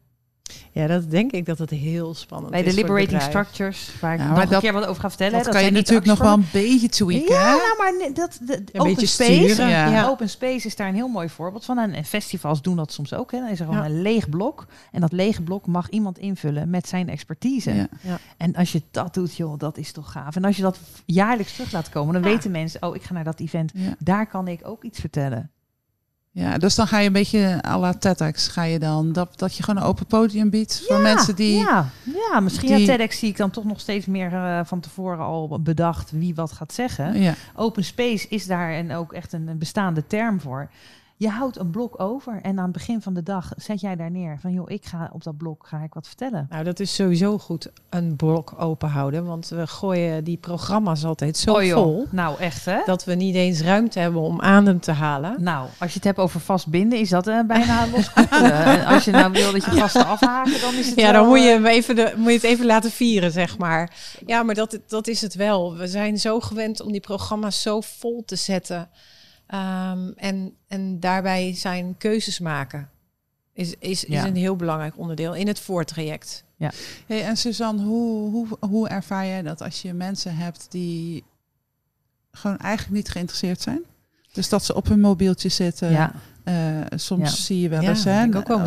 Ja, 0.73 0.87
dat 0.87 1.11
denk 1.11 1.33
ik 1.33 1.47
dat 1.47 1.59
het 1.59 1.71
heel 1.71 2.15
spannend 2.15 2.51
Bij 2.51 2.63
is. 2.63 2.75
de 2.75 2.81
voor 2.87 2.99
het 2.99 2.99
Liberating. 3.11 3.31
Structures, 3.31 3.91
waar 4.01 4.15
ik 4.15 4.21
nog 4.21 4.51
een 4.51 4.61
keer 4.61 4.73
wat 4.73 4.87
over 4.87 5.03
ga 5.03 5.09
vertellen. 5.09 5.33
Dat, 5.33 5.43
kan 5.43 5.53
je 5.55 5.61
zijn 5.61 5.73
natuurlijk 5.73 6.07
nog 6.07 6.19
wel 6.19 6.33
een 6.33 6.47
beetje 6.53 6.89
tweaken. 6.89 7.35
Ja, 7.35 7.51
hè? 7.51 7.57
nou, 7.57 7.77
maar 7.79 8.15
dat, 8.15 8.39
de, 8.43 8.53
Een 8.55 8.81
open 8.81 8.91
beetje 8.95 9.07
space, 9.07 9.33
sturen, 9.49 9.69
ja. 9.69 9.89
ja. 9.91 10.07
Open 10.09 10.29
Space 10.29 10.67
is 10.67 10.77
daar 10.77 10.89
een 10.89 10.95
heel 10.95 11.09
mooi 11.09 11.29
voorbeeld 11.29 11.65
van. 11.65 11.79
En 11.79 12.05
festivals 12.05 12.63
doen 12.63 12.77
dat 12.77 12.93
soms 12.93 13.15
ook. 13.15 13.33
Hè. 13.33 13.39
Dan 13.39 13.49
is 13.49 13.59
er 13.61 13.67
gewoon 13.67 13.81
Ja. 13.83 13.87
een 13.89 14.03
leeg 14.03 14.29
blok. 14.29 14.67
En 14.93 15.01
dat 15.01 15.13
lege 15.13 15.43
blok 15.43 15.67
mag 15.67 15.89
iemand 15.89 16.19
invullen 16.19 16.71
met 16.71 16.89
zijn 16.89 17.09
expertise. 17.09 17.75
Ja. 17.75 17.89
Ja. 18.01 18.19
En 18.37 18.55
als 18.55 18.73
je 18.73 18.83
dat 18.91 19.15
doet, 19.15 19.37
joh, 19.37 19.59
dat 19.59 19.77
is 19.79 19.93
toch 19.93 20.13
gaaf. 20.13 20.37
En 20.37 20.45
als 20.45 20.57
je 20.57 20.63
dat 20.63 20.79
jaarlijks 21.05 21.53
terug 21.55 21.73
laat 21.73 21.89
komen, 21.89 22.13
dan 22.15 22.23
Ja. 22.23 22.29
weten 22.29 22.51
mensen, 22.51 22.83
oh, 22.83 22.95
ik 22.97 23.03
ga 23.03 23.13
naar 23.15 23.25
dat 23.25 23.41
event. 23.41 23.71
Ja. 23.75 23.95
Daar 23.99 24.27
kan 24.27 24.49
ik 24.49 24.61
ook 24.63 24.85
iets 24.85 25.01
vertellen. 25.01 25.51
Ja, 26.31 26.59
dus 26.59 26.75
dan 26.75 26.87
ga 26.87 26.99
je 26.99 27.07
een 27.07 27.13
beetje 27.13 27.59
à 27.67 27.79
la 27.79 27.93
TEDx. 27.95 28.49
Ga 28.49 28.63
je 28.63 28.79
dan 28.79 29.13
dat, 29.13 29.39
dat 29.39 29.57
je 29.57 29.63
gewoon 29.63 29.83
een 29.83 29.89
open 29.89 30.07
podium 30.07 30.51
biedt 30.51 30.83
voor 30.87 30.97
Ja, 30.97 31.03
mensen 31.03 31.37
die... 31.37 31.57
Ja, 31.59 31.89
ja 32.31 32.41
misschien 32.41 32.77
die- 32.77 32.87
ja, 32.87 32.97
TEDx 32.97 33.19
zie 33.19 33.29
ik 33.29 33.37
dan 33.37 33.51
toch 33.51 33.65
nog 33.65 33.81
steeds 33.81 34.07
meer 34.07 34.33
eh, 34.35 34.61
van 34.65 34.81
tevoren 34.81 35.25
al 35.25 35.61
bedacht 35.61 36.11
wie 36.11 36.35
wat 36.35 36.53
gaat 36.53 36.73
zeggen. 36.73 37.21
Ja. 37.21 37.35
Open 37.55 37.85
space 37.85 38.29
is 38.29 38.47
daar 38.47 38.73
en 38.73 38.93
ook 38.95 39.13
echt 39.13 39.33
een 39.33 39.59
bestaande 39.59 40.07
term 40.07 40.41
voor. 40.41 40.71
Je 41.19 41.29
houdt 41.29 41.59
een 41.59 41.71
blok 41.71 42.01
over 42.01 42.41
en 42.43 42.59
aan 42.59 42.65
het 42.65 42.73
begin 42.73 43.03
van 43.03 43.15
de 43.15 43.23
dag 43.23 43.53
zet 43.57 43.81
jij 43.81 43.97
daar 43.97 44.11
neer 44.11 44.39
van 44.41 44.53
joh, 44.53 44.71
ik 44.71 44.85
ga 44.85 45.11
op 45.13 45.23
dat 45.23 45.37
blok 45.37 45.67
ga 45.67 45.83
ik 45.83 45.95
wat 45.95 46.07
vertellen. 46.07 46.47
Nou, 46.51 46.65
dat 46.65 46.81
is 46.81 46.95
sowieso 46.95 47.39
goed 47.39 47.71
een 47.91 48.17
blok 48.17 48.55
open 48.59 48.89
houden. 48.89 49.25
Want 49.25 49.49
we 49.49 49.67
gooien 49.67 50.25
die 50.25 50.37
programma's 50.37 51.05
altijd 51.05 51.37
zo 51.37 51.53
Oh, 51.53 51.73
vol. 51.73 52.07
Nou 52.11 52.39
echt 52.39 52.65
hè? 52.65 52.81
Dat 52.85 53.05
we 53.05 53.15
niet 53.15 53.35
eens 53.35 53.61
ruimte 53.61 53.99
hebben 53.99 54.21
om 54.21 54.41
adem 54.41 54.81
te 54.81 54.93
halen. 54.93 55.43
Nou, 55.43 55.69
als 55.79 55.89
je 55.91 55.97
het 55.97 56.05
hebt 56.05 56.19
over 56.19 56.41
vastbinden, 56.41 56.99
is 56.99 57.09
dat 57.09 57.27
eh, 57.27 57.41
bijna 57.47 57.87
loskoppelen. 57.95 58.65
En 58.65 58.85
als 58.85 59.05
je 59.05 59.11
nou 59.11 59.33
wil 59.33 59.53
dat 59.53 59.65
je 59.65 59.71
gasten 59.71 60.07
afhaken, 60.07 60.61
dan 60.61 60.75
is 60.75 60.87
het 60.87 61.01
Ja, 61.01 61.13
wel, 61.13 61.21
dan 61.21 61.29
moet 61.29 61.43
je, 61.43 61.49
eh, 61.49 61.55
hem 61.55 61.67
even 61.67 61.97
de, 61.97 62.13
moet 62.17 62.29
je 62.29 62.33
het 62.33 62.43
even 62.43 62.67
laten 62.67 62.91
vieren, 62.91 63.33
zeg 63.33 63.59
maar. 63.59 63.97
Ja, 64.27 64.43
maar 64.43 64.55
dat, 64.55 64.79
dat 64.87 65.07
is 65.07 65.21
het 65.21 65.35
wel. 65.35 65.77
We 65.77 65.87
zijn 65.87 66.19
zo 66.19 66.41
gewend 66.41 66.81
om 66.81 66.93
die 66.93 67.01
programma's 67.01 67.63
zo 67.63 67.81
vol 67.81 68.23
te 68.27 68.37
zetten. 68.37 68.89
Ehm, 69.49 70.11
en, 70.17 70.55
en 70.69 71.01
daarbij 71.01 71.55
zijn 71.55 71.95
keuzes 71.99 72.39
maken. 72.39 72.91
Is, 73.53 73.75
is, 73.79 74.05
is 74.05 74.15
Ja. 74.15 74.27
een 74.27 74.37
heel 74.37 74.57
belangrijk 74.57 74.99
onderdeel 74.99 75.35
in 75.35 75.47
het 75.47 75.61
voortraject. 75.61 76.45
Hey, 77.07 77.25
en 77.25 77.37
Suzanne, 77.37 77.83
hoe, 77.83 78.31
hoe, 78.31 78.47
hoe 78.69 78.89
ervaar 78.89 79.27
jij 79.27 79.43
dat 79.43 79.61
als 79.63 79.83
je 79.83 79.93
mensen 79.93 80.37
hebt 80.37 80.67
die 80.71 81.25
gewoon 82.31 82.59
eigenlijk 82.59 82.97
niet 82.97 83.09
geïnteresseerd 83.11 83.61
zijn? 83.61 83.81
Dus 84.33 84.49
dat 84.49 84.65
ze 84.65 84.75
op 84.75 84.89
hun 84.89 85.01
mobieltje 85.01 85.49
zitten. 85.49 85.91
ja, 85.91 86.13
Eh, 86.49 86.55
soms 86.99 87.31
Ja. 87.31 87.37
zie 87.37 87.61
je 87.61 87.69
wel 87.69 87.81
eens 87.81 88.05
hè, 88.05 88.11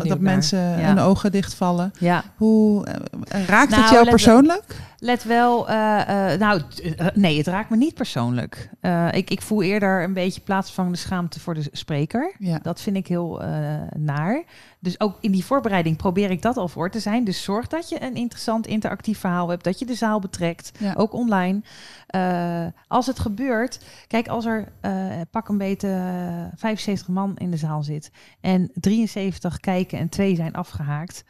wel 0.00 0.08
dat 0.08 0.20
naar. 0.20 0.30
mensen 0.34 0.58
Ja. 0.58 0.86
hun 0.86 0.98
ogen 0.98 1.32
dichtvallen. 1.32 1.92
ja. 1.98 2.24
Hoe 2.36 2.86
eh, 2.86 3.44
raakt 3.46 3.70
Nou, 3.70 3.82
het 3.82 3.90
jou 3.90 4.02
let- 4.02 4.10
persoonlijk? 4.10 4.76
Let 4.98 5.24
wel, 5.24 5.68
eh, 5.68 6.32
eh, 6.32 6.40
nou, 6.40 6.62
eh, 6.96 7.06
nee, 7.14 7.38
het 7.38 7.46
raakt 7.46 7.70
me 7.70 7.76
niet 7.76 7.94
persoonlijk. 7.94 8.68
Eh, 8.80 9.06
ik, 9.12 9.30
ik 9.30 9.42
voel 9.42 9.62
eerder 9.62 10.02
een 10.02 10.12
beetje 10.12 10.40
plaatsvangende 10.40 10.98
schaamte 10.98 11.40
voor 11.40 11.54
de 11.54 11.68
spreker. 11.72 12.34
Ja. 12.38 12.58
Dat 12.62 12.80
vind 12.80 12.96
ik 12.96 13.06
heel 13.06 13.42
eh, 13.42 13.48
naar. 13.96 14.42
Dus 14.82 15.00
ook 15.00 15.16
in 15.20 15.32
die 15.32 15.44
voorbereiding 15.44 15.96
probeer 15.96 16.30
ik 16.30 16.42
dat 16.42 16.56
al 16.56 16.68
voor 16.68 16.90
te 16.90 17.00
zijn. 17.00 17.24
Dus 17.24 17.42
zorg 17.42 17.66
dat 17.66 17.88
je 17.88 18.02
een 18.02 18.14
interessant 18.14 18.66
interactief 18.66 19.18
verhaal 19.18 19.48
hebt, 19.48 19.64
dat 19.64 19.78
je 19.78 19.84
de 19.86 19.94
zaal 19.94 20.20
betrekt, 20.20 20.72
Ja. 20.78 20.92
ook 20.96 21.12
online. 21.12 21.60
Eh, 22.06 22.66
als 22.88 23.06
het 23.06 23.18
gebeurt, 23.18 23.80
kijk, 24.06 24.28
als 24.28 24.44
er 24.44 24.72
eh, 24.80 25.20
pak 25.30 25.48
een 25.48 25.58
beetje 25.58 25.88
eh, 25.88 26.58
75 26.58 27.08
man 27.08 27.36
in 27.36 27.50
de 27.50 27.56
zaal 27.56 27.82
zit 27.82 28.10
en 28.40 28.70
73 28.74 29.60
kijken 29.60 29.98
en 29.98 30.08
twee 30.08 30.34
zijn 30.36 30.54
afgehaakt. 30.54 31.24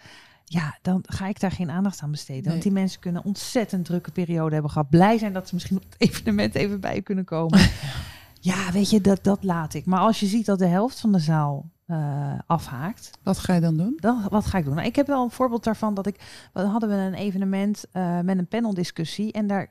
ja, 0.44 0.78
dan 0.82 1.04
ga 1.06 1.26
ik 1.26 1.40
daar 1.40 1.52
geen 1.52 1.70
aandacht 1.70 2.00
aan 2.00 2.10
besteden. 2.10 2.50
Want 2.50 2.62
die 2.62 2.72
mensen 2.72 3.00
kunnen 3.00 3.24
ontzettend 3.24 3.84
drukke 3.84 4.10
periode 4.10 4.52
hebben 4.52 4.70
gehad. 4.70 4.90
Blij 4.90 5.18
zijn 5.18 5.32
dat 5.32 5.48
ze 5.48 5.54
misschien 5.54 5.76
op 5.76 5.82
het 5.82 5.94
evenement 6.08 6.54
even 6.54 6.80
bij 6.80 7.02
kunnen 7.02 7.24
komen. 7.24 7.58
ja, 8.40 8.72
weet 8.72 8.90
je, 8.90 9.00
dat, 9.00 9.24
dat 9.24 9.44
laat 9.44 9.74
ik. 9.74 9.86
Maar 9.86 10.00
als 10.00 10.20
je 10.20 10.26
ziet 10.26 10.46
dat 10.46 10.58
de 10.58 10.66
helft 10.66 11.00
van 11.00 11.12
de 11.12 11.18
zaal 11.18 11.70
eh, 11.86 12.38
afhaakt, 12.46 13.10
Wat 13.22 13.38
ga 13.38 13.54
je 13.54 13.60
dan 13.60 13.76
doen? 13.76 13.96
dan 14.00 14.26
wat 14.30 14.46
ga 14.46 14.58
ik 14.58 14.64
doen? 14.64 14.74
Nou, 14.74 14.86
ik 14.86 14.96
heb 14.96 15.06
wel 15.06 15.22
een 15.24 15.30
voorbeeld 15.30 15.64
daarvan 15.64 15.94
dat 15.94 16.06
ik, 16.06 16.48
we 16.52 16.60
hadden 16.60 16.88
we 16.88 16.94
een 16.94 17.14
evenement 17.14 17.84
eh, 17.92 18.20
met 18.20 18.38
een 18.38 18.46
paneldiscussie 18.46 19.32
en 19.32 19.46
daar 19.46 19.70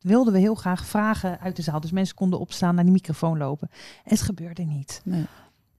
wilden 0.00 0.32
we 0.32 0.38
heel 0.38 0.54
graag 0.54 0.86
vragen 0.86 1.40
uit 1.40 1.56
de 1.56 1.62
zaal. 1.62 1.80
Dus 1.80 1.90
mensen 1.90 2.16
konden 2.16 2.38
opstaan, 2.38 2.74
naar 2.74 2.84
die 2.84 2.92
microfoon 2.92 3.38
lopen. 3.38 3.70
Het 4.02 4.20
gebeurde 4.20 4.62
niet. 4.62 5.00
Nee. 5.04 5.26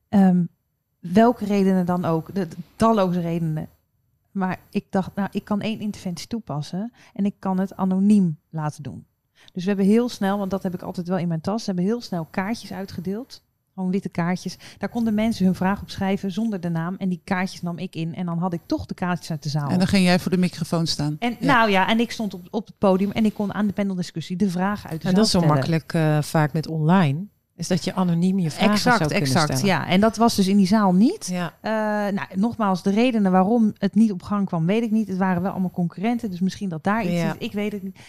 Ehm, 0.10 0.44
welke 1.00 1.46
redenen 1.46 1.86
dan 1.86 2.06
ook, 2.06 2.34
de, 2.36 2.48
de 2.48 2.56
talloze 2.76 3.22
redenen. 3.22 3.70
Maar 4.32 4.60
ik 4.70 4.86
dacht, 4.90 5.16
nou, 5.16 5.30
ik 5.32 5.44
kan 5.44 5.62
één 5.62 5.80
interventie 5.80 6.28
toepassen 6.28 6.94
en 7.14 7.26
ik 7.26 7.36
kan 7.40 7.60
het 7.60 7.76
anoniem 7.76 8.40
laten 8.50 8.84
doen. 8.84 9.06
Dus 9.54 9.64
we 9.64 9.70
hebben 9.70 9.86
heel 9.86 10.10
snel, 10.10 10.38
want 10.38 10.52
dat 10.52 10.64
heb 10.64 10.74
ik 10.74 10.82
altijd 10.82 11.08
wel 11.08 11.18
in 11.18 11.28
mijn 11.28 11.42
tas, 11.42 11.66
hebben 11.66 11.84
heel 11.84 12.02
snel 12.02 12.28
kaartjes 12.32 12.74
uitgedeeld. 12.74 13.44
Gewoon 13.80 13.94
witte 13.94 14.10
kaartjes. 14.10 14.58
Daar 14.78 14.90
konden 14.90 15.14
mensen 15.14 15.46
hun 15.46 15.56
vraag 15.56 15.82
op 15.82 15.90
schrijven 15.90 16.32
zonder 16.32 16.60
de 16.60 16.70
naam. 16.70 16.96
En 16.98 17.10
die 17.10 17.22
kaartjes 17.24 17.62
nam 17.62 17.78
ik 17.78 17.96
in. 17.96 18.16
En 18.16 18.26
dan 18.26 18.38
had 18.38 18.54
ik 18.54 18.60
toch 18.66 18.86
de 18.86 18.94
kaartjes 18.94 19.32
uit 19.32 19.44
de 19.44 19.50
zaal. 19.50 19.70
En 19.70 19.78
dan 19.78 19.88
ging 19.88 20.06
jij 20.06 20.20
voor 20.20 20.32
de 20.32 20.38
microfoon 20.38 20.88
staan. 20.88 21.16
En 21.20 21.36
Ja. 21.40 21.46
nou 21.46 21.70
ja, 21.72 21.88
en 21.90 22.00
ik 22.00 22.12
stond 22.12 22.34
op, 22.34 22.48
op 22.50 22.66
het 22.68 22.78
podium 22.78 23.12
en 23.12 23.26
ik 23.26 23.34
kon 23.34 23.54
aan 23.54 23.68
de 23.68 23.74
paneldiscussie 23.74 24.36
de 24.36 24.50
vragen 24.50 24.90
uit 24.90 25.02
de 25.02 25.08
En 25.08 25.14
zaal 25.14 25.14
dat 25.14 25.26
is 25.26 25.32
zo 25.32 25.38
stellen. 25.38 25.56
makkelijk 25.56 25.94
eh, 25.94 26.22
vaak 26.22 26.54
met 26.54 26.68
online. 26.68 27.26
Is 27.56 27.68
dat 27.68 27.84
je 27.84 27.94
anoniem 27.94 28.40
je 28.40 28.52
vragen 28.52 28.78
zou 28.78 28.96
Exact, 28.96 29.12
kunnen 29.12 29.28
exact. 29.30 29.58
stellen. 29.58 29.66
Ja, 29.76 29.88
en 29.88 30.00
dat 30.00 30.18
was 30.18 30.36
dus 30.36 30.48
in 30.48 30.58
die 30.58 30.68
zaal 30.68 30.94
niet. 30.94 31.28
Ja. 31.32 31.54
Eh, 31.62 31.72
nou, 32.14 32.28
nogmaals, 32.36 32.84
de 32.84 32.90
redenen 32.92 33.32
waarom 33.32 33.74
het 33.78 33.96
niet 33.96 34.12
op 34.12 34.22
gang 34.24 34.46
kwam, 34.46 34.66
weet 34.66 34.84
ik 34.84 34.92
niet. 34.92 35.08
Het 35.08 35.18
waren 35.18 35.42
wel 35.42 35.52
allemaal 35.52 35.72
concurrenten, 35.72 36.30
dus 36.32 36.40
misschien 36.40 36.70
dat 36.70 36.84
daar 36.84 37.04
iets 37.04 37.12
Ja. 37.14 37.30
is. 37.34 37.36
Ik 37.48 37.52
weet 37.54 37.72
het 37.72 37.84
niet. 37.84 38.00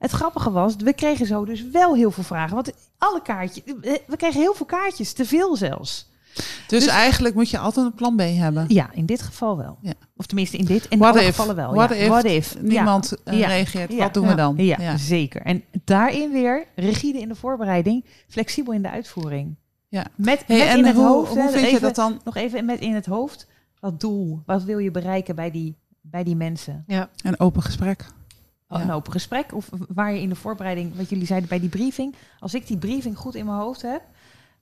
Het 0.00 0.10
grappige 0.10 0.50
was, 0.50 0.76
we 0.76 0.92
kregen 0.92 1.26
zo 1.26 1.44
dus 1.44 1.62
wel 1.70 1.94
heel 1.94 2.10
veel 2.10 2.22
vragen. 2.24 2.54
Want 2.54 2.72
alle 2.98 3.22
kaartjes, 3.22 3.64
eh, 3.64 3.92
we 4.06 4.16
kregen 4.16 4.40
heel 4.40 4.54
veel 4.54 4.66
kaartjes, 4.66 5.12
te 5.12 5.24
veel 5.24 5.56
zelfs. 5.56 6.08
Dus, 6.34 6.84
Dus- 6.84 6.86
eigenlijk 6.86 7.34
moet 7.34 7.50
je 7.50 7.58
altijd 7.58 7.86
een 7.86 7.94
plan 7.94 8.16
B 8.16 8.20
hebben. 8.20 8.64
Ja, 8.68 8.90
in 8.92 9.06
dit 9.06 9.22
geval 9.22 9.56
wel. 9.56 9.78
Ja. 9.82 9.92
Of 10.16 10.26
tenminste 10.26 10.56
in 10.56 10.64
dit 10.64 10.88
en 10.88 10.98
What 10.98 11.10
alle 11.12 11.20
if? 11.22 11.28
gevallen 11.28 11.56
wel. 11.56 11.74
What 11.74 11.88
ja. 11.88 11.94
if 11.94 12.08
What 12.08 12.24
if? 12.24 12.56
Niemand 12.60 13.12
eh, 13.24 13.38
Ja. 13.38 13.46
reageert. 13.48 13.92
Ja. 13.92 13.98
Wat 13.98 14.14
doen 14.14 14.22
Ja. 14.24 14.28
we 14.30 14.34
dan? 14.36 14.54
Ja, 14.56 14.76
ja, 14.80 14.96
zeker. 14.96 15.42
En 15.42 15.64
daarin 15.84 16.30
weer 16.32 16.66
rigide 16.74 17.18
in 17.20 17.28
de 17.28 17.34
voorbereiding, 17.34 18.04
flexibel 18.28 18.72
in 18.72 18.82
de 18.82 18.90
uitvoering. 18.90 19.56
Ja. 19.88 20.06
Met, 20.14 20.42
Hey, 20.46 20.58
met 20.58 20.66
en 20.68 20.78
in 20.78 20.84
het 20.84 20.96
hoe, 20.96 21.06
hoofd. 21.06 21.34
hoe 21.34 21.50
vind 21.50 21.70
je 21.70 21.80
dat 21.80 21.94
dan? 21.94 22.20
Nog 22.24 22.36
even 22.36 22.64
met 22.64 22.80
in 22.80 22.94
het 22.94 23.06
hoofd. 23.06 23.46
Wat 23.80 24.00
doel? 24.00 24.42
Wat 24.46 24.62
wil 24.62 24.78
je 24.78 24.90
bereiken 24.90 25.34
bij 25.34 25.50
die, 25.50 25.76
bij 26.00 26.24
die 26.24 26.36
mensen? 26.36 26.84
Een 27.22 27.40
open 27.40 27.62
gesprek. 27.62 28.06
Ja. 28.70 28.80
Een 28.80 28.90
open 28.90 29.12
gesprek? 29.12 29.54
Of 29.54 29.68
waar 29.88 30.12
je 30.12 30.20
in 30.20 30.28
de 30.28 30.34
voorbereiding, 30.34 30.96
wat 30.96 31.08
jullie 31.10 31.26
zeiden 31.26 31.48
bij 31.48 31.60
die 31.60 31.68
briefing. 31.68 32.14
Als 32.40 32.54
ik 32.54 32.66
die 32.66 32.76
briefing 32.78 33.16
goed 33.18 33.34
in 33.34 33.46
mijn 33.46 33.58
hoofd 33.58 33.82
heb, 33.82 34.02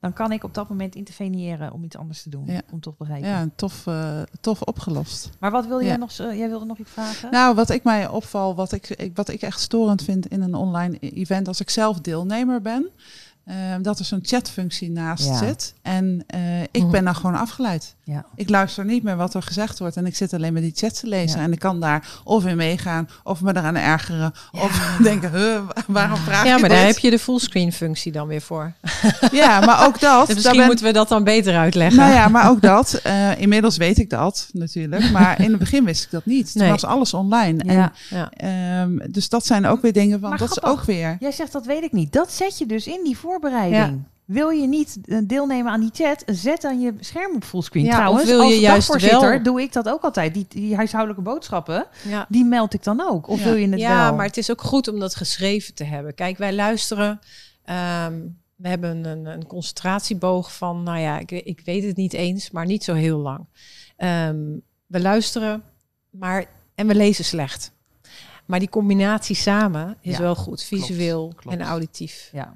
dan 0.01 0.13
kan 0.13 0.33
ik 0.33 0.45
op 0.45 0.55
dat 0.55 0.69
moment 0.69 0.95
interveneren 0.95 1.73
om 1.73 1.85
iets 1.85 1.97
anders 1.97 2.23
te 2.23 2.29
doen. 2.31 2.45
Ja. 2.47 2.61
Om 2.73 2.81
toch 2.81 2.97
bereiken. 2.97 3.29
Ja, 3.29 3.49
tof, 3.57 3.87
eh, 3.87 4.21
tof 4.41 4.63
opgelost. 4.63 5.31
Maar 5.39 5.51
wat 5.51 5.67
wil 5.67 5.81
jij 5.81 5.91
Ja. 5.91 5.97
nog? 5.97 6.11
zo- 6.13 6.33
Jij 6.33 6.49
wilde 6.49 6.65
nog 6.65 6.79
iets 6.79 6.91
vragen? 6.91 7.31
Nou, 7.31 7.55
wat 7.55 7.71
ik 7.71 7.85
mij 7.85 8.09
opval, 8.09 8.55
wat 8.55 8.73
ik, 8.73 8.89
ik, 8.89 9.17
wat 9.17 9.29
ik 9.29 9.43
echt 9.43 9.61
storend 9.61 10.03
vind 10.03 10.27
in 10.27 10.43
een 10.43 10.55
online 10.55 10.99
event, 10.99 11.49
als 11.49 11.61
ik 11.61 11.71
zelf 11.71 12.01
deelnemer 12.01 12.61
ben, 12.63 12.89
eh, 13.49 13.55
dat 13.83 13.99
er 13.99 14.05
zo'n 14.05 14.19
chatfunctie 14.23 14.91
naast 14.91 15.25
Ja. 15.25 15.37
zit. 15.37 15.75
En 15.83 16.25
eh, 16.27 16.63
ik 16.63 16.83
Mhm. 16.83 16.91
ben 16.91 17.05
dan 17.05 17.15
gewoon 17.15 17.37
afgeleid. 17.37 17.95
ja. 18.05 18.25
Ik 18.35 18.49
luister 18.49 18.85
niet 18.85 19.03
meer 19.03 19.17
wat 19.17 19.35
er 19.35 19.43
gezegd 19.43 19.79
wordt 19.79 19.97
en 19.97 20.07
ik 20.07 20.17
zit 20.17 20.33
alleen 20.35 20.53
maar 20.53 20.63
die 20.63 20.73
chat 20.75 21.01
te 21.01 21.07
lezen. 21.07 21.39
Ja. 21.39 21.45
En 21.45 21.53
ik 21.53 21.59
kan 21.59 21.81
daar 21.81 22.09
of 22.25 22.47
in 22.47 22.57
meegaan, 22.57 23.09
of 23.25 23.41
me 23.41 23.51
eraan 23.57 23.77
ergeren, 23.77 24.33
of 24.53 24.73
denken, 25.03 25.31
huh, 25.33 25.61
waarom 25.87 26.19
vraag 26.19 26.45
ja, 26.47 26.55
je 26.55 26.61
maar 26.61 26.69
daar 26.69 26.87
heb 26.87 26.99
je 26.99 27.11
de 27.11 27.19
fullscreen 27.19 27.73
functie 27.73 28.13
dan 28.13 28.27
weer 28.27 28.41
voor. 28.41 28.73
Ja, 29.33 29.61
maar 29.61 29.87
ook 29.87 30.01
dat. 30.01 30.27
Dus 30.27 30.35
misschien 30.35 30.57
ben- 30.57 30.67
moeten 30.67 30.85
we 30.85 30.93
dat 30.93 31.09
dan 31.09 31.25
beter 31.25 31.57
uitleggen. 31.57 31.97
Nou 32.01 32.13
ja, 32.13 32.29
maar 32.29 32.49
ook 32.51 32.61
dat. 32.61 32.95
eh, 32.95 33.41
inmiddels 33.41 33.77
weet 33.77 33.99
ik 33.99 34.11
dat 34.11 34.49
natuurlijk. 34.53 35.11
Maar 35.19 35.41
in 35.43 35.51
het 35.51 35.59
begin 35.59 35.85
wist 35.85 36.05
ik 36.05 36.11
dat 36.11 36.25
niet. 36.27 36.53
Toen 36.53 36.63
Nee. 36.63 36.71
was 36.71 36.85
alles 36.85 37.15
online. 37.15 37.63
En, 37.63 37.75
Ja. 37.75 37.93
Ja. 38.11 38.31
ehm, 38.31 38.99
dus 39.11 39.29
dat 39.29 39.47
zijn 39.47 39.67
ook 39.67 39.83
weer 39.83 39.93
dingen 39.93 40.21
van, 40.21 40.29
Maar 40.29 40.39
dat 40.39 40.51
is 40.51 40.63
ook 40.63 40.83
weer. 40.83 41.17
Jij 41.21 41.33
zegt 41.33 41.53
dat 41.53 41.67
weet 41.67 41.83
ik 41.83 41.93
niet. 41.93 42.13
Dat 42.13 42.33
zet 42.33 42.59
je 42.59 42.67
dus 42.67 42.87
in 42.87 43.01
die 43.05 43.17
voorbereiding. 43.41 44.03
Wil 44.25 44.49
je 44.51 44.67
niet 44.67 44.99
eh, 45.05 45.19
deelnemen 45.25 45.73
aan 45.73 45.81
die 45.81 45.91
chat, 45.93 46.23
zet 46.27 46.61
dan 46.61 46.81
je 46.81 46.95
scherm 47.01 47.35
op 47.35 47.45
fullscreen. 47.45 47.85
Ja, 47.85 47.95
Trouwens, 47.97 48.23
of 48.23 48.29
wil 48.29 48.41
je 48.41 48.45
als 48.53 48.55
juist 48.61 48.89
dagvoorzitter 48.89 49.31
wel- 49.31 49.43
doe 49.43 49.61
ik 49.61 49.73
dat 49.73 49.89
ook 49.89 50.03
altijd. 50.03 50.35
Die, 50.35 50.47
die 50.49 50.77
huishoudelijke 50.77 51.23
boodschappen, 51.25 51.87
Ja. 52.09 52.27
die 52.29 52.45
meld 52.45 52.75
ik 52.75 52.83
dan 52.83 53.01
ook. 53.01 53.29
Of 53.29 53.39
Ja. 53.39 53.45
wil 53.45 53.55
je 53.55 53.69
het 53.69 53.81
ja, 53.81 54.05
wel? 54.07 54.15
maar 54.17 54.27
het 54.27 54.37
is 54.37 54.51
ook 54.51 54.63
goed 54.63 54.89
om 54.89 54.99
dat 54.99 55.15
geschreven 55.15 55.75
te 55.75 55.85
hebben. 55.85 56.15
Kijk, 56.15 56.39
wij 56.39 56.55
luisteren. 56.55 57.21
ehm, 57.65 58.21
we 58.57 58.69
hebben 58.69 59.05
een, 59.05 59.27
een 59.27 59.47
concentratieboog 59.47 60.57
van, 60.57 60.83
nou 60.83 60.99
ja, 60.99 61.19
ik, 61.19 61.31
ik 61.31 61.61
weet 61.65 61.85
het 61.85 61.97
niet 61.97 62.13
eens, 62.13 62.51
maar 62.51 62.67
niet 62.67 62.85
zo 62.85 62.95
heel 62.95 63.19
lang. 63.19 63.47
Ehm, 63.97 64.37
we 64.87 65.01
luisteren, 65.01 65.63
maar 66.11 66.45
en 66.75 66.87
we 66.87 66.95
lezen 66.95 67.25
slecht. 67.25 67.73
Maar 68.47 68.59
die 68.59 68.69
combinatie 68.69 69.37
samen 69.37 69.97
is 70.01 70.17
Ja, 70.17 70.23
wel 70.23 70.35
goed, 70.35 70.63
visueel 70.63 71.33
klopt. 71.37 71.57
en 71.59 71.63
auditief. 71.67 72.29
Ja. 72.33 72.55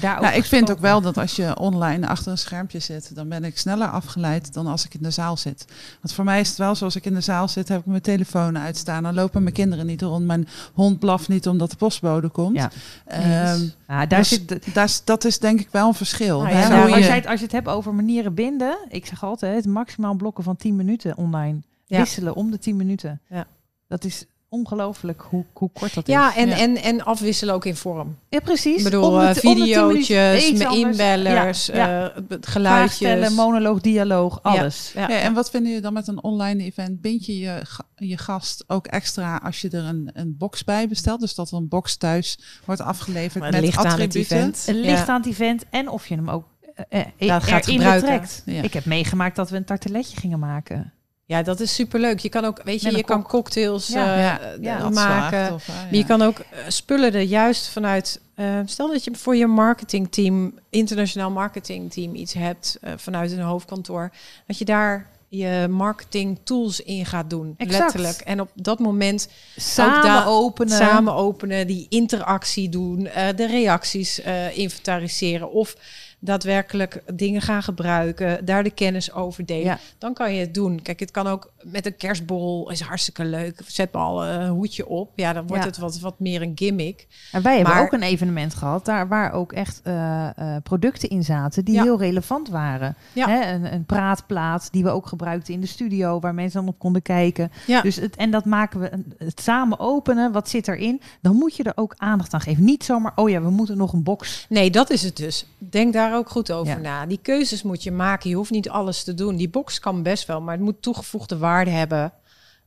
Maar 0.00 0.02
daar 0.12 0.20
Nou, 0.20 0.34
ik 0.34 0.44
vind 0.44 0.70
ook 0.70 0.78
wel 0.80 1.00
dat 1.00 1.18
als 1.18 1.36
je 1.36 1.58
online 1.58 2.08
achter 2.08 2.30
een 2.32 2.38
schermpje 2.38 2.78
zit, 2.78 3.14
dan 3.14 3.28
ben 3.28 3.44
ik 3.44 3.58
sneller 3.58 3.88
afgeleid 3.88 4.52
dan 4.52 4.66
als 4.66 4.84
ik 4.84 4.94
in 4.94 5.02
de 5.02 5.10
zaal 5.10 5.36
zit. 5.36 5.64
Want 6.00 6.14
voor 6.14 6.24
mij 6.24 6.40
is 6.40 6.48
het 6.48 6.58
wel 6.58 6.74
zoals 6.74 6.96
ik 6.96 7.04
in 7.04 7.14
de 7.14 7.20
zaal 7.20 7.48
zit, 7.48 7.68
heb 7.68 7.80
ik 7.80 7.86
mijn 7.86 8.02
telefoon 8.02 8.58
uitstaan. 8.58 9.02
Dan 9.02 9.14
lopen 9.14 9.42
mijn 9.42 9.54
kinderen 9.54 9.86
niet 9.86 10.02
rond. 10.02 10.24
Mijn 10.26 10.48
hond 10.72 10.98
blaft 10.98 11.28
niet 11.28 11.48
omdat 11.48 11.70
de 11.70 11.76
postbode 11.76 12.28
komt. 12.28 12.56
Ja. 12.56 12.70
Ehm, 13.06 13.60
Ja, 13.88 14.06
daar 14.06 14.18
dus 14.18 14.28
zit 14.28 14.48
de, 14.48 14.60
dat, 14.72 14.88
is, 14.88 15.04
dat 15.04 15.24
is 15.24 15.38
denk 15.38 15.60
ik 15.60 15.68
wel 15.70 15.88
een 15.88 15.94
verschil. 15.94 16.42
Nou 16.42 16.54
ja, 16.54 16.68
Nou, 16.68 16.90
als, 16.90 16.98
je- 16.98 17.04
jij 17.06 17.14
het, 17.16 17.26
als 17.26 17.38
je 17.38 17.44
het 17.44 17.54
hebt 17.54 17.68
over 17.68 17.94
manieren 17.94 18.34
binden, 18.34 18.78
ik 18.88 19.06
zeg 19.06 19.24
altijd 19.24 19.66
maximaal 19.66 20.14
blokken 20.14 20.44
van 20.44 20.56
10 20.56 20.76
minuten 20.76 21.16
online. 21.16 21.58
Ja. 21.86 21.98
Wisselen 21.98 22.34
om 22.34 22.50
de 22.50 22.58
10 22.58 22.76
minuten. 22.76 23.20
Ja. 23.28 23.46
Dat 23.88 24.04
is 24.04 24.24
ongelooflijk 24.58 25.22
hoe, 25.30 25.44
hoe 25.52 25.70
kort 25.72 25.94
dat 25.94 26.06
Ja, 26.06 26.28
is. 26.30 26.36
en, 26.36 26.48
Ja. 26.48 26.56
En, 26.58 26.76
en 26.76 27.04
afwisselen 27.04 27.54
ook 27.54 27.64
in 27.64 27.76
vorm. 27.76 28.16
Ja, 28.28 28.40
precies. 28.40 28.76
Ik 28.78 28.84
bedoel, 28.84 29.20
eh, 29.20 29.28
t- 29.28 29.28
om 29.28 29.34
de 29.34 29.40
10 29.40 29.56
videootjes, 29.56 30.52
met 30.52 30.72
inbellers, 30.72 31.66
Ja, 31.66 31.74
ja. 31.76 32.10
eh, 32.10 32.22
geluidjes. 32.40 33.34
monoloog, 33.34 33.80
dialoog, 33.80 34.42
alles. 34.42 34.92
Ja. 34.94 35.08
Ja, 35.08 35.18
en 35.18 35.34
wat 35.34 35.50
vinden 35.50 35.68
jullie 35.68 35.84
dan 35.84 35.92
met 35.92 36.08
een 36.08 36.22
online 36.22 36.62
event? 36.64 37.00
Bind 37.00 37.26
je 37.26 37.38
je, 37.38 37.62
je 37.96 38.18
gast 38.18 38.64
ook 38.66 38.86
extra 38.86 39.36
als 39.44 39.60
je 39.60 39.68
er 39.70 39.84
een, 39.84 40.10
een 40.12 40.36
box 40.38 40.64
bij 40.64 40.88
bestelt? 40.88 41.20
Dus 41.20 41.34
dat 41.34 41.50
er 41.50 41.56
een 41.56 41.68
box 41.68 41.96
thuis 41.96 42.38
wordt 42.64 42.80
afgeleverd 42.80 43.50
met 43.50 43.60
ligt 43.60 43.76
aan 43.78 43.84
het 43.84 43.92
attributen? 43.92 44.36
event. 44.36 44.66
Het 44.66 44.76
ligt 44.76 45.06
Ja. 45.06 45.12
aan 45.12 45.20
het 45.20 45.30
event 45.30 45.64
en 45.70 45.88
of 45.88 46.06
je 46.06 46.14
hem 46.14 46.30
ook 46.30 46.44
eh, 46.88 47.00
Dat 47.18 47.42
gaat 47.42 47.66
gebruiken. 47.66 48.28
Ja. 48.44 48.62
Ik 48.62 48.72
heb 48.72 48.84
meegemaakt 48.84 49.36
dat 49.36 49.50
we 49.50 49.56
een 49.56 49.64
tarteletje 49.64 50.16
gingen 50.20 50.38
maken. 50.38 50.92
Ja, 51.26 51.42
dat 51.42 51.60
is 51.60 51.74
superleuk. 51.74 52.18
Je 52.18 52.28
kan 52.28 52.44
ook, 52.44 52.60
weet 52.64 52.82
je, 52.82 52.96
je 52.96 53.04
kan 53.04 53.22
cocktails 53.22 53.88
Ja. 53.88 54.14
eh, 54.16 54.22
Ja, 54.22 54.40
eh, 54.40 54.62
ja. 54.62 54.88
Maken. 54.90 55.48
tof? 55.48 55.68
Maar 55.68 55.86
je 55.90 56.04
kan 56.04 56.22
ook 56.22 56.38
eh, 56.38 56.46
spullen 56.68 57.14
er 57.14 57.20
juist 57.20 57.68
vanuit. 57.68 58.20
stel 58.64 58.88
dat 58.88 59.04
je 59.04 59.10
voor 59.14 59.36
je 59.36 59.46
marketingteam, 59.46 60.58
internationaal 60.70 61.30
marketingteam, 61.30 62.14
iets 62.14 62.32
hebt 62.32 62.78
vanuit 62.96 63.32
een 63.32 63.40
hoofdkantoor. 63.40 64.10
Dat 64.46 64.58
je 64.58 64.64
daar 64.64 65.06
je 65.28 65.66
marketing 65.70 66.38
tools 66.44 66.80
in 66.80 67.06
gaat 67.06 67.30
doen. 67.30 67.54
Exact. 67.56 67.82
Letterlijk. 67.82 68.20
En 68.20 68.40
op 68.40 68.50
dat 68.54 68.78
moment 68.78 69.28
Samen 69.56 70.02
daar- 70.02 70.26
openen. 70.26 70.76
samen 70.76 71.14
openen, 71.14 71.66
die 71.66 71.86
interactie 71.88 72.68
doen, 72.68 73.08
de 73.36 73.46
reacties 73.46 74.20
inventariseren. 74.52 75.50
Of 75.50 75.76
daadwerkelijk 76.24 77.02
dingen 77.14 77.40
gaan 77.40 77.62
gebruiken, 77.62 78.44
daar 78.44 78.62
de 78.62 78.70
kennis 78.70 79.12
over 79.12 79.46
delen. 79.46 79.64
Ja. 79.64 79.78
Dan 79.98 80.14
kan 80.14 80.34
je 80.34 80.40
het 80.40 80.54
doen. 80.54 80.82
Kijk, 80.82 81.00
het 81.00 81.10
kan 81.10 81.26
ook 81.26 81.52
met 81.62 81.86
een 81.86 81.96
kerstbol, 81.96 82.70
is 82.70 82.80
hartstikke 82.80 83.24
leuk. 83.24 83.60
Zet 83.66 83.92
maar 83.92 84.02
al 84.02 84.24
een 84.24 84.48
hoedje 84.48 84.86
op. 84.88 85.10
Ja, 85.14 85.32
dan 85.32 85.46
wordt 85.46 85.62
Ja. 85.62 85.68
het 85.68 85.78
wat, 85.78 86.00
wat 86.00 86.20
meer 86.20 86.42
een 86.42 86.52
gimmick. 86.54 87.06
En 87.32 87.42
wij 87.42 87.56
hebben 87.56 87.76
ook 87.76 87.92
een 87.92 88.02
evenement 88.02 88.54
gehad 88.54 88.84
daar 88.84 89.08
waar 89.08 89.32
ook 89.32 89.52
echt 89.52 89.80
eh, 89.82 90.26
eh, 90.38 90.62
producten 90.62 91.08
in 91.08 91.24
zaten 91.24 91.64
die 91.64 91.74
Ja. 91.74 91.82
heel 91.82 91.98
relevant 91.98 92.48
waren. 92.48 92.94
Ja. 93.12 93.28
Hè, 93.28 93.52
een, 93.52 93.72
een 93.72 93.84
praatplaat 93.84 94.68
die 94.72 94.82
we 94.82 94.90
ook 94.90 95.06
gebruikten 95.06 95.54
in 95.54 95.60
de 95.60 95.66
studio 95.66 96.20
waar 96.20 96.34
mensen 96.34 96.60
dan 96.60 96.68
op 96.68 96.78
konden 96.78 97.02
kijken. 97.02 97.52
Ja. 97.66 97.80
Dus 97.80 97.96
het, 97.96 98.16
en 98.16 98.30
dat 98.30 98.44
maken 98.44 98.80
we 98.80 98.90
het 99.18 99.40
samen 99.40 99.78
openen. 99.78 100.32
Wat 100.32 100.48
zit 100.48 100.68
erin? 100.68 101.00
Dan 101.20 101.36
moet 101.36 101.56
je 101.56 101.62
er 101.62 101.72
ook 101.74 101.94
aandacht 101.96 102.34
aan 102.34 102.40
geven. 102.40 102.64
Niet 102.64 102.84
zomaar, 102.84 103.12
oh 103.14 103.30
ja, 103.30 103.42
we 103.42 103.50
moeten 103.50 103.76
nog 103.76 103.92
een 103.92 104.02
box. 104.02 104.46
Nee, 104.48 104.70
dat 104.70 104.90
is 104.90 105.02
het 105.02 105.16
dus. 105.16 105.46
Denk 105.58 105.92
daar 105.92 106.13
ook 106.14 106.30
goed 106.30 106.52
over 106.52 106.72
Ja. 106.74 106.78
na. 106.78 107.06
Die 107.06 107.18
keuzes 107.22 107.62
moet 107.62 107.82
je 107.82 107.92
maken. 107.92 108.30
Je 108.30 108.36
hoeft 108.36 108.50
niet 108.50 108.68
alles 108.70 109.04
te 109.04 109.14
doen. 109.14 109.36
Die 109.36 109.48
box 109.48 109.78
kan 109.78 110.02
best 110.02 110.26
wel, 110.26 110.40
maar 110.40 110.54
het 110.54 110.64
moet 110.64 110.82
toegevoegde 110.82 111.38
waarde 111.38 111.70
hebben. 111.70 112.12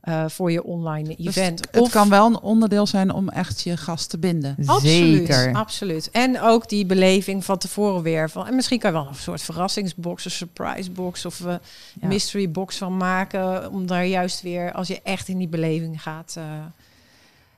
eh, 0.00 0.24
voor 0.28 0.50
je 0.52 0.64
online 0.64 1.16
Dus 1.16 1.26
event. 1.36 1.66
het 1.70 1.88
kan 1.88 2.08
wel 2.08 2.26
een 2.26 2.40
onderdeel 2.40 2.86
zijn 2.86 3.12
om 3.12 3.28
echt 3.28 3.60
je 3.62 3.76
gast 3.76 4.10
te 4.10 4.18
binden. 4.18 4.56
Absoluut, 4.66 5.26
Zeker. 5.26 5.52
absoluut. 5.54 6.10
En 6.10 6.40
ook 6.40 6.68
die 6.68 6.86
beleving 6.86 7.44
van 7.44 7.58
tevoren 7.58 8.02
weer. 8.02 8.30
Van, 8.30 8.46
en 8.46 8.54
misschien 8.54 8.78
kan 8.78 8.92
je 8.92 8.96
wel 8.98 9.06
een 9.08 9.14
soort 9.14 9.42
verrassingsbox, 9.42 10.24
een 10.24 10.30
surprise 10.30 10.90
box 10.90 11.24
of 11.24 11.40
uh, 11.40 11.54
Ja. 12.00 12.06
mystery 12.08 12.50
box 12.50 12.76
van 12.76 12.96
maken. 12.96 13.70
Om 13.70 13.86
daar 13.86 14.06
juist 14.06 14.42
weer, 14.42 14.72
als 14.72 14.88
je 14.88 15.00
echt 15.02 15.28
in 15.28 15.38
die 15.38 15.48
beleving 15.48 16.02
gaat. 16.02 16.34
eh, 16.36 16.44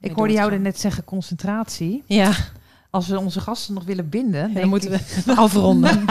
Ik 0.01 0.13
hoorde 0.13 0.33
jou 0.33 0.53
er 0.53 0.61
net 0.61 0.81
zeggen 0.81 1.05
concentratie. 1.05 2.03
Ja, 2.07 2.33
Als 2.91 3.07
we 3.09 3.19
onze 3.19 3.41
gasten 3.41 3.75
nog 3.75 3.85
willen 3.85 4.09
binden, 4.09 4.55
dan 4.55 4.69
moeten 4.69 4.91
we 4.91 5.01
afronden. 5.37 6.05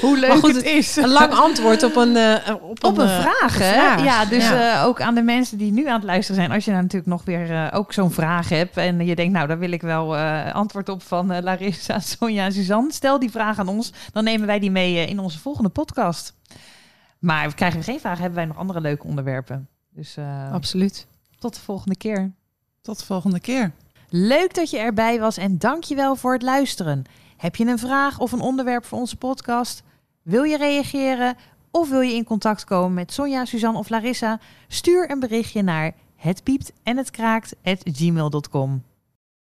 hoe 0.00 0.18
leuk 0.18 0.32
goed, 0.38 0.54
het 0.54 0.64
is. 0.64 0.96
een 0.96 1.08
lang 1.08 1.32
antwoord 1.32 1.82
op 1.82 1.96
een, 1.96 2.16
eh, 2.16 2.54
op 2.62 2.84
Op 2.84 2.98
een 2.98 3.08
eh, 3.08 3.20
vraag. 3.20 3.58
Ja, 4.04 4.24
dus 4.24 4.48
Ja. 4.48 4.78
eh, 4.80 4.84
ook 4.86 5.00
aan 5.00 5.14
de 5.14 5.22
mensen 5.22 5.58
die 5.58 5.72
nu 5.72 5.86
aan 5.88 5.94
het 5.94 6.04
luisteren 6.04 6.36
zijn. 6.40 6.52
Als 6.52 6.64
je 6.64 6.70
nou 6.70 6.82
natuurlijk 6.82 7.10
nog 7.10 7.24
weer 7.24 7.50
eh, 7.50 7.78
ook 7.78 7.92
zo'n 7.92 8.10
vraag 8.10 8.48
hebt. 8.48 8.76
En 8.76 9.06
je 9.06 9.14
denkt, 9.16 9.32
nou, 9.32 9.46
daar 9.46 9.58
wil 9.58 9.70
ik 9.72 9.82
wel 9.82 10.16
eh, 10.16 10.54
antwoord 10.54 10.88
op 10.88 11.02
van 11.02 11.30
eh, 11.32 11.42
Larissa, 11.42 11.98
Sonja 12.18 12.44
en 12.44 12.52
Suzanne. 12.52 12.92
Stel 12.92 13.18
die 13.18 13.30
vraag 13.30 13.58
aan 13.58 13.68
ons. 13.68 13.92
Dan 14.12 14.24
nemen 14.24 14.46
wij 14.46 14.58
die 14.58 14.70
mee 14.70 15.06
in 15.06 15.18
onze 15.18 15.38
volgende 15.38 15.68
podcast. 15.68 16.34
Maar 17.18 17.54
krijgen 17.54 17.78
we 17.78 17.84
geen 17.84 18.00
vragen, 18.00 18.18
hebben 18.20 18.38
wij 18.38 18.46
nog 18.46 18.56
andere 18.56 18.80
leuke 18.80 19.06
onderwerpen. 19.06 19.68
Dus 19.94 20.16
eh, 20.16 20.52
Absoluut. 20.52 21.06
tot 21.38 21.54
de 21.54 21.60
volgende 21.60 21.96
keer. 21.96 22.32
Tot 22.82 22.98
de 22.98 23.04
volgende 23.04 23.40
keer. 23.40 23.72
Leuk 24.12 24.54
dat 24.54 24.70
je 24.70 24.78
erbij 24.78 25.20
was 25.20 25.36
en 25.36 25.58
dankjewel 25.58 26.16
voor 26.16 26.32
het 26.32 26.42
luisteren. 26.42 27.04
Heb 27.36 27.56
je 27.56 27.66
een 27.66 27.78
vraag 27.78 28.18
of 28.18 28.32
een 28.32 28.40
onderwerp 28.40 28.84
voor 28.84 28.98
onze 28.98 29.16
podcast? 29.16 29.82
Wil 30.22 30.42
je 30.42 30.56
reageren 30.56 31.36
of 31.70 31.88
wil 31.88 32.00
je 32.00 32.14
in 32.14 32.24
contact 32.24 32.64
komen 32.64 32.94
met 32.94 33.12
Sonja, 33.12 33.44
Suzanne 33.44 33.78
of 33.78 33.88
Larissa? 33.88 34.40
Stuur 34.68 35.10
een 35.10 35.20
berichtje 35.20 35.62
naar 35.62 35.92
het. 36.16 36.42